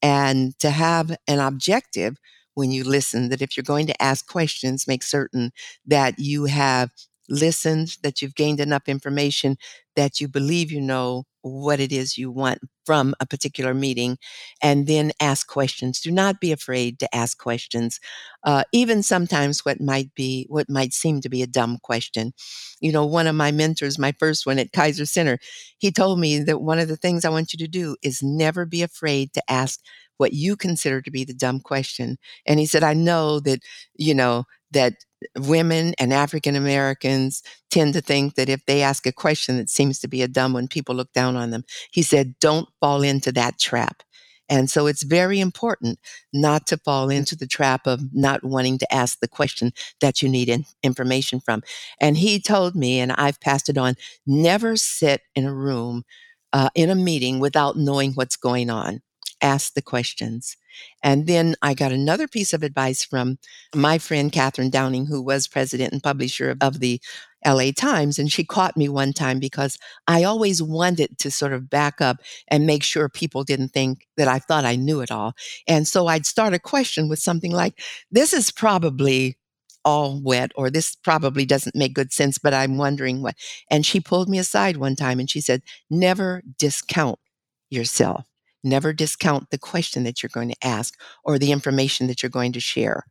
and 0.07 0.59
to 0.61 0.70
have 0.70 1.16
an 1.26 1.40
objective 1.40 2.16
when 2.54 2.70
you 2.72 2.84
listen 2.84 3.28
that 3.30 3.42
if 3.42 3.57
you're 3.57 3.64
going 3.64 3.86
to 3.88 4.02
ask 4.02 4.26
questions, 4.26 4.86
make 4.88 5.02
certain 5.02 5.52
that 5.86 6.18
you 6.18 6.46
have 6.46 6.90
listened, 7.28 7.96
that 8.02 8.22
you've 8.22 8.34
gained 8.34 8.60
enough 8.60 8.88
information 8.88 9.56
that 9.96 10.20
you 10.20 10.28
believe 10.28 10.70
you 10.70 10.80
know 10.80 11.24
what 11.42 11.80
it 11.80 11.92
is 11.92 12.18
you 12.18 12.30
want 12.30 12.58
from 12.84 13.14
a 13.20 13.26
particular 13.26 13.72
meeting, 13.74 14.18
and 14.62 14.86
then 14.86 15.12
ask 15.20 15.46
questions. 15.48 16.00
Do 16.00 16.10
not 16.10 16.40
be 16.40 16.52
afraid 16.52 16.98
to 17.00 17.14
ask 17.14 17.38
questions, 17.38 17.98
uh, 18.44 18.64
even 18.72 19.02
sometimes 19.02 19.64
what 19.64 19.80
might 19.80 20.14
be 20.14 20.46
what 20.48 20.68
might 20.68 20.92
seem 20.92 21.20
to 21.20 21.28
be 21.28 21.42
a 21.42 21.46
dumb 21.46 21.78
question. 21.82 22.32
You 22.80 22.92
know, 22.92 23.06
one 23.06 23.26
of 23.26 23.34
my 23.34 23.52
mentors, 23.52 23.98
my 23.98 24.12
first 24.18 24.46
one 24.46 24.58
at 24.58 24.72
Kaiser 24.72 25.06
Center, 25.06 25.38
he 25.78 25.90
told 25.90 26.20
me 26.20 26.38
that 26.40 26.60
one 26.60 26.78
of 26.78 26.88
the 26.88 26.96
things 26.96 27.24
I 27.24 27.30
want 27.30 27.52
you 27.52 27.58
to 27.58 27.68
do 27.68 27.96
is 28.02 28.22
never 28.22 28.66
be 28.66 28.82
afraid 28.82 29.32
to 29.34 29.42
ask 29.50 29.80
what 30.18 30.32
you 30.32 30.56
consider 30.56 31.02
to 31.02 31.10
be 31.10 31.24
the 31.24 31.34
dumb 31.34 31.60
question. 31.60 32.16
And 32.46 32.58
he 32.58 32.66
said, 32.66 32.82
I 32.82 32.94
know 32.94 33.40
that, 33.40 33.60
you 33.96 34.14
know, 34.14 34.44
that 34.76 34.94
women 35.38 35.94
and 35.98 36.12
African 36.12 36.54
Americans 36.54 37.42
tend 37.70 37.94
to 37.94 38.00
think 38.00 38.34
that 38.34 38.48
if 38.50 38.64
they 38.66 38.82
ask 38.82 39.06
a 39.06 39.12
question 39.12 39.56
that 39.56 39.70
seems 39.70 39.98
to 40.00 40.08
be 40.08 40.22
a 40.22 40.28
dumb 40.28 40.52
one, 40.52 40.68
people 40.68 40.94
look 40.94 41.12
down 41.12 41.36
on 41.36 41.50
them. 41.50 41.64
He 41.90 42.02
said, 42.02 42.38
don't 42.38 42.68
fall 42.80 43.02
into 43.02 43.32
that 43.32 43.58
trap. 43.58 44.02
And 44.48 44.70
so 44.70 44.86
it's 44.86 45.02
very 45.02 45.40
important 45.40 45.98
not 46.32 46.66
to 46.68 46.76
fall 46.76 47.08
into 47.10 47.34
the 47.34 47.48
trap 47.48 47.86
of 47.86 48.14
not 48.14 48.44
wanting 48.44 48.78
to 48.78 48.94
ask 48.94 49.18
the 49.18 49.26
question 49.26 49.72
that 50.00 50.22
you 50.22 50.28
need 50.28 50.48
in, 50.48 50.64
information 50.82 51.40
from. 51.40 51.62
And 52.00 52.16
he 52.16 52.38
told 52.38 52.76
me, 52.76 53.00
and 53.00 53.10
I've 53.12 53.40
passed 53.40 53.68
it 53.68 53.78
on, 53.78 53.96
never 54.26 54.76
sit 54.76 55.22
in 55.34 55.46
a 55.46 55.54
room, 55.54 56.04
uh, 56.52 56.68
in 56.74 56.90
a 56.90 56.94
meeting 56.94 57.40
without 57.40 57.76
knowing 57.76 58.12
what's 58.12 58.36
going 58.36 58.70
on. 58.70 59.00
Ask 59.40 59.74
the 59.74 59.82
questions. 59.82 60.56
And 61.02 61.26
then 61.26 61.54
I 61.62 61.74
got 61.74 61.92
another 61.92 62.26
piece 62.26 62.52
of 62.52 62.62
advice 62.62 63.04
from 63.04 63.38
my 63.74 63.98
friend 63.98 64.32
Kathryn 64.32 64.70
Downing, 64.70 65.06
who 65.06 65.22
was 65.22 65.48
president 65.48 65.92
and 65.92 66.02
publisher 66.02 66.56
of 66.60 66.80
the 66.80 67.00
LA 67.44 67.70
Times. 67.70 68.18
And 68.18 68.30
she 68.30 68.44
caught 68.44 68.76
me 68.76 68.88
one 68.88 69.12
time 69.12 69.38
because 69.38 69.78
I 70.08 70.24
always 70.24 70.62
wanted 70.62 71.18
to 71.18 71.30
sort 71.30 71.52
of 71.52 71.70
back 71.70 72.00
up 72.00 72.18
and 72.48 72.66
make 72.66 72.82
sure 72.82 73.08
people 73.08 73.44
didn't 73.44 73.68
think 73.68 74.06
that 74.16 74.28
I 74.28 74.38
thought 74.38 74.64
I 74.64 74.76
knew 74.76 75.00
it 75.00 75.10
all. 75.10 75.34
And 75.68 75.86
so 75.86 76.08
I'd 76.08 76.26
start 76.26 76.54
a 76.54 76.58
question 76.58 77.08
with 77.08 77.18
something 77.18 77.52
like, 77.52 77.80
This 78.10 78.32
is 78.32 78.50
probably 78.50 79.36
all 79.84 80.20
wet, 80.20 80.50
or 80.56 80.68
this 80.68 80.96
probably 80.96 81.46
doesn't 81.46 81.76
make 81.76 81.94
good 81.94 82.12
sense, 82.12 82.38
but 82.38 82.52
I'm 82.52 82.76
wondering 82.76 83.22
what. 83.22 83.36
And 83.70 83.86
she 83.86 84.00
pulled 84.00 84.28
me 84.28 84.38
aside 84.38 84.76
one 84.76 84.96
time 84.96 85.20
and 85.20 85.30
she 85.30 85.40
said, 85.40 85.62
Never 85.88 86.42
discount 86.58 87.20
yourself. 87.70 88.26
Never 88.66 88.92
discount 88.92 89.50
the 89.50 89.58
question 89.58 90.02
that 90.04 90.22
you're 90.22 90.30
going 90.32 90.48
to 90.48 90.66
ask 90.66 90.98
or 91.24 91.38
the 91.38 91.52
information 91.52 92.08
that 92.08 92.22
you're 92.22 92.30
going 92.30 92.52
to 92.52 92.60
share, 92.60 93.04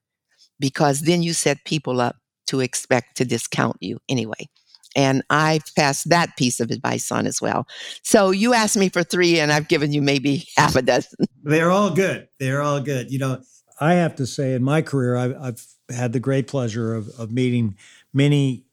because 0.59 1.01
then 1.01 1.23
you 1.23 1.31
set 1.31 1.63
people 1.65 2.01
up 2.01 2.17
to 2.47 2.59
expect 2.59 3.15
to 3.17 3.25
discount 3.25 3.77
you 3.79 3.99
anyway. 4.09 4.49
And 4.97 5.23
I've 5.29 5.63
passed 5.75 6.09
that 6.09 6.35
piece 6.37 6.59
of 6.59 6.71
advice 6.71 7.09
on 7.11 7.25
as 7.25 7.41
well. 7.41 7.67
So 8.03 8.31
you 8.31 8.53
asked 8.53 8.77
me 8.77 8.89
for 8.89 9.01
three, 9.01 9.39
and 9.39 9.51
I've 9.51 9.69
given 9.69 9.93
you 9.93 10.01
maybe 10.01 10.45
half 10.57 10.75
a 10.75 10.81
dozen. 10.81 11.25
They're 11.43 11.71
all 11.71 11.91
good. 11.91 12.27
They're 12.37 12.61
all 12.61 12.81
good. 12.81 13.09
You 13.09 13.19
know, 13.19 13.41
I 13.79 13.93
have 13.93 14.15
to 14.17 14.25
say, 14.25 14.53
in 14.53 14.63
my 14.63 14.81
career, 14.81 15.15
I've, 15.15 15.35
I've 15.39 15.65
had 15.89 16.13
the 16.13 16.19
great 16.19 16.47
pleasure 16.47 16.93
of, 16.95 17.09
of 17.17 17.31
meeting 17.31 17.77
many 18.13 18.65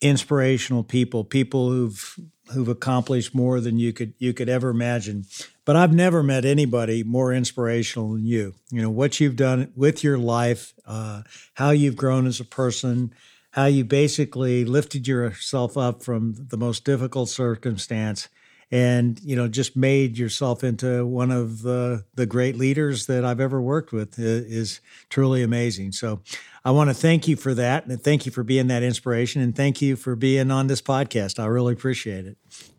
inspirational 0.00 0.84
people, 0.84 1.24
people 1.24 1.70
who've 1.70 2.18
who've 2.52 2.68
accomplished 2.68 3.34
more 3.34 3.60
than 3.60 3.78
you 3.78 3.92
could 3.92 4.14
you 4.18 4.32
could 4.32 4.48
ever 4.48 4.70
imagine. 4.70 5.24
But 5.64 5.76
I've 5.76 5.92
never 5.92 6.22
met 6.22 6.44
anybody 6.44 7.02
more 7.02 7.32
inspirational 7.32 8.14
than 8.14 8.24
you. 8.24 8.54
You 8.70 8.82
know 8.82 8.90
what 8.90 9.20
you've 9.20 9.36
done 9.36 9.72
with 9.76 10.02
your 10.02 10.18
life, 10.18 10.74
uh, 10.86 11.22
how 11.54 11.70
you've 11.70 11.96
grown 11.96 12.26
as 12.26 12.40
a 12.40 12.44
person, 12.44 13.12
how 13.52 13.66
you 13.66 13.84
basically 13.84 14.64
lifted 14.64 15.06
yourself 15.06 15.76
up 15.76 16.02
from 16.02 16.34
the 16.48 16.56
most 16.56 16.84
difficult 16.84 17.28
circumstance, 17.28 18.28
and 18.70 19.20
you 19.22 19.36
know 19.36 19.48
just 19.48 19.76
made 19.76 20.16
yourself 20.16 20.64
into 20.64 21.06
one 21.06 21.30
of 21.30 21.62
the 21.62 22.04
the 22.14 22.26
great 22.26 22.56
leaders 22.56 23.06
that 23.06 23.24
I've 23.24 23.40
ever 23.40 23.60
worked 23.60 23.92
with 23.92 24.18
is 24.18 24.80
truly 25.08 25.42
amazing. 25.42 25.92
So 25.92 26.22
I 26.64 26.70
want 26.70 26.90
to 26.90 26.94
thank 26.94 27.26
you 27.26 27.36
for 27.36 27.54
that. 27.54 27.86
And 27.86 28.02
thank 28.02 28.26
you 28.26 28.32
for 28.32 28.42
being 28.42 28.66
that 28.68 28.82
inspiration. 28.82 29.40
And 29.40 29.54
thank 29.54 29.80
you 29.80 29.96
for 29.96 30.14
being 30.14 30.50
on 30.50 30.66
this 30.66 30.82
podcast. 30.82 31.38
I 31.38 31.46
really 31.46 31.72
appreciate 31.72 32.26
it. 32.26 32.36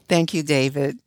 Thank 0.07 0.33
you, 0.33 0.43
David. 0.43 0.99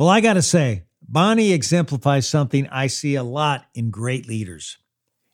Well, 0.00 0.08
I 0.08 0.22
got 0.22 0.32
to 0.32 0.42
say, 0.42 0.84
Bonnie 1.06 1.52
exemplifies 1.52 2.26
something 2.26 2.66
I 2.68 2.86
see 2.86 3.16
a 3.16 3.22
lot 3.22 3.66
in 3.74 3.90
great 3.90 4.26
leaders. 4.26 4.78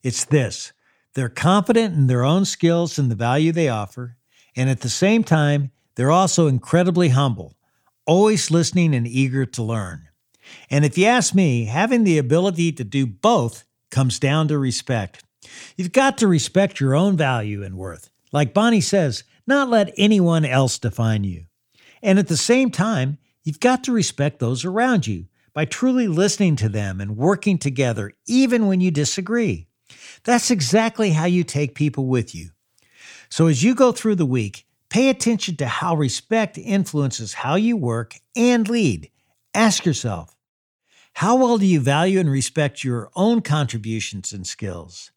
It's 0.02 0.24
this 0.24 0.72
they're 1.14 1.28
confident 1.28 1.94
in 1.94 2.08
their 2.08 2.24
own 2.24 2.44
skills 2.44 2.98
and 2.98 3.08
the 3.08 3.14
value 3.14 3.52
they 3.52 3.68
offer, 3.68 4.16
and 4.56 4.68
at 4.68 4.80
the 4.80 4.88
same 4.88 5.22
time, 5.22 5.70
they're 5.94 6.10
also 6.10 6.48
incredibly 6.48 7.10
humble, 7.10 7.54
always 8.06 8.50
listening 8.50 8.92
and 8.92 9.06
eager 9.06 9.46
to 9.46 9.62
learn. 9.62 10.08
And 10.68 10.84
if 10.84 10.98
you 10.98 11.06
ask 11.06 11.32
me, 11.32 11.66
having 11.66 12.02
the 12.02 12.18
ability 12.18 12.72
to 12.72 12.82
do 12.82 13.06
both 13.06 13.64
comes 13.92 14.18
down 14.18 14.48
to 14.48 14.58
respect. 14.58 15.22
You've 15.76 15.92
got 15.92 16.18
to 16.18 16.26
respect 16.26 16.80
your 16.80 16.96
own 16.96 17.16
value 17.16 17.62
and 17.62 17.76
worth. 17.76 18.10
Like 18.32 18.52
Bonnie 18.52 18.80
says, 18.80 19.22
not 19.46 19.70
let 19.70 19.94
anyone 19.96 20.44
else 20.44 20.76
define 20.76 21.22
you. 21.22 21.44
And 22.02 22.18
at 22.18 22.26
the 22.26 22.36
same 22.36 22.72
time, 22.72 23.18
you've 23.46 23.60
got 23.60 23.84
to 23.84 23.92
respect 23.92 24.40
those 24.40 24.64
around 24.64 25.06
you 25.06 25.26
by 25.54 25.64
truly 25.64 26.08
listening 26.08 26.56
to 26.56 26.68
them 26.68 27.00
and 27.00 27.16
working 27.16 27.56
together, 27.56 28.12
even 28.26 28.66
when 28.66 28.80
you 28.80 28.90
disagree. 28.90 29.68
That's 30.24 30.50
exactly 30.50 31.10
how 31.10 31.26
you 31.26 31.44
take 31.44 31.76
people 31.76 32.06
with 32.06 32.34
you. 32.34 32.50
So 33.30 33.46
as 33.46 33.62
you 33.62 33.74
go 33.74 33.92
through 33.92 34.16
the 34.16 34.26
week, 34.26 34.66
pay 34.90 35.08
attention 35.08 35.56
to 35.56 35.66
how 35.66 35.94
respect 35.94 36.58
influences 36.58 37.34
how 37.34 37.54
you 37.54 37.76
work 37.76 38.16
and 38.34 38.68
lead. 38.68 39.10
Ask 39.54 39.86
yourself, 39.86 40.36
how 41.14 41.36
well 41.36 41.56
do 41.56 41.66
you 41.66 41.80
value 41.80 42.18
and 42.18 42.30
respect 42.30 42.84
your 42.84 43.10
own 43.14 43.40
contributions 43.42 44.32
and 44.32 44.46
skills? 44.46 45.12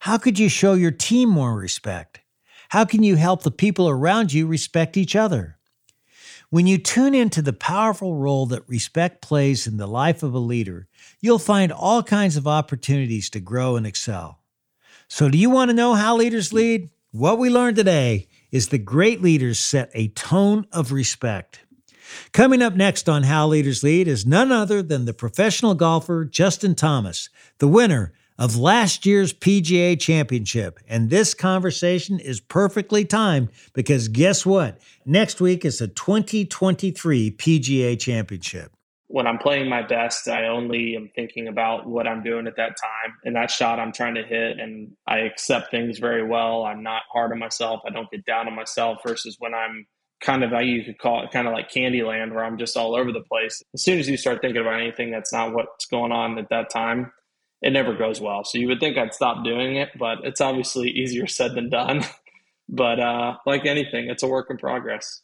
How 0.00 0.18
could 0.18 0.38
you 0.38 0.48
show 0.48 0.74
your 0.74 0.90
team 0.90 1.30
more 1.30 1.54
respect? 1.54 2.20
How 2.68 2.84
can 2.84 3.02
you 3.02 3.16
help 3.16 3.42
the 3.42 3.50
people 3.50 3.88
around 3.88 4.32
you 4.32 4.46
respect 4.46 4.96
each 4.96 5.16
other? 5.16 5.58
When 6.52 6.66
you 6.66 6.76
tune 6.76 7.14
into 7.14 7.40
the 7.40 7.54
powerful 7.54 8.14
role 8.14 8.44
that 8.48 8.68
respect 8.68 9.22
plays 9.22 9.66
in 9.66 9.78
the 9.78 9.86
life 9.86 10.22
of 10.22 10.34
a 10.34 10.38
leader, 10.38 10.86
you'll 11.18 11.38
find 11.38 11.72
all 11.72 12.02
kinds 12.02 12.36
of 12.36 12.46
opportunities 12.46 13.30
to 13.30 13.40
grow 13.40 13.76
and 13.76 13.86
excel. 13.86 14.38
So, 15.08 15.30
do 15.30 15.38
you 15.38 15.48
want 15.48 15.70
to 15.70 15.74
know 15.74 15.94
how 15.94 16.14
leaders 16.14 16.52
lead? 16.52 16.90
What 17.10 17.38
we 17.38 17.48
learned 17.48 17.76
today 17.76 18.28
is 18.50 18.68
that 18.68 18.80
great 18.80 19.22
leaders 19.22 19.60
set 19.60 19.90
a 19.94 20.08
tone 20.08 20.66
of 20.72 20.92
respect. 20.92 21.60
Coming 22.32 22.60
up 22.60 22.74
next 22.74 23.08
on 23.08 23.22
How 23.22 23.46
Leaders 23.46 23.82
Lead 23.82 24.06
is 24.06 24.26
none 24.26 24.52
other 24.52 24.82
than 24.82 25.06
the 25.06 25.14
professional 25.14 25.74
golfer 25.74 26.26
Justin 26.26 26.74
Thomas, 26.74 27.30
the 27.60 27.68
winner 27.68 28.12
of 28.38 28.56
last 28.56 29.06
year's 29.06 29.32
PGA 29.32 29.98
Championship. 29.98 30.78
And 30.88 31.10
this 31.10 31.34
conversation 31.34 32.18
is 32.18 32.40
perfectly 32.40 33.04
timed 33.04 33.50
because 33.72 34.08
guess 34.08 34.46
what? 34.46 34.80
Next 35.04 35.40
week 35.40 35.64
is 35.64 35.78
the 35.78 35.88
2023 35.88 37.30
PGA 37.32 37.98
Championship. 37.98 38.72
When 39.08 39.26
I'm 39.26 39.38
playing 39.38 39.68
my 39.68 39.82
best, 39.82 40.26
I 40.26 40.46
only 40.46 40.96
am 40.96 41.10
thinking 41.14 41.46
about 41.46 41.86
what 41.86 42.06
I'm 42.06 42.22
doing 42.22 42.46
at 42.46 42.56
that 42.56 42.76
time 42.80 43.14
and 43.24 43.36
that 43.36 43.50
shot 43.50 43.78
I'm 43.78 43.92
trying 43.92 44.14
to 44.14 44.22
hit. 44.22 44.58
And 44.58 44.92
I 45.06 45.18
accept 45.18 45.70
things 45.70 45.98
very 45.98 46.26
well. 46.26 46.64
I'm 46.64 46.82
not 46.82 47.02
hard 47.12 47.30
on 47.30 47.38
myself. 47.38 47.82
I 47.86 47.90
don't 47.90 48.10
get 48.10 48.24
down 48.24 48.48
on 48.48 48.56
myself 48.56 49.00
versus 49.06 49.36
when 49.38 49.52
I'm 49.52 49.86
kind 50.22 50.42
of, 50.42 50.52
you 50.62 50.82
could 50.84 50.98
call 50.98 51.22
it 51.24 51.30
kind 51.30 51.46
of 51.46 51.52
like 51.52 51.70
Candyland, 51.70 52.32
where 52.32 52.44
I'm 52.44 52.56
just 52.56 52.76
all 52.76 52.94
over 52.94 53.12
the 53.12 53.20
place. 53.20 53.62
As 53.74 53.82
soon 53.82 53.98
as 53.98 54.08
you 54.08 54.16
start 54.16 54.40
thinking 54.40 54.62
about 54.62 54.80
anything 54.80 55.10
that's 55.10 55.32
not 55.32 55.52
what's 55.52 55.84
going 55.86 56.12
on 56.12 56.38
at 56.38 56.48
that 56.48 56.70
time, 56.70 57.12
it 57.62 57.72
never 57.72 57.94
goes 57.94 58.20
well. 58.20 58.44
So 58.44 58.58
you 58.58 58.66
would 58.68 58.80
think 58.80 58.98
I'd 58.98 59.14
stop 59.14 59.44
doing 59.44 59.76
it, 59.76 59.90
but 59.98 60.18
it's 60.24 60.40
obviously 60.40 60.90
easier 60.90 61.26
said 61.26 61.54
than 61.54 61.70
done. 61.70 62.02
but 62.68 63.00
uh, 63.00 63.36
like 63.46 63.64
anything, 63.64 64.08
it's 64.08 64.22
a 64.22 64.26
work 64.26 64.48
in 64.50 64.58
progress. 64.58 65.22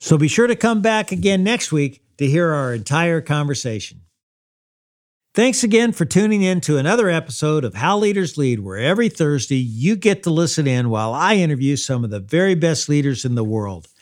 So 0.00 0.16
be 0.16 0.28
sure 0.28 0.46
to 0.46 0.54
come 0.54 0.82
back 0.82 1.10
again 1.10 1.42
next 1.42 1.72
week 1.72 2.02
to 2.18 2.26
hear 2.26 2.52
our 2.52 2.74
entire 2.74 3.20
conversation. 3.20 4.02
Thanks 5.34 5.62
again 5.62 5.92
for 5.92 6.04
tuning 6.04 6.42
in 6.42 6.60
to 6.62 6.78
another 6.78 7.08
episode 7.08 7.64
of 7.64 7.74
How 7.74 7.96
Leaders 7.96 8.36
Lead, 8.36 8.60
where 8.60 8.76
every 8.76 9.08
Thursday 9.08 9.56
you 9.56 9.94
get 9.94 10.22
to 10.24 10.30
listen 10.30 10.66
in 10.66 10.90
while 10.90 11.14
I 11.14 11.34
interview 11.34 11.76
some 11.76 12.02
of 12.04 12.10
the 12.10 12.20
very 12.20 12.54
best 12.54 12.88
leaders 12.88 13.24
in 13.24 13.36
the 13.36 13.44
world. 13.44 13.88